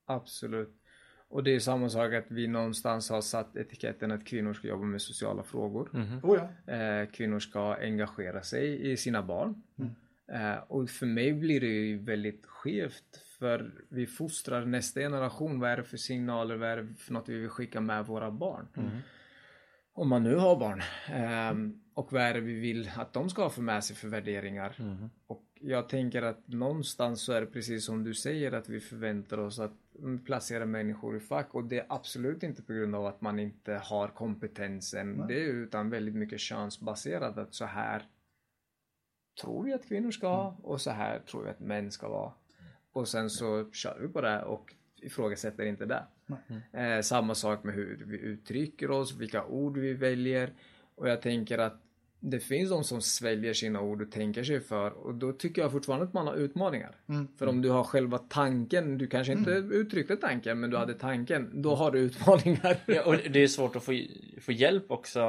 Absolut. 0.06 0.82
Och 1.28 1.44
det 1.44 1.56
är 1.56 1.60
samma 1.60 1.90
sak 1.90 2.14
att 2.14 2.32
vi 2.32 2.48
någonstans 2.48 3.10
har 3.10 3.22
satt 3.22 3.56
etiketten 3.56 4.12
att 4.12 4.26
kvinnor 4.26 4.54
ska 4.54 4.68
jobba 4.68 4.84
med 4.84 5.02
sociala 5.02 5.44
frågor. 5.44 5.90
Mhm. 5.94 6.20
Oh, 6.24 6.40
ja. 6.66 6.74
Eh, 6.74 7.10
kvinnor 7.10 7.40
ska 7.40 7.76
engagera 7.76 8.42
sig 8.44 8.92
i 8.92 8.98
sina 8.98 9.24
barn. 9.24 9.64
Mm. 9.80 9.92
Eh, 10.28 10.58
och 10.68 10.90
för 10.90 11.06
mig 11.06 11.34
blir 11.34 11.62
det 11.62 11.68
ju 11.68 11.98
väldigt 11.98 12.46
skevt 12.46 13.24
för 13.40 13.72
vi 13.90 14.08
fostrar 14.08 14.66
nästa 14.66 15.00
generation. 15.00 15.60
Vad 15.60 15.70
är 15.70 15.78
det 15.78 15.84
för 15.84 15.98
signaler, 15.98 16.56
vad 16.56 16.70
är 16.70 16.78
det 16.78 16.94
för 16.94 17.14
något 17.14 17.30
vi 17.30 17.38
vill 17.38 17.50
skicka 17.50 17.82
med 17.82 18.06
våra 18.06 18.32
barn? 18.32 18.68
Om 19.94 20.10
man 20.10 20.24
nu 20.24 20.36
har 20.36 20.56
barn. 20.60 20.82
Ehm, 21.08 21.82
och 21.94 22.14
vad 22.14 22.22
är 22.22 22.34
det 22.34 22.40
vi 22.40 22.60
vill 22.60 22.92
att 22.96 23.14
de 23.14 23.30
ska 23.30 23.44
ha 23.44 23.50
för 23.50 23.62
med 23.62 23.84
sig 23.84 23.96
för 23.96 24.08
värderingar? 24.08 24.76
Och 25.28 25.45
jag 25.60 25.90
tänker 25.90 26.22
att 26.22 26.48
någonstans 26.48 27.22
så 27.22 27.34
är 27.34 27.42
det 27.42 27.48
precis 27.48 27.86
som 27.86 28.04
du 28.04 28.14
säger 28.14 28.52
att 28.52 28.70
vi 28.70 28.80
förväntar 28.80 29.38
oss 29.38 29.60
att 29.60 29.74
mm, 30.00 30.20
placera 30.20 30.66
människor 30.66 31.18
i 31.18 31.20
fack 31.20 31.56
och 31.56 31.64
det 31.64 31.80
är 31.80 31.86
absolut 31.90 32.44
inte 32.44 32.62
på 32.62 32.74
grund 32.74 32.96
av 32.96 33.06
att 33.06 33.22
man 33.22 33.40
inte 33.40 33.74
har 33.74 34.08
kompetensen. 34.08 35.28
Det 35.28 35.34
är 35.34 35.48
utan 35.48 35.90
väldigt 35.90 36.16
mycket 36.16 36.40
könsbaserat 36.40 37.38
att 37.38 37.54
så 37.54 37.66
här 37.66 38.04
tror 39.42 39.64
vi 39.64 39.74
att 39.74 39.88
kvinnor 39.88 40.12
ska 40.12 40.28
ha 40.28 40.58
och 40.64 40.82
så 40.82 40.92
här 40.92 41.20
tror 41.20 41.44
vi 41.44 41.50
att 41.50 41.60
män 41.60 41.92
ska 41.92 42.10
vara. 42.10 42.34
Och 42.92 43.08
sen 43.08 43.30
så 43.30 43.72
kör 43.72 43.98
vi 44.02 44.08
på 44.08 44.22
det 44.22 44.44
och 44.44 44.74
ifrågasätter 44.96 45.66
inte 45.66 45.86
det. 45.86 46.04
Eh, 46.80 47.02
samma 47.02 47.36
sak 47.36 47.64
med 47.64 47.76
hur 47.76 48.04
vi 48.08 48.18
uttrycker 48.18 48.92
oss, 48.92 49.16
vilka 49.16 49.46
ord 49.46 49.78
vi 49.78 49.94
väljer. 49.94 50.54
Och 50.96 51.10
jag 51.10 51.22
tänker 51.22 51.58
att 51.58 51.85
det 52.32 52.40
finns 52.40 52.70
de 52.70 52.84
som 52.84 53.02
sväljer 53.02 53.54
sina 53.54 53.82
ord 53.82 54.02
och 54.02 54.12
tänker 54.12 54.44
sig 54.44 54.60
för 54.60 54.92
och 54.92 55.16
då 55.16 55.32
tycker 55.34 55.62
jag 55.62 55.72
fortfarande 55.72 56.06
att 56.06 56.14
man 56.14 56.28
har 56.28 56.36
utmaningar. 56.36 56.96
Mm. 57.10 57.28
För 57.38 57.48
om 57.48 57.62
du 57.62 57.70
har 57.70 57.84
själva 57.84 58.18
tanken, 58.18 58.98
du 58.98 59.08
kanske 59.08 59.34
inte 59.34 59.52
uttryckte 59.52 60.16
tanken 60.16 60.60
men 60.60 60.70
du 60.70 60.78
hade 60.78 60.94
tanken, 60.94 61.62
då 61.62 61.76
har 61.76 61.92
du 61.92 62.00
utmaningar. 62.00 62.78
Ja, 62.86 63.04
och 63.06 63.16
det 63.32 63.44
är 63.44 63.48
svårt 63.48 63.76
att 63.76 63.84
få, 63.84 63.92
få 64.42 64.52
hjälp 64.52 64.92
också 64.92 65.20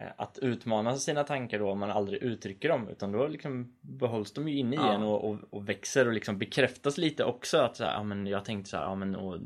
eh, 0.00 0.06
att 0.16 0.38
utmana 0.38 0.96
sina 0.96 1.24
tankar 1.24 1.58
då 1.58 1.70
om 1.70 1.78
man 1.78 1.90
aldrig 1.90 2.22
uttrycker 2.22 2.68
dem 2.68 2.88
utan 2.88 3.12
då 3.12 3.26
liksom 3.28 3.76
behålls 3.80 4.32
de 4.32 4.48
ju 4.48 4.58
inne 4.58 4.76
i 4.76 4.78
Ja. 4.78 4.92
en 4.94 5.02
och, 5.02 5.30
och, 5.30 5.38
och 5.50 5.68
växer 5.68 6.06
och 6.06 6.12
liksom 6.12 6.38
bekräftas 6.38 6.98
lite 6.98 7.24
också 7.24 7.58
att 7.58 7.76
så 7.76 7.84
här, 7.84 7.92
ja 7.92 8.02
men 8.02 8.26
jag 8.26 8.44
tänkte 8.44 8.70
så 8.70 8.76
här, 8.76 8.84
ja 8.84 8.94
men 8.94 9.16
och 9.16 9.38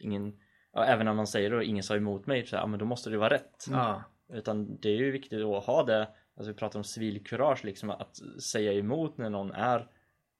ingen 0.00 0.32
ja, 0.72 0.84
även 0.84 1.08
om 1.08 1.16
man 1.16 1.26
säger 1.26 1.50
då 1.50 1.62
ingen 1.62 1.82
sa 1.82 1.96
emot 1.96 2.26
mig 2.26 2.46
så 2.46 2.56
här, 2.56 2.62
ja 2.62 2.66
men 2.66 2.78
då 2.78 2.84
måste 2.84 3.10
det 3.10 3.18
vara 3.18 3.34
rätt 3.34 3.66
Ja, 3.70 4.02
utan 4.32 4.80
det 4.80 4.88
är 4.88 4.96
ju 4.96 5.10
viktigt 5.10 5.44
att 5.44 5.64
ha 5.64 5.84
det 5.84 6.08
alltså 6.40 6.52
vi 6.52 6.58
pratar 6.58 6.78
om 6.78 6.84
civilkurage 6.84 7.64
liksom 7.64 7.90
att 7.90 8.16
säga 8.42 8.72
emot 8.72 9.18
när 9.18 9.30
någon 9.30 9.50
är 9.50 9.86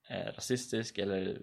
eh, 0.09 0.35
rasistisk 0.35 0.99
eller 0.99 1.39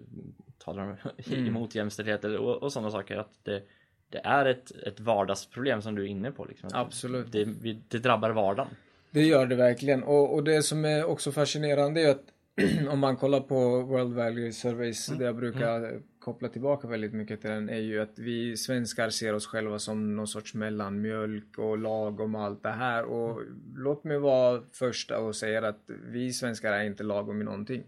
talar 0.58 0.82
om 0.82 0.96
Mm. 1.32 1.46
emot 1.46 1.74
jämställdhet 1.74 2.24
eller, 2.24 2.38
och, 2.38 2.62
och 2.62 2.72
sådana 2.72 2.90
saker 2.90 3.16
att 3.16 3.44
det, 3.44 3.62
det 4.08 4.18
är 4.18 4.46
ett, 4.46 4.70
ett 4.70 5.00
vardagsproblem 5.00 5.82
som 5.82 5.94
du 5.94 6.02
är 6.02 6.06
inne 6.06 6.30
på 6.30 6.44
liksom. 6.44 6.70
Absolut. 6.72 7.32
det, 7.32 7.44
det 7.88 7.98
drabbar 7.98 8.30
vardagen 8.30 8.68
det 9.10 9.22
gör 9.22 9.46
det 9.46 9.56
verkligen. 9.56 10.02
Och, 10.02 10.34
och 10.34 10.44
det 10.44 10.62
som 10.62 10.84
är 10.84 11.04
också 11.04 11.32
fascinerande 11.32 12.00
är 12.00 12.10
att 12.10 12.24
om 12.90 12.98
man 12.98 13.16
kollar 13.16 13.40
på 13.40 13.82
World 13.82 14.14
Value 14.14 14.52
Surveys, 14.52 15.06
det 15.06 15.24
jag 15.24 15.36
brukar 15.36 16.00
koppla 16.32 16.48
tillbaka 16.48 16.88
väldigt 16.88 17.12
mycket 17.12 17.40
till 17.40 17.50
den, 17.50 17.68
är 17.68 17.78
ju 17.78 18.00
att 18.00 18.18
vi 18.18 18.56
svenskar 18.56 19.10
ser 19.10 19.34
oss 19.34 19.46
själva 19.46 19.78
som 19.78 20.16
någon 20.16 20.26
sorts 20.26 20.54
mellanmjölk 20.54 21.58
och 21.58 21.78
lagom 21.78 22.34
och 22.34 22.42
allt 22.42 22.62
det 22.62 22.70
här. 22.70 23.04
Och 23.04 23.42
låt 23.76 24.04
mig 24.04 24.18
vara 24.18 24.62
första 24.72 25.18
och 25.18 25.36
säga 25.36 25.68
att 25.68 25.84
vi 26.12 26.32
svenskar 26.32 26.72
är 26.72 26.84
inte 26.84 27.02
lagom 27.02 27.40
i 27.40 27.44
någonting. 27.44 27.82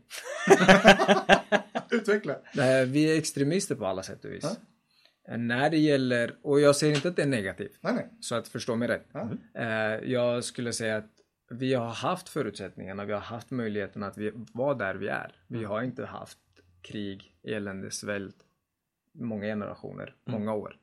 Utveckla. 1.91 2.37
Vi 2.87 3.13
är 3.13 3.19
extremister 3.19 3.75
på 3.75 3.87
alla 3.87 4.03
sätt 4.03 4.25
och 4.25 4.33
vis. 4.33 4.59
Eh, 5.29 5.39
När 5.39 5.71
det 5.71 5.79
gäller, 5.79 6.35
och 6.43 6.61
jag 6.61 6.77
säger 6.77 6.95
inte 6.95 7.09
att 7.09 7.17
det 7.17 7.23
är 7.23 7.27
negativt, 7.27 7.79
Nej, 7.81 7.95
nej. 7.95 8.09
så 8.21 8.35
att 8.35 8.49
förstå 8.49 8.77
mig 8.77 8.89
rätt. 8.89 9.07
Ja. 9.13 9.29
Eh, 9.55 10.11
Jag 10.11 10.45
skulle 10.45 10.73
säga 10.73 10.97
att 10.97 11.11
vi 11.53 11.75
har 11.75 11.89
haft 11.89 12.29
förutsättningarna, 12.29 13.05
vi 13.05 13.13
har 13.13 13.21
haft 13.21 13.51
möjligheten 13.51 14.03
att 14.03 14.19
vi 14.19 14.33
var 14.55 14.75
där 14.75 14.95
vi 14.95 15.09
är. 15.09 15.35
Vi 15.47 15.65
har 15.65 15.83
inte 15.83 16.05
haft 16.07 16.39
krig, 16.83 17.35
elände, 17.43 17.91
svält, 17.91 18.37
många 19.13 19.47
generationer, 19.47 20.15
många 20.25 20.55
år. 20.55 20.77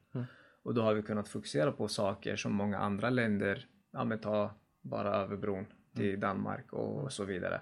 Och 0.64 0.74
då 0.74 0.82
har 0.82 0.94
vi 0.94 1.02
kunnat 1.02 1.28
fokusera 1.28 1.72
på 1.72 1.88
saker 1.88 2.36
som 2.36 2.54
många 2.54 2.78
andra 2.78 3.10
länder, 3.10 3.68
ja 3.92 4.04
men 4.04 4.20
ta 4.20 4.52
bara 4.82 5.16
över 5.16 5.38
bron 5.38 5.66
till 5.96 6.20
Danmark 6.20 6.74
och 6.74 7.14
så 7.14 7.24
vidare. 7.24 7.62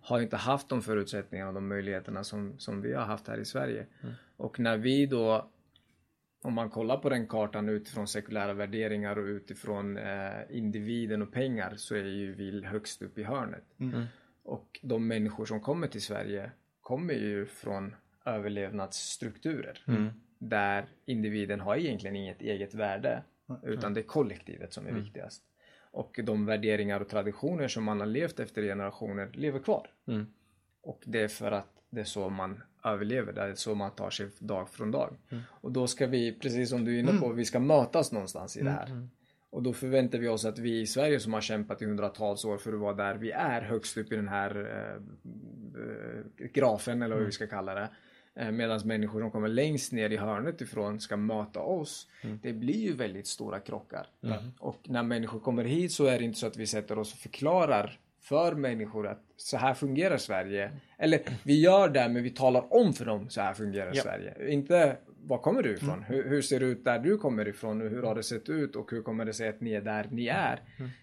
Har 0.00 0.20
inte 0.20 0.36
haft 0.36 0.68
de 0.68 0.82
förutsättningarna 0.82 1.48
och 1.48 1.54
de 1.54 1.68
möjligheterna 1.68 2.24
som, 2.24 2.58
som 2.58 2.82
vi 2.82 2.92
har 2.92 3.04
haft 3.04 3.28
här 3.28 3.38
i 3.38 3.44
Sverige. 3.44 3.86
Och 4.36 4.60
när 4.60 4.76
vi 4.76 5.06
då 5.06 5.50
om 6.42 6.54
man 6.54 6.70
kollar 6.70 6.96
på 6.96 7.08
den 7.08 7.26
kartan 7.26 7.68
utifrån 7.68 8.08
sekulära 8.08 8.52
värderingar 8.52 9.18
och 9.18 9.24
utifrån 9.24 9.96
eh, 9.96 10.30
individen 10.50 11.22
och 11.22 11.32
pengar 11.32 11.74
så 11.76 11.94
är 11.94 12.04
ju 12.04 12.34
vi 12.34 12.64
högst 12.64 13.02
upp 13.02 13.18
i 13.18 13.22
hörnet. 13.22 13.64
Och 14.42 14.80
de 14.82 15.06
människor 15.08 15.44
som 15.44 15.60
kommer 15.60 15.86
till 15.86 16.02
Sverige 16.02 16.50
kommer 16.86 17.14
ju 17.14 17.46
från 17.46 17.94
överlevnadsstrukturer 18.24 19.82
där 20.38 20.86
individen 21.06 21.60
har 21.60 21.76
egentligen 21.76 22.16
inget 22.16 22.42
eget 22.42 22.74
värde 22.74 23.22
utan 23.62 23.94
det 23.94 24.00
är 24.00 24.02
kollektivet 24.02 24.72
som 24.72 24.86
är 24.86 24.92
viktigast. 24.92 25.42
Och 25.90 26.20
de 26.24 26.46
värderingar 26.46 27.00
och 27.00 27.08
traditioner 27.08 27.68
som 27.68 27.84
man 27.84 28.00
har 28.00 28.06
levt 28.06 28.40
efter 28.40 28.62
generationer 28.62 29.30
lever 29.32 29.58
kvar. 29.58 29.90
Mm. 30.06 30.26
Och 30.82 31.02
det 31.06 31.20
är 31.20 31.28
för 31.28 31.52
att 31.52 31.82
det 31.90 32.00
är 32.00 32.04
så 32.04 32.28
man 32.28 32.62
överlever, 32.84 33.32
det 33.32 33.42
är 33.42 33.54
så 33.54 33.74
man 33.74 33.90
tar 33.90 34.10
sig 34.10 34.28
dag 34.38 34.70
från 34.70 34.90
dag. 34.90 35.16
Och 35.46 35.72
då 35.72 35.86
ska 35.86 36.06
vi, 36.06 36.32
precis 36.32 36.70
som 36.70 36.84
du 36.84 36.96
är 36.96 37.00
inne 37.00 37.20
på, 37.20 37.32
vi 37.32 37.44
ska 37.44 37.60
mötas 37.60 38.12
någonstans 38.12 38.56
i 38.56 38.62
det 38.62 38.70
här. 38.70 39.08
Och 39.56 39.62
då 39.62 39.72
förväntar 39.72 40.18
vi 40.18 40.28
oss 40.28 40.44
att 40.44 40.58
vi 40.58 40.80
i 40.80 40.86
Sverige 40.86 41.20
som 41.20 41.32
har 41.32 41.40
kämpat 41.40 41.82
i 41.82 41.84
hundratals 41.84 42.44
år 42.44 42.58
för 42.58 42.72
att 42.72 42.78
vara 42.80 42.94
där 42.94 43.14
vi 43.14 43.30
är 43.30 43.60
högst 43.62 43.96
upp 43.96 44.12
i 44.12 44.16
den 44.16 44.28
här 44.28 44.56
eh, 44.56 44.94
eh, 45.82 46.46
grafen 46.52 47.02
eller 47.02 47.16
vad 47.16 47.24
vi 47.24 47.32
ska 47.32 47.46
kalla 47.46 47.74
det. 47.74 47.88
Eh, 48.34 48.50
Medan 48.50 48.80
människor 48.84 49.20
som 49.20 49.30
kommer 49.30 49.48
längst 49.48 49.92
ner 49.92 50.10
i 50.10 50.16
hörnet 50.16 50.60
ifrån 50.60 51.00
ska 51.00 51.16
möta 51.16 51.60
oss. 51.60 52.08
Det 52.42 52.52
blir 52.52 52.80
ju 52.80 52.92
väldigt 52.92 53.26
stora 53.26 53.60
krockar. 53.60 54.06
Och 54.58 54.80
när 54.88 55.02
människor 55.02 55.40
kommer 55.40 55.64
hit 55.64 55.92
så 55.92 56.04
är 56.06 56.18
det 56.18 56.24
inte 56.24 56.38
så 56.38 56.46
att 56.46 56.56
vi 56.56 56.66
sätter 56.66 56.98
oss 56.98 57.12
och 57.12 57.18
förklarar 57.18 57.98
för 58.20 58.54
människor 58.54 59.06
att 59.06 59.22
så 59.36 59.56
här 59.56 59.74
fungerar 59.74 60.16
Sverige. 60.16 60.72
Eller 60.98 61.20
vi 61.44 61.60
gör 61.60 61.88
det 61.88 62.08
men 62.08 62.22
vi 62.22 62.30
talar 62.30 62.74
om 62.74 62.92
för 62.92 63.04
dem 63.04 63.30
så 63.30 63.40
här 63.40 63.54
fungerar 63.54 63.92
Ja. 63.94 64.02
Sverige. 64.02 64.52
Inte 64.52 64.96
var 65.28 65.38
kommer 65.38 65.62
du 65.62 65.74
ifrån? 65.74 66.02
Hur, 66.02 66.28
hur 66.28 66.42
ser 66.42 66.60
det 66.60 66.66
ut 66.66 66.84
där 66.84 66.98
du 66.98 67.18
kommer 67.18 67.48
ifrån? 67.48 67.80
Hur 67.80 68.02
har 68.02 68.14
det 68.14 68.22
sett 68.22 68.48
ut? 68.48 68.76
Och 68.76 68.90
hur 68.90 69.02
kommer 69.02 69.24
det 69.24 69.32
sig 69.32 69.48
att 69.48 69.60
ni 69.60 69.72
är 69.72 69.80
där 69.80 70.08
ni 70.10 70.26
är? 70.26 70.60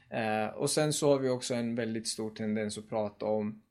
Eh, 0.09 0.53
och 0.53 0.69
sen 0.69 0.93
så 0.93 1.09
har 1.11 1.19
vi 1.19 1.30
också 1.30 1.53
en 1.53 1.76
väldigt 1.76 2.07
stor 2.07 2.30
tendens 2.30 2.78
att 2.78 2.89
prata 2.89 3.26
om 3.26 3.61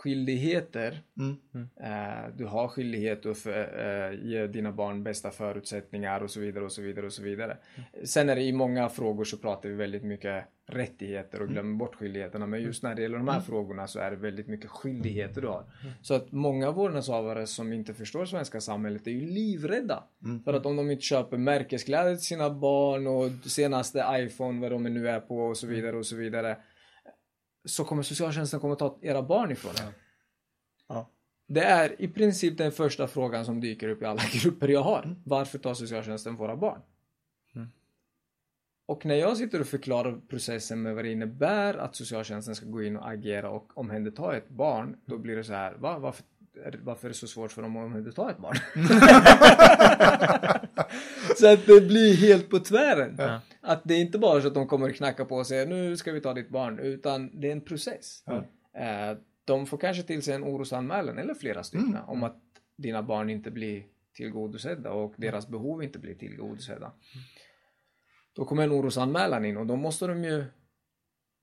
skyldigheter. 0.00 1.02
Mm. 1.18 1.36
Eh, 1.80 2.34
du 2.36 2.44
har 2.44 2.68
skyldighet 2.68 3.26
att 3.26 3.38
för, 3.38 4.10
eh, 4.10 4.28
ge 4.28 4.46
dina 4.46 4.72
barn 4.72 5.02
bästa 5.02 5.30
förutsättningar 5.30 6.20
och 6.20 6.30
så 6.30 6.40
vidare 6.40 6.64
och 6.64 6.72
så 6.72 6.82
vidare 6.82 7.06
och 7.06 7.12
så 7.12 7.22
vidare. 7.22 7.56
Sen 8.04 8.28
är 8.28 8.36
det 8.36 8.42
i 8.42 8.52
många 8.52 8.88
frågor 8.88 9.24
så 9.24 9.36
pratar 9.36 9.68
vi 9.68 9.74
väldigt 9.74 10.04
mycket 10.04 10.44
rättigheter 10.66 11.42
och 11.42 11.48
glömmer 11.48 11.76
bort 11.76 11.94
skyldigheterna. 11.94 12.46
Men 12.46 12.62
just 12.62 12.82
när 12.82 12.94
det 12.94 13.02
gäller 13.02 13.18
de 13.18 13.28
här 13.28 13.40
frågorna 13.40 13.86
så 13.86 13.98
är 13.98 14.10
det 14.10 14.16
väldigt 14.16 14.46
mycket 14.46 14.70
skyldigheter 14.70 15.40
du 15.40 15.48
har. 15.48 15.64
Så 16.02 16.14
att 16.14 16.32
många 16.32 16.70
vårdnadshavare 16.70 17.46
som 17.46 17.72
inte 17.72 17.94
förstår 17.94 18.24
svenska 18.24 18.60
samhället 18.60 19.06
är 19.06 19.10
ju 19.10 19.26
livrädda. 19.26 20.04
För 20.44 20.52
att 20.52 20.66
om 20.66 20.76
de 20.76 20.90
inte 20.90 21.02
köper 21.02 21.36
märkeskläder 21.36 22.16
till 22.16 22.24
sina 22.24 22.50
barn 22.50 23.06
och 23.06 23.30
senaste 23.50 24.06
iPhone, 24.10 24.60
vad 24.60 24.70
de 24.70 24.82
nu 24.82 25.08
är 25.08 25.20
på 25.20 25.38
och 25.38 25.56
så 25.56 25.66
vidare 25.66 25.96
och 25.96 26.06
så 26.06 26.16
vidare. 26.16 26.56
Så 27.64 27.84
kommer 27.84 28.02
socialtjänsten 28.02 28.60
komma 28.60 28.72
att 28.72 28.78
ta 28.78 28.98
era 29.02 29.22
barn 29.22 29.50
ifrån 29.52 29.72
er. 29.74 29.92
Ja. 30.88 31.10
Det 31.46 31.60
är 31.64 32.02
i 32.02 32.08
princip 32.08 32.58
den 32.58 32.72
första 32.72 33.08
frågan 33.08 33.44
som 33.44 33.60
dyker 33.60 33.88
upp 33.88 34.02
i 34.02 34.04
alla 34.04 34.22
grupper 34.32 34.68
jag 34.68 34.82
har. 34.82 35.16
Varför 35.24 35.58
tar 35.58 35.74
socialtjänsten 35.74 36.36
våra 36.36 36.56
barn? 36.56 36.80
Och 38.86 39.06
när 39.06 39.14
jag 39.14 39.36
sitter 39.36 39.60
och 39.60 39.66
förklarar 39.66 40.20
processen 40.28 40.82
med 40.82 40.94
vad 40.94 41.04
det 41.04 41.12
innebär 41.12 41.74
att 41.74 41.96
socialtjänsten 41.96 42.54
ska 42.54 42.66
gå 42.66 42.82
in 42.82 42.96
och 42.96 43.10
agera 43.10 43.50
och 43.50 43.78
omhänderta 43.78 44.36
ett 44.36 44.48
barn, 44.48 44.96
då 45.04 45.18
blir 45.18 45.36
det 45.36 45.44
så 45.44 45.52
här, 45.52 45.72
va? 45.74 45.98
Varför, 45.98 46.24
är- 46.64 46.80
varför 46.82 47.06
är 47.06 47.08
det 47.08 47.14
så 47.16 47.26
svårt 47.26 47.52
för 47.52 47.62
dem 47.62 47.76
att 47.76 47.84
omhänderta 47.84 48.30
ett 48.30 48.38
barn? 48.38 48.56
så 51.36 51.52
att 51.52 51.66
det 51.66 51.80
blir 51.80 52.14
helt 52.16 52.48
på 52.50 52.58
tvären. 52.58 53.14
Ja. 53.18 53.40
Att 53.60 53.82
det 53.84 53.94
är 53.94 54.00
inte 54.00 54.18
bara 54.18 54.40
så 54.40 54.48
att 54.48 54.54
de 54.54 54.66
kommer 54.66 54.88
och 54.88 54.94
knackar 54.96 55.24
på 55.24 55.36
och 55.36 55.46
säger 55.46 55.66
nu 55.66 55.96
ska 55.96 56.12
vi 56.12 56.20
ta 56.20 56.34
ditt 56.34 56.48
barn, 56.48 56.78
utan 56.78 57.40
det 57.40 57.48
är 57.48 57.52
en 57.52 57.60
process. 57.60 58.24
Eh, 58.76 59.18
de 59.44 59.66
får 59.66 59.78
kanske 59.78 60.02
till 60.02 60.22
sig 60.22 60.34
en 60.34 60.44
orosanmälan, 60.44 61.18
eller 61.18 61.34
flera 61.34 61.62
stycken, 61.62 61.96
om 62.06 62.22
att 62.22 62.42
dina 62.76 63.02
barn 63.02 63.30
inte 63.30 63.50
blir 63.50 63.84
tillgodosedda 64.14 64.90
och 64.90 65.14
deras 65.16 65.48
behov 65.48 65.82
inte 65.82 65.98
blir 65.98 66.14
tillgodosedda. 66.14 66.92
Då 68.32 68.44
kommer 68.44 68.62
en 68.62 68.72
orosanmälan 68.72 69.44
in 69.44 69.56
och 69.56 69.66
då 69.66 69.76
måste 69.76 70.06
de 70.06 70.24
ju 70.24 70.44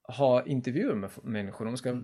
ha 0.08 0.46
intervjuer 0.46 0.94
med 0.94 1.10
människor. 1.22 1.64
De 1.64 1.76
ska 1.76 1.88
eh, 1.88 1.96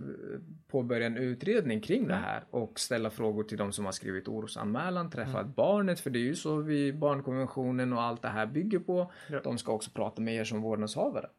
påbörja 0.67 1.05
en 1.05 1.17
utredning 1.17 1.81
kring 1.81 2.07
det 2.07 2.15
här 2.15 2.43
och 2.49 2.79
ställa 2.79 3.09
frågor 3.09 3.43
till 3.43 3.57
de 3.57 3.71
som 3.71 3.85
har 3.85 3.91
skrivit 3.91 4.27
orosanmälan, 4.27 5.09
träffa 5.09 5.43
barnet, 5.43 5.99
för 5.99 6.09
det 6.09 6.19
är 6.19 6.23
ju 6.23 6.35
så 6.35 6.55
vi 6.55 6.93
barnkonventionen 6.93 7.93
och 7.93 8.01
allt 8.01 8.21
det 8.21 8.27
här 8.27 8.45
bygger 8.45 8.79
på. 8.79 9.11
Ja. 9.29 9.39
De 9.43 9.57
ska 9.57 9.71
också 9.71 9.91
prata 9.91 10.21
med 10.21 10.35
er 10.35 10.43
som 10.43 10.61
vårdnadshavare. 10.61 11.29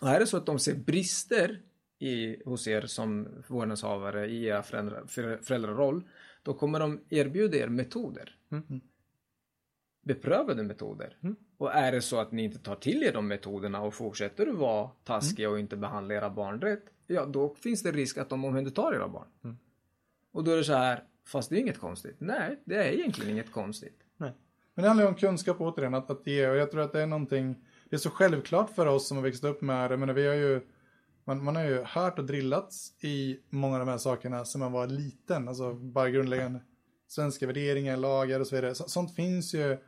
Och 0.00 0.08
är 0.08 0.20
det 0.20 0.26
så 0.26 0.36
att 0.36 0.46
de 0.46 0.58
ser 0.58 0.74
brister 0.74 1.60
i, 1.98 2.42
hos 2.44 2.68
er 2.68 2.82
som 2.82 3.28
vårdnadshavare 3.48 4.26
i 4.26 4.44
era 4.44 4.62
föräldra, 4.62 5.06
för- 5.06 5.38
föräldraroll, 5.42 6.08
då 6.42 6.54
kommer 6.54 6.80
de 6.80 7.00
erbjuda 7.10 7.56
er 7.56 7.68
metoder. 7.68 8.36
Beprövade 10.04 10.62
metoder. 10.62 11.16
Och 11.58 11.72
är 11.72 11.92
det 11.92 12.00
så 12.02 12.20
att 12.20 12.32
ni 12.32 12.44
inte 12.44 12.58
tar 12.58 12.76
till 12.76 13.02
er 13.02 13.12
de 13.12 13.28
metoderna 13.28 13.80
och 13.80 13.94
fortsätter 13.94 14.46
att 14.46 14.54
vara 14.54 14.90
taskiga 15.04 15.50
och 15.50 15.58
inte 15.58 15.76
behandla 15.76 16.14
era 16.14 16.30
barn 16.30 16.60
rätt, 16.60 16.84
ja 17.06 17.26
då 17.26 17.54
finns 17.54 17.82
det 17.82 17.92
risk 17.92 18.18
att 18.18 18.28
de 18.28 18.44
omhändertar 18.44 18.94
era 18.94 19.08
barn. 19.08 19.58
Och 20.32 20.44
då 20.44 20.50
är 20.50 20.56
det 20.56 20.64
så 20.64 20.72
här, 20.72 21.04
fast 21.26 21.50
det 21.50 21.56
är 21.56 21.60
inget 21.60 21.78
konstigt. 21.78 22.16
Nej, 22.18 22.60
det 22.64 22.76
är 22.76 22.92
egentligen 22.92 23.30
inget 23.30 23.52
konstigt. 23.52 24.04
Men 24.74 24.82
det 24.82 24.88
handlar 24.88 25.04
ju 25.04 25.08
om 25.08 25.14
kunskap 25.14 25.60
återigen, 25.60 25.94
att, 25.94 26.10
att 26.10 26.26
ge. 26.26 26.48
Och 26.48 26.56
jag 26.56 26.70
tror 26.70 26.82
att 26.82 26.92
det 26.92 27.02
är 27.02 27.06
någonting, 27.06 27.64
det 27.90 27.96
är 27.96 28.00
så 28.00 28.10
självklart 28.10 28.70
för 28.70 28.86
oss 28.86 29.08
som 29.08 29.16
har 29.16 29.24
växt 29.24 29.44
upp 29.44 29.60
med 29.60 29.90
det. 29.90 29.96
Men 29.96 30.14
vi 30.14 30.26
har 30.26 30.34
ju, 30.34 30.60
man, 31.24 31.44
man 31.44 31.56
har 31.56 31.64
ju 31.64 31.82
hört 31.84 32.18
och 32.18 32.24
drillats 32.24 33.04
i 33.04 33.38
många 33.50 33.74
av 33.74 33.80
de 33.80 33.88
här 33.88 33.98
sakerna 33.98 34.44
sedan 34.44 34.60
man 34.60 34.72
var 34.72 34.86
liten. 34.86 35.48
Alltså 35.48 35.74
bara 35.74 36.10
grundläggande 36.10 36.60
svenska 37.08 37.46
värderingar, 37.46 37.96
lagar 37.96 38.40
och 38.40 38.46
så 38.46 38.56
vidare. 38.56 38.74
Så, 38.74 38.88
sånt 38.88 39.14
finns 39.14 39.54
ju, 39.54 39.78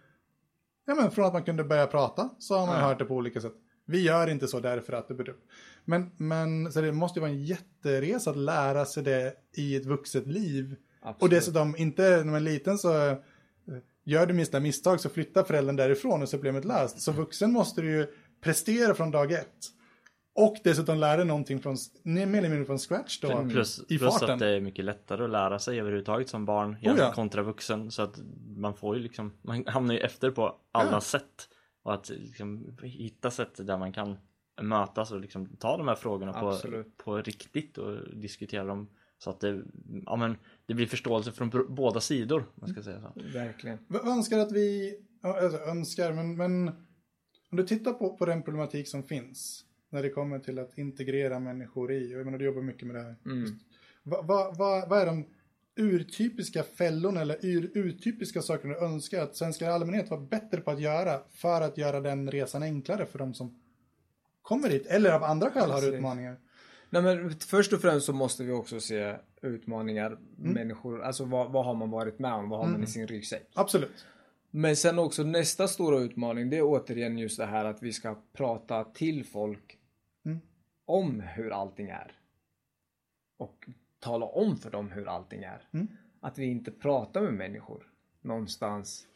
ja 0.87 0.95
men 0.95 1.11
från 1.11 1.25
att 1.25 1.33
man 1.33 1.45
kunde 1.45 1.65
börja 1.65 1.87
prata 1.87 2.31
så 2.39 2.57
har 2.59 2.67
man 2.67 2.83
hört 2.83 2.99
det 2.99 3.05
på 3.05 3.15
olika 3.15 3.41
sätt. 3.41 3.55
Vi 3.87 4.03
gör 4.03 4.31
inte 4.31 4.49
så 4.49 4.61
därför 4.61 4.93
att 4.93 5.09
det 5.09 5.15
blir 5.15 5.29
upp. 5.29 5.45
Men, 5.85 6.11
men 6.17 6.73
så 6.73 6.81
det 6.81 6.93
måste 6.93 7.19
ju 7.19 7.21
vara 7.21 7.31
en 7.31 7.45
jätteresa 7.45 8.31
att 8.31 8.37
lära 8.37 8.85
sig 8.85 9.03
det 9.03 9.35
i 9.57 9.77
ett 9.77 9.87
vuxet 9.87 10.27
liv. 10.27 10.77
Absolut. 11.01 11.23
Och 11.23 11.29
dessutom, 11.29 11.77
inte 11.77 12.03
när 12.03 12.25
man 12.25 12.35
är 12.35 12.41
liten 12.41 12.79
så 12.79 13.09
eh, 13.09 13.17
gör 14.05 14.27
du 14.27 14.35
minsta 14.35 14.61
misstag 14.61 15.01
så 15.01 15.09
flyttar 15.09 15.45
föräldern 15.45 15.77
därifrån 15.77 16.23
och 16.23 16.29
så 16.29 16.37
är 16.37 16.39
problemet 16.39 16.65
löst. 16.65 17.01
Så 17.01 17.13
vuxen 17.13 17.53
måste 17.53 17.81
du 17.81 17.91
ju 17.91 18.07
prestera 18.41 18.95
från 18.95 19.11
dag 19.11 19.33
ett. 19.33 19.73
Och 20.37 20.57
dessutom 20.65 20.99
lära 20.99 21.25
någonting 21.25 21.61
från, 21.61 21.77
mer 22.03 22.23
eller 22.23 22.49
mindre 22.49 22.65
från 22.65 22.79
scratch 22.79 23.21
då. 23.21 23.49
Plus, 23.49 23.81
i 23.89 23.99
plus 23.99 24.13
farten. 24.13 24.31
att 24.31 24.39
det 24.39 24.49
är 24.49 24.61
mycket 24.61 24.85
lättare 24.85 25.25
att 25.25 25.31
lära 25.31 25.59
sig 25.59 25.81
överhuvudtaget 25.81 26.29
som 26.29 26.45
barn 26.45 26.77
Oh 26.83 26.95
ja. 26.99 27.13
kontra 27.13 27.43
vuxen. 27.43 27.91
Så 27.91 28.03
att 28.03 28.19
man 28.57 28.75
får 28.75 28.97
ju 28.97 29.03
liksom, 29.03 29.33
man 29.43 29.65
hamnar 29.67 29.95
ju 29.95 30.01
efter 30.01 30.31
på 30.31 30.57
alla 30.73 30.93
Ja. 30.93 31.01
sätt. 31.01 31.49
Och 31.83 31.95
att 31.95 32.09
liksom 32.09 32.77
hitta 32.83 33.31
sätt 33.31 33.67
där 33.67 33.79
man 33.79 33.93
kan 33.93 34.17
mötas 34.63 35.13
och 35.13 35.21
liksom 35.21 35.57
ta 35.57 35.77
de 35.77 35.89
här 35.89 35.95
frågorna 35.95 36.33
på, 36.33 36.49
Absolut. 36.49 36.97
på 36.97 37.17
riktigt 37.17 37.79
och 37.79 38.17
diskutera 38.17 38.65
dem. 38.65 38.89
Så 39.19 39.31
att 39.31 39.41
det, 39.41 39.63
ja, 40.07 40.17
men, 40.17 40.37
det 40.67 40.75
blir 40.75 40.87
förståelse 40.87 41.33
från 41.33 41.67
båda 41.69 42.01
sidor. 42.01 42.45
Man 42.55 42.69
ska 42.69 42.83
säga 42.83 43.01
så. 43.01 43.13
Verkligen. 43.39 43.79
Vad 43.89 44.09
önskar 44.09 44.39
att 44.39 44.53
vi, 44.53 44.99
alltså, 45.23 45.59
önskar, 45.59 46.13
men, 46.13 46.37
men 46.37 46.69
om 47.51 47.57
du 47.57 47.67
tittar 47.67 47.93
på, 47.93 48.17
på 48.17 48.27
den 48.27 48.43
problematik 48.43 48.89
som 48.89 49.03
finns 49.03 49.66
när 49.91 50.03
det 50.03 50.11
kommer 50.11 50.39
till 50.39 50.59
att 50.59 50.79
integrera 50.79 51.41
människor 51.41 51.93
i, 51.93 52.13
jag 52.13 52.25
menar 52.25 52.39
du 52.39 52.45
jobbar 52.45 52.63
mycket 52.63 52.87
med 52.87 52.97
det 52.97 53.03
här. 53.03 53.17
Mm. 53.27 53.59
Vad 54.03 54.27
va, 54.27 54.55
va, 54.59 54.87
vad 54.89 55.01
är 55.01 55.07
de 55.07 55.27
urtypiska 55.77 56.63
fällorna 56.63 57.21
eller 57.21 57.39
ur, 57.43 57.71
urtypiska 57.75 58.43
sakerna 58.43 58.75
du 58.75 58.81
önskar 58.81 59.23
att 59.23 59.37
svenskar 59.37 59.67
i 59.67 59.69
allmänhet 59.69 60.11
var 60.11 60.19
bättre 60.19 60.61
på 60.61 60.71
att 60.71 60.81
göra 60.81 61.21
för 61.31 61.61
att 61.61 61.79
göra 61.79 62.01
den 62.01 62.31
resan 62.31 62.63
enklare 62.63 63.07
för 63.07 63.19
de 63.19 63.35
som 63.35 63.61
kommer 64.43 64.69
dit 64.69 64.87
eller 64.87 65.13
av 65.13 65.23
andra 65.23 65.51
skäl 65.51 65.71
har 65.71 65.95
utmaningar? 65.95 66.37
Nej 66.91 67.03
men 67.03 67.31
först 67.31 67.73
och 67.73 67.81
främst 67.81 68.07
så 68.07 68.13
måste 68.13 68.45
vi 68.45 68.53
också 68.53 68.81
se 68.81 69.17
utmaningar, 69.43 70.19
människor, 70.37 71.03
alltså 71.03 71.25
vad, 71.25 71.53
vad 71.53 71.65
har 71.65 71.75
man 71.75 71.91
varit 71.91 72.19
med 72.19 72.33
om, 72.33 72.49
vad 72.49 72.61
har 72.61 72.67
man 72.67 72.83
i 72.83 72.87
sin 72.87 73.07
ryggsäck? 73.07 73.51
Absolut. 73.55 74.07
Men 74.51 74.77
sen 74.77 74.99
också 74.99 75.23
nästa 75.23 75.69
stora 75.69 75.99
utmaning, 75.99 76.51
det 76.51 76.57
är 76.57 76.63
återigen 76.63 77.19
just 77.19 77.39
det 77.39 77.47
här 77.47 77.65
att 77.65 77.83
vi 77.83 77.93
ska 77.93 78.23
prata 78.33 78.85
till 78.85 79.25
folk 79.25 79.79
Mm. 80.25 80.41
om 80.85 81.21
hur 81.21 81.51
allting 81.51 81.89
är. 81.89 82.13
Och 83.37 83.69
tala 83.99 84.27
om 84.27 84.57
för 84.57 84.71
dem 84.71 84.91
hur 84.91 85.09
allting 85.09 85.43
är. 85.43 85.69
Mm. 85.73 85.89
Att 86.21 86.39
vi 86.39 86.45
inte 86.47 86.71
pratar 86.71 87.23
med 87.23 87.35
människor 87.35 87.87
någonstans. 88.21 89.07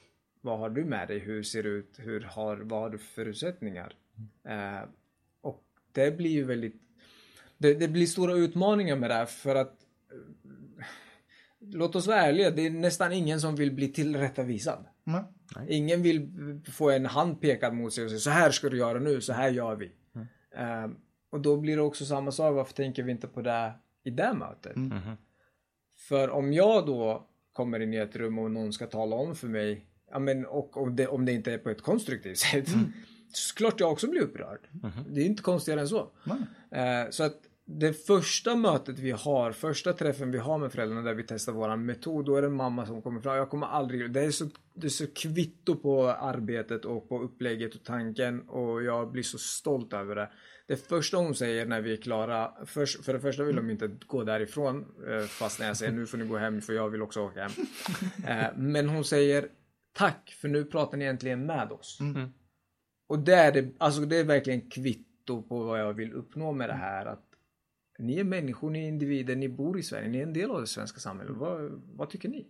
Vad 0.40 0.58
har 0.58 0.70
du 0.70 0.84
med 0.84 1.08
dig? 1.08 1.18
Hur 1.18 1.42
ser 1.42 1.62
det 1.62 1.68
ut? 1.68 1.94
Hur 1.98 2.20
har, 2.20 2.56
vad 2.56 2.80
har 2.80 2.90
du 2.90 2.98
för 2.98 3.06
förutsättningar? 3.06 3.94
Eh, 4.44 4.82
och 5.40 5.64
det 5.92 6.16
blir 6.16 6.30
ju 6.30 6.44
väldigt... 6.44 6.82
Det, 7.58 7.74
det 7.74 7.88
blir 7.88 8.06
stora 8.06 8.34
utmaningar 8.34 8.96
med 8.96 9.10
det 9.10 9.14
här 9.14 9.26
för 9.26 9.54
att 9.54 9.86
eh, 10.12 10.84
Låt 11.62 11.96
oss 11.96 12.06
vara 12.06 12.20
ärliga, 12.20 12.50
det 12.50 12.66
är 12.66 12.70
nästan 12.70 13.12
ingen 13.12 13.40
som 13.40 13.56
vill 13.56 13.72
bli 13.72 13.88
tillrättavisad. 13.88 14.84
Mm. 15.06 15.24
Ingen 15.68 16.02
vill 16.02 16.30
få 16.72 16.90
en 16.90 17.06
hand 17.06 17.40
pekad 17.40 17.74
mot 17.74 17.92
sig 17.92 18.04
och 18.04 18.10
säga 18.10 18.20
så 18.20 18.30
här 18.30 18.50
ska 18.50 18.68
du 18.68 18.78
göra 18.78 18.98
nu, 18.98 19.20
så 19.20 19.32
här 19.32 19.50
gör 19.50 19.76
vi. 19.76 19.92
Ehm, 20.56 20.96
och 21.30 21.40
då 21.40 21.56
blir 21.56 21.76
det 21.76 21.82
också 21.82 22.04
samma 22.04 22.32
sak, 22.32 22.54
varför 22.54 22.74
tänker 22.74 23.02
vi 23.02 23.12
inte 23.12 23.26
på 23.26 23.42
det 23.42 23.72
i 24.04 24.10
det 24.10 24.32
mötet? 24.34 24.76
Mhm. 24.76 25.16
För 26.08 26.30
om 26.30 26.52
jag 26.52 26.86
då 26.86 27.28
kommer 27.52 27.80
in 27.80 27.94
i 27.94 27.96
ett 27.96 28.16
rum 28.16 28.38
och 28.38 28.50
någon 28.50 28.72
ska 28.72 28.86
tala 28.86 29.16
om 29.16 29.34
för 29.36 29.48
mig, 29.48 29.86
ja 30.10 30.18
men 30.18 30.46
och 30.46 30.76
om 30.76 30.96
det, 30.96 31.06
om 31.06 31.24
det 31.24 31.32
inte 31.32 31.52
är 31.52 31.58
på 31.58 31.70
ett 31.70 31.82
konstruktivt 31.82 32.38
sätt, 32.38 32.68
så 33.32 33.54
klart 33.54 33.80
jag 33.80 33.92
också 33.92 34.10
blir 34.10 34.20
upprörd. 34.20 34.60
Det 35.08 35.20
är 35.20 35.24
inte 35.24 35.42
konstigare 35.42 35.80
än 35.80 35.88
så. 35.88 36.10
Eh, 36.70 37.10
så 37.10 37.22
att 37.24 37.40
det 37.78 37.92
första 37.92 38.56
mötet 38.56 38.98
vi 38.98 39.10
har, 39.10 39.52
första 39.52 39.92
träffen 39.92 40.30
vi 40.30 40.38
har 40.38 40.58
med 40.58 40.72
föräldrarna 40.72 41.02
där 41.02 41.14
vi 41.14 41.22
testar 41.22 41.52
våran 41.52 41.86
metod, 41.86 42.24
då 42.24 42.36
är 42.36 42.42
det 42.42 42.48
en 42.48 42.54
mamma 42.54 42.86
som 42.86 43.02
kommer 43.02 43.20
fram. 43.20 43.36
Jag 43.36 43.50
kommer 43.50 43.66
aldrig, 43.66 44.12
det 44.12 44.20
är 44.20 44.30
så, 44.30 44.50
det 44.74 44.86
är 44.86 44.88
så 44.88 45.06
kvitto 45.06 45.76
på 45.76 46.08
arbetet 46.08 46.84
och 46.84 47.08
på 47.08 47.22
upplägget 47.22 47.74
och 47.74 47.84
tanken 47.84 48.48
och 48.48 48.82
jag 48.82 49.12
blir 49.12 49.22
så 49.22 49.38
stolt 49.38 49.92
över 49.92 50.16
det. 50.16 50.30
Det 50.66 50.76
första 50.76 51.16
hon 51.16 51.34
säger 51.34 51.66
när 51.66 51.80
vi 51.80 51.92
är 51.92 51.96
klara, 51.96 52.52
för, 52.66 53.02
för 53.02 53.12
det 53.12 53.20
första 53.20 53.44
vill 53.44 53.56
de 53.56 53.70
inte 53.70 53.90
gå 54.06 54.24
därifrån, 54.24 54.86
eh, 55.08 55.24
fast 55.24 55.60
när 55.60 55.66
jag 55.66 55.76
säger 55.76 55.92
nu 55.92 56.06
får 56.06 56.18
ni 56.18 56.26
gå 56.26 56.36
hem 56.36 56.60
för 56.60 56.72
jag 56.72 56.90
vill 56.90 57.02
också 57.02 57.20
åka 57.20 57.40
hem. 57.40 57.50
Eh, 58.26 58.46
men 58.56 58.88
hon 58.88 59.04
säger 59.04 59.48
tack 59.92 60.36
för 60.40 60.48
nu 60.48 60.64
pratar 60.64 60.98
ni 60.98 61.04
äntligen 61.04 61.46
med 61.46 61.72
oss. 61.72 61.98
Och 63.08 63.18
det 63.18 63.34
är, 63.34 63.52
det, 63.52 63.74
alltså 63.78 64.00
det 64.00 64.16
är 64.16 64.24
verkligen 64.24 64.70
kvitto 64.70 65.42
på 65.42 65.64
vad 65.64 65.80
jag 65.80 65.94
vill 65.94 66.12
uppnå 66.12 66.52
med 66.52 66.68
det 66.68 66.74
här. 66.74 67.06
Att 67.06 67.29
ni 68.00 68.18
är 68.20 68.24
människor, 68.24 68.70
ni 68.70 68.84
är 68.84 68.88
individer, 68.88 69.36
ni 69.36 69.48
bor 69.48 69.78
i 69.78 69.82
Sverige, 69.82 70.08
ni 70.08 70.18
är 70.18 70.22
en 70.22 70.32
del 70.32 70.50
av 70.50 70.60
det 70.60 70.66
svenska 70.66 71.00
samhället. 71.00 71.32
Vad, 71.36 71.82
vad 71.94 72.10
tycker 72.10 72.28
ni? 72.28 72.46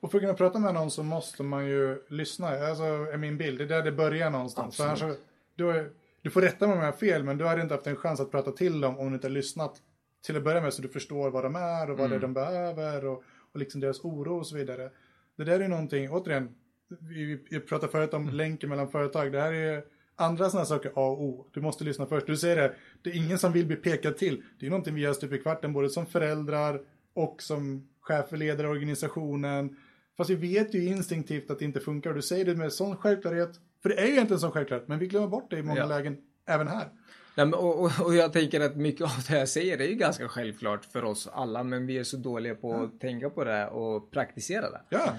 Och 0.00 0.10
för 0.10 0.18
att 0.18 0.22
kunna 0.22 0.34
prata 0.34 0.58
med 0.58 0.74
någon 0.74 0.90
så 0.90 1.02
måste 1.02 1.42
man 1.42 1.66
ju 1.66 2.02
lyssna. 2.08 2.48
Alltså 2.48 2.82
är 2.82 3.16
min 3.16 3.36
bild. 3.38 3.58
Det 3.58 3.64
är 3.64 3.68
där 3.68 3.82
det 3.82 3.92
börjar 3.92 4.30
någonstans. 4.30 4.76
För 4.76 4.88
Absolut. 4.88 5.02
annars, 5.12 5.16
så- 5.16 5.22
du, 5.54 5.70
är- 5.70 5.90
du 6.22 6.30
får 6.30 6.40
rätta 6.40 6.66
mig 6.66 6.72
om 6.76 6.80
jag 6.80 6.86
har 6.92 6.98
fel, 6.98 7.24
men 7.24 7.38
du 7.38 7.44
hade 7.44 7.62
inte 7.62 7.74
haft 7.74 7.86
en 7.86 7.96
chans 7.96 8.20
att 8.20 8.30
prata 8.30 8.52
till 8.52 8.80
dem 8.80 8.98
om 8.98 9.08
du 9.08 9.14
inte 9.14 9.26
har 9.26 9.32
lyssnat 9.32 9.82
till 10.26 10.36
att 10.36 10.44
börja 10.44 10.60
med 10.60 10.74
så 10.74 10.82
du 10.82 10.88
förstår 10.88 11.30
vad 11.30 11.44
de 11.44 11.56
är 11.56 11.90
och 11.90 11.98
vad 11.98 12.10
det 12.10 12.16
är 12.16 12.20
de 12.20 12.34
behöver 12.34 13.04
och, 13.04 13.22
och 13.52 13.58
liksom 13.60 13.80
deras 13.80 14.04
oro 14.04 14.38
och 14.38 14.46
så 14.46 14.56
vidare. 14.56 14.90
Det 15.36 15.44
där 15.44 15.52
är 15.56 15.60
ju 15.62 15.68
någonting, 15.68 16.10
återigen, 16.10 16.54
vi, 17.00 17.40
vi 17.50 17.60
pratade 17.60 17.92
förut 17.92 18.14
om 18.14 18.28
länken 18.28 18.68
mellan 18.68 18.90
företag. 18.90 19.32
Det 19.32 19.40
här 19.40 19.52
är 19.52 19.74
ju 19.74 19.82
andra 20.22 20.50
sådana 20.50 20.66
saker 20.66 20.88
A 20.88 20.92
och 21.06 21.22
O. 21.22 21.46
Du 21.52 21.60
måste 21.60 21.84
lyssna 21.84 22.06
först. 22.06 22.26
Du 22.26 22.36
säger 22.36 22.56
det, 22.56 22.74
det 23.02 23.10
är 23.10 23.16
ingen 23.16 23.38
som 23.38 23.52
vill 23.52 23.66
bli 23.66 23.76
pekad 23.76 24.16
till. 24.16 24.42
Det 24.60 24.66
är 24.66 24.70
någonting 24.70 24.94
vi 24.94 25.00
gör 25.00 25.12
stup 25.12 25.32
i 25.32 25.38
kvarten, 25.38 25.72
både 25.72 25.90
som 25.90 26.06
föräldrar 26.06 26.80
och 27.14 27.42
som 27.42 27.88
chef 28.00 28.26
och 28.32 28.38
ledare 28.38 28.68
organisationen. 28.68 29.76
Fast 30.16 30.30
vi 30.30 30.34
vet 30.34 30.74
ju 30.74 30.84
instinktivt 30.86 31.50
att 31.50 31.58
det 31.58 31.64
inte 31.64 31.80
funkar 31.80 32.10
och 32.10 32.16
du 32.16 32.22
säger 32.22 32.44
det 32.44 32.54
med 32.54 32.72
sån 32.72 32.96
självklarhet. 32.96 33.50
För 33.82 33.88
det 33.88 33.94
är 34.00 34.06
ju 34.06 34.12
egentligen 34.12 34.40
sån 34.40 34.52
självklarhet, 34.52 34.88
men 34.88 34.98
vi 34.98 35.06
glömmer 35.06 35.28
bort 35.28 35.50
det 35.50 35.58
i 35.58 35.62
många 35.62 35.80
Ja. 35.80 35.86
lägen, 35.86 36.16
även 36.46 36.68
här. 36.68 36.88
Nej, 37.36 37.46
men, 37.46 37.54
och, 37.54 37.84
och, 38.00 38.14
jag 38.14 38.32
tänker 38.32 38.60
att 38.60 38.76
mycket 38.76 39.02
av 39.04 39.24
det 39.28 39.38
jag 39.38 39.48
säger 39.48 39.78
är 39.78 39.86
ju 39.86 39.94
ganska 39.94 40.28
självklart 40.28 40.84
för 40.84 41.04
oss 41.04 41.28
alla, 41.32 41.62
men 41.62 41.86
vi 41.86 41.98
är 41.98 42.04
så 42.04 42.16
dåliga 42.16 42.54
på 42.54 42.74
att 42.74 43.00
tänka 43.00 43.30
på 43.30 43.44
det 43.44 43.66
och 43.66 44.10
praktisera 44.10 44.70
det. 44.70 44.80
Ja, 44.88 45.14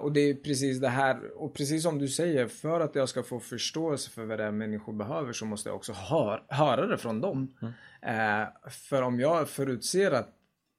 och 0.00 0.12
det 0.12 0.20
är 0.20 0.34
precis 0.34 0.80
det 0.80 0.88
här, 0.88 1.42
och 1.42 1.54
precis 1.54 1.82
som 1.82 1.98
du 1.98 2.08
säger, 2.08 2.48
för 2.48 2.80
att 2.80 2.94
jag 2.94 3.08
ska 3.08 3.22
få 3.22 3.40
förståelse 3.40 4.10
för 4.10 4.24
vad 4.24 4.38
det 4.38 4.44
är 4.44 4.50
människor 4.50 4.92
behöver 4.92 5.32
så 5.32 5.46
måste 5.46 5.68
jag 5.68 5.76
också 5.76 5.92
hör, 5.92 6.44
höra 6.48 6.86
det 6.86 6.98
från 6.98 7.20
dem. 7.20 7.54
Eh, 8.02 8.70
för 8.70 9.02
om 9.02 9.20
jag 9.20 9.48
förutser 9.48 10.10
att, 10.10 10.28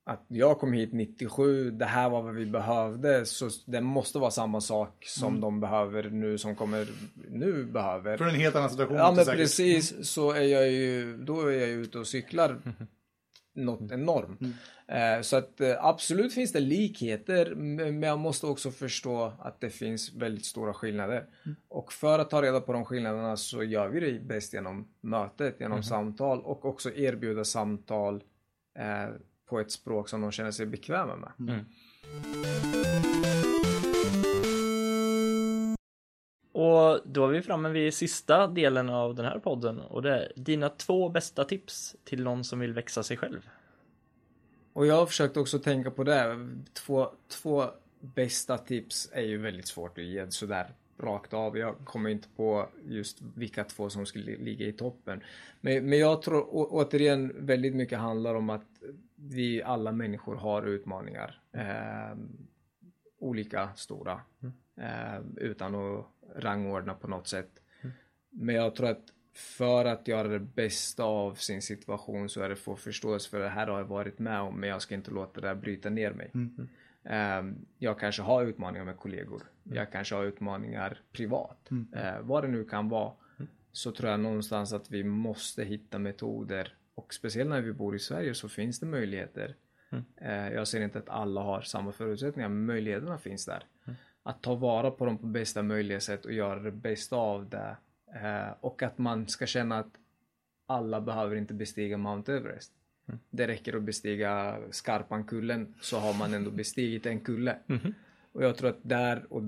att 0.05 0.25
jag 0.27 0.59
kom 0.59 0.73
hit 0.73 0.93
97, 0.93 1.71
det 1.71 1.85
här 1.85 2.09
var 2.09 2.21
vad 2.21 2.35
vi 2.35 2.45
behövde, 2.45 3.25
så 3.25 3.49
det 3.65 3.81
måste 3.81 4.19
vara 4.19 4.31
samma 4.31 4.61
sak 4.61 5.05
som 5.07 5.41
de 5.41 5.59
behöver 5.59 6.03
nu, 6.03 6.37
som 6.37 6.55
kommer 6.55 6.87
nu 7.29 7.65
behöver. 7.65 8.17
för 8.17 8.25
en 8.25 8.35
helt 8.35 8.55
annan 8.55 8.69
situation. 8.69 8.97
Ja 8.97 9.11
men 9.11 9.25
säkert. 9.25 9.39
precis, 9.39 10.09
så 10.09 10.31
är 10.31 10.41
jag 10.41 10.71
ju, 10.71 11.17
då 11.17 11.47
är 11.47 11.59
jag 11.59 11.69
ute 11.69 11.99
och 11.99 12.07
cyklar 12.07 12.61
något 13.53 13.91
enormt. 13.91 14.41
Eh, 14.87 15.21
så 15.21 15.35
att 15.35 15.61
eh, 15.61 15.85
absolut 15.85 16.33
finns 16.33 16.51
det 16.51 16.59
likheter, 16.59 17.55
men 17.55 18.03
jag 18.03 18.19
måste 18.19 18.47
också 18.47 18.71
förstå 18.71 19.33
att 19.39 19.61
det 19.61 19.69
finns 19.69 20.13
väldigt 20.13 20.45
stora 20.45 20.73
skillnader. 20.73 21.25
Och 21.67 21.93
för 21.93 22.19
att 22.19 22.29
ta 22.29 22.41
reda 22.41 22.61
på 22.61 22.73
de 22.73 22.85
skillnaderna 22.85 23.37
så 23.37 23.63
gör 23.63 23.89
vi 23.89 23.99
det 23.99 24.19
bäst 24.19 24.53
genom 24.53 24.87
mötet, 25.01 25.59
genom 25.59 25.83
samtal 25.83 26.41
och 26.41 26.65
också 26.65 26.93
erbjuda 26.93 27.43
samtal 27.43 28.23
eh, 28.79 29.15
på 29.49 29.59
ett 29.59 29.71
språk 29.71 30.09
som 30.09 30.21
de 30.21 30.31
känner 30.31 30.51
sig 30.51 30.65
bekväma 30.65 31.15
med. 31.15 31.31
Och 36.73 36.99
då 37.05 37.25
är 37.25 37.31
vi 37.31 37.41
framme 37.41 37.69
vid 37.69 37.93
sista 37.93 38.47
delen 38.47 38.89
av 38.89 39.15
den 39.15 39.25
här 39.25 39.39
podden 39.39 39.79
och 39.79 40.01
det 40.01 40.11
är 40.11 40.31
dina 40.35 40.69
två 40.69 41.09
bästa 41.09 41.43
tips 41.43 41.95
till 42.03 42.23
någon 42.23 42.43
som 42.43 42.59
vill 42.59 42.73
växa 42.73 43.03
sig 43.03 43.17
själv. 43.17 43.49
Och 44.73 44.85
jag 44.85 44.95
har 44.95 45.05
försökt 45.05 45.37
också 45.37 45.59
tänka 45.59 45.91
på 45.91 46.03
det. 46.03 46.49
Två, 46.73 47.11
två 47.27 47.65
bästa 47.99 48.57
tips 48.57 49.09
är 49.11 49.21
ju 49.21 49.37
väldigt 49.37 49.67
svårt 49.67 49.97
att 49.97 50.03
ge 50.03 50.31
sådär 50.31 50.73
rakt 50.99 51.33
av. 51.33 51.57
Jag 51.57 51.75
kommer 51.85 52.09
inte 52.09 52.27
på 52.35 52.69
just 52.83 53.21
vilka 53.35 53.63
två 53.63 53.89
som 53.89 54.05
skulle 54.05 54.37
ligga 54.37 54.67
i 54.67 54.73
toppen. 54.73 55.21
Men, 55.61 55.89
men 55.89 55.99
jag 55.99 56.21
tror 56.21 56.55
å, 56.55 56.67
återigen 56.71 57.45
väldigt 57.45 57.75
mycket 57.75 57.99
handlar 57.99 58.35
om 58.35 58.49
att 58.49 58.67
vi 59.15 59.63
alla 59.63 59.91
människor 59.91 60.35
har 60.35 60.63
utmaningar. 60.63 61.41
Eh, 61.51 62.17
olika 63.19 63.69
stora. 63.75 64.21
Eh, 64.77 65.21
utan 65.37 65.75
att 65.75 66.12
rangordna 66.35 66.93
på 66.93 67.07
något 67.07 67.27
sätt. 67.27 67.59
Men 68.29 68.55
jag 68.55 68.75
tror 68.75 68.89
att 68.89 69.13
för 69.33 69.85
att 69.85 70.07
göra 70.07 70.27
det 70.27 70.39
bästa 70.39 71.03
av 71.03 71.33
sin 71.33 71.61
situation 71.61 72.29
så 72.29 72.41
är 72.41 72.49
det 72.49 72.55
få 72.55 72.75
förståelse 72.75 73.29
för 73.29 73.39
det 73.39 73.49
här 73.49 73.67
har 73.67 73.77
jag 73.77 73.85
varit 73.85 74.19
med 74.19 74.39
om 74.39 74.59
men 74.59 74.69
jag 74.69 74.81
ska 74.81 74.95
inte 74.95 75.11
låta 75.11 75.41
det 75.41 75.47
här 75.47 75.55
bryta 75.55 75.89
ner 75.89 76.11
mig. 76.11 76.31
Ehm, 77.03 77.65
jag 77.77 77.99
kanske 77.99 78.21
har 78.21 78.45
utmaningar 78.45 78.85
med 78.85 78.97
kollegor. 78.97 79.43
Jag 79.63 79.91
kanske 79.91 80.15
har 80.15 80.23
utmaningar 80.23 81.01
privat. 81.11 81.69
Eh, 81.95 82.21
vad 82.21 82.43
det 82.43 82.47
nu 82.47 82.63
kan 82.65 82.89
vara. 82.89 83.13
Så 83.71 83.91
tror 83.91 84.09
jag 84.11 84.19
någonstans 84.19 84.73
att 84.73 84.91
vi 84.91 85.03
måste 85.03 85.63
hitta 85.63 85.99
metoder 85.99 86.75
och 86.95 87.13
speciellt 87.13 87.49
när 87.49 87.61
vi 87.61 87.73
bor 87.73 87.95
i 87.95 87.99
Sverige 87.99 88.33
så 88.33 88.49
finns 88.49 88.79
det 88.79 88.85
möjligheter. 88.85 89.55
Eh, 90.17 90.53
jag 90.53 90.67
ser 90.67 90.81
inte 90.81 90.99
att 90.99 91.09
alla 91.09 91.41
har 91.41 91.61
samma 91.61 91.91
förutsättningar 91.91 92.49
men 92.49 92.65
möjligheterna 92.65 93.17
finns 93.17 93.45
där. 93.45 93.63
Att 94.23 94.41
ta 94.41 94.55
vara 94.55 94.91
på 94.91 95.05
dem 95.05 95.17
på 95.17 95.25
bästa 95.25 95.63
möjliga 95.63 95.99
sätt 95.99 96.25
och 96.25 96.33
göra 96.33 96.59
det 96.59 96.71
bästa 96.71 97.15
av 97.15 97.49
det. 97.49 97.77
Eh, 98.15 98.53
och 98.59 98.83
att 98.83 98.97
man 98.97 99.27
ska 99.27 99.45
känna 99.45 99.79
att 99.79 99.99
alla 100.65 101.01
behöver 101.01 101.35
inte 101.35 101.53
bestiga 101.53 101.97
Mount 101.97 102.33
Everest. 102.33 102.73
Det 103.29 103.47
räcker 103.47 103.77
att 103.77 103.83
bestiga 103.83 104.59
Skarpankullen 104.71 105.73
så 105.81 105.97
har 105.99 106.13
man 106.13 106.33
ändå 106.33 106.51
bestigit 106.51 107.05
en 107.05 107.19
kulle. 107.19 107.57
Och 108.31 108.43
jag 108.43 108.57
tror 108.57 108.69
att 108.69 108.79
där 108.81 109.33
och 109.33 109.43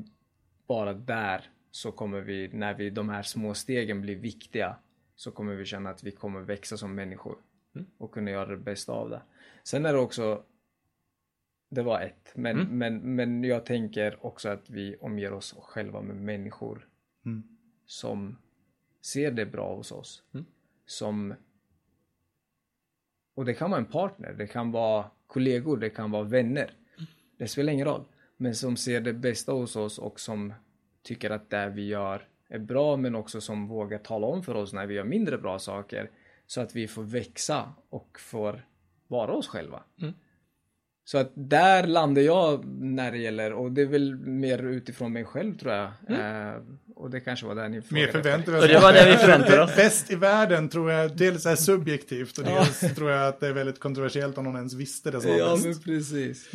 bara 0.67 0.93
där 0.93 1.49
så 1.71 1.91
kommer 1.91 2.21
vi, 2.21 2.47
när 2.47 2.73
vi, 2.73 2.89
de 2.89 3.09
här 3.09 3.23
små 3.23 3.53
stegen 3.53 4.01
blir 4.01 4.15
viktiga, 4.15 4.75
så 5.15 5.31
kommer 5.31 5.55
vi 5.55 5.65
känna 5.65 5.89
att 5.89 6.03
vi 6.03 6.11
kommer 6.11 6.41
växa 6.41 6.77
som 6.77 6.95
människor. 6.95 7.35
Och 7.97 8.11
kunna 8.11 8.31
göra 8.31 8.49
det 8.49 8.57
bästa 8.57 8.91
av 8.91 9.09
det. 9.09 9.21
Sen 9.63 9.85
är 9.85 9.93
det 9.93 9.99
också, 9.99 10.43
det 11.69 11.81
var 11.81 12.01
ett, 12.01 12.31
men, 12.35 12.57
men, 12.77 13.15
men 13.15 13.43
jag 13.43 13.65
tänker 13.65 14.25
också 14.25 14.49
att 14.49 14.69
vi 14.69 14.95
omger 14.95 15.33
oss 15.33 15.55
själva 15.59 16.01
med 16.01 16.15
människor 16.15 16.87
som 17.85 18.37
ser 19.01 19.31
det 19.31 19.45
bra 19.45 19.75
hos 19.75 19.91
oss. 19.91 20.23
Som 20.85 21.33
och 23.35 23.45
det 23.45 23.53
kan 23.53 23.69
vara 23.69 23.79
en 23.79 23.85
partner, 23.85 24.33
det 24.33 24.47
kan 24.47 24.71
vara 24.71 25.05
kollegor, 25.27 25.77
det 25.77 25.89
kan 25.89 26.11
vara 26.11 26.23
vänner. 26.23 26.71
Det 27.37 27.47
spelar 27.47 27.73
ingen 27.73 27.87
roll. 27.87 28.03
Men 28.37 28.55
som 28.55 28.77
ser 28.77 29.01
det 29.01 29.13
bästa 29.13 29.51
hos 29.51 29.75
oss 29.75 29.99
och 29.99 30.19
som 30.19 30.53
tycker 31.03 31.29
att 31.29 31.49
det 31.49 31.69
vi 31.69 31.87
gör 31.87 32.27
är 32.47 32.59
bra 32.59 32.97
men 32.97 33.15
också 33.15 33.41
som 33.41 33.67
vågar 33.67 33.97
tala 33.97 34.27
om 34.27 34.43
för 34.43 34.55
oss 34.55 34.73
när 34.73 34.85
vi 34.85 34.93
gör 34.93 35.03
mindre 35.03 35.37
bra 35.37 35.59
saker. 35.59 36.11
Så 36.45 36.61
att 36.61 36.75
vi 36.75 36.87
får 36.87 37.03
växa 37.03 37.73
och 37.89 38.19
får 38.19 38.65
vara 39.07 39.33
oss 39.33 39.47
själva. 39.47 39.83
Så 41.07 41.17
att 41.17 41.31
där 41.35 41.87
landar 41.87 42.21
jag 42.21 42.65
när 42.65 43.11
det 43.11 43.17
gäller, 43.17 43.53
och 43.53 43.71
det 43.71 43.81
är 43.81 43.85
väl 43.85 44.15
mer 44.15 44.63
utifrån 44.63 45.13
mig 45.13 45.25
själv 45.25 45.57
tror 45.57 45.73
jag. 45.73 45.85
Eh, 46.09 46.53
och 46.95 47.09
det 47.09 47.19
kanske 47.19 47.45
var 47.45 47.55
där 47.55 47.69
ni 47.69 47.81
Mer 47.89 48.07
frågade. 48.07 48.37
vi 48.51 48.57
Och 48.61 48.67
det 48.67 48.79
var 48.79 48.93
det 48.93 49.05
vi 49.11 49.17
förväntade 49.17 49.63
oss. 49.63 49.75
Bäst 49.75 50.11
i 50.11 50.15
världen 50.15 50.69
tror 50.69 50.91
jag 50.91 51.17
dels 51.17 51.45
är 51.45 51.55
subjektivt 51.55 52.37
och 52.37 52.43
dels 52.43 52.95
tror 52.95 53.11
jag 53.11 53.27
att 53.27 53.39
det 53.39 53.47
är 53.47 53.53
väldigt 53.53 53.79
kontroversiellt 53.79 54.37
om 54.37 54.43
någon 54.43 54.55
ens 54.55 54.73
visste 54.73 55.11
det 55.11 55.21
som 55.21 55.31
Ja 55.37 55.51
bäst. 55.51 55.65
men 55.65 55.79
precis. 55.79 56.49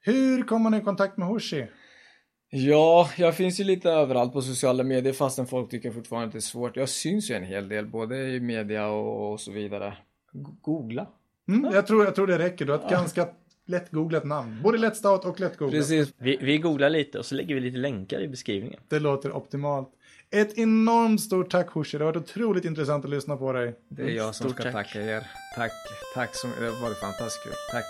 Hur 0.00 0.42
kommer 0.42 0.70
man 0.70 0.80
i 0.80 0.84
kontakt 0.84 1.16
med 1.16 1.28
Hoshi? 1.28 1.66
Ja, 2.50 3.10
jag 3.16 3.34
finns 3.36 3.60
ju 3.60 3.64
lite 3.64 3.90
överallt 3.90 4.32
på 4.32 4.42
sociala 4.42 4.82
medier 4.84 5.12
fastän 5.12 5.46
folk 5.46 5.70
tycker 5.70 5.90
fortfarande 5.90 6.26
att 6.26 6.32
det 6.32 6.38
är 6.38 6.40
svårt. 6.40 6.76
Jag 6.76 6.88
syns 6.88 7.30
ju 7.30 7.34
en 7.34 7.44
hel 7.44 7.68
del, 7.68 7.86
både 7.86 8.16
i 8.30 8.40
media 8.40 8.86
och, 8.88 9.32
och 9.32 9.40
så 9.40 9.52
vidare. 9.52 9.96
Go- 10.32 10.56
Googla. 10.60 11.06
Mm, 11.48 11.74
jag, 11.74 11.86
tror, 11.86 12.04
jag 12.04 12.14
tror 12.14 12.26
det 12.26 12.38
räcker. 12.38 12.64
Du 12.64 12.72
har 12.72 12.78
ett 12.78 12.90
ganska 12.90 13.28
lätt 13.72 13.90
googlat 13.90 14.24
namn. 14.24 14.60
Både 14.62 14.78
lättstavat 14.78 15.24
och 15.24 15.40
lätt 15.40 15.56
googlat. 15.56 15.80
Precis. 15.80 16.14
Vi, 16.18 16.38
vi 16.40 16.58
googlar 16.58 16.90
lite 16.90 17.18
och 17.18 17.26
så 17.26 17.34
lägger 17.34 17.54
vi 17.54 17.60
lite 17.60 17.78
länkar 17.78 18.20
i 18.20 18.28
beskrivningen. 18.28 18.80
Det 18.88 18.98
låter 18.98 19.36
optimalt. 19.36 19.88
Ett 20.30 20.58
enormt 20.58 21.20
stort 21.20 21.50
tack 21.50 21.70
Hoshi. 21.70 21.98
Det 21.98 22.04
har 22.04 22.12
varit 22.12 22.22
otroligt 22.30 22.64
intressant 22.64 23.04
att 23.04 23.10
lyssna 23.10 23.36
på 23.36 23.52
dig. 23.52 23.74
Det 23.88 24.02
är 24.02 24.08
jag 24.08 24.34
som 24.34 24.44
Stort 24.46 24.60
ska 24.60 24.72
tack. 24.72 24.72
tacka 24.92 25.02
er. 25.02 25.26
Tack, 25.54 25.72
tack 26.14 26.30
så 26.36 26.46
mycket. 26.46 26.62
Det 26.62 26.70
har 26.70 26.82
varit 26.82 26.96
fantastiskt 26.96 27.44
kul. 27.44 27.52
Tack. 27.72 27.84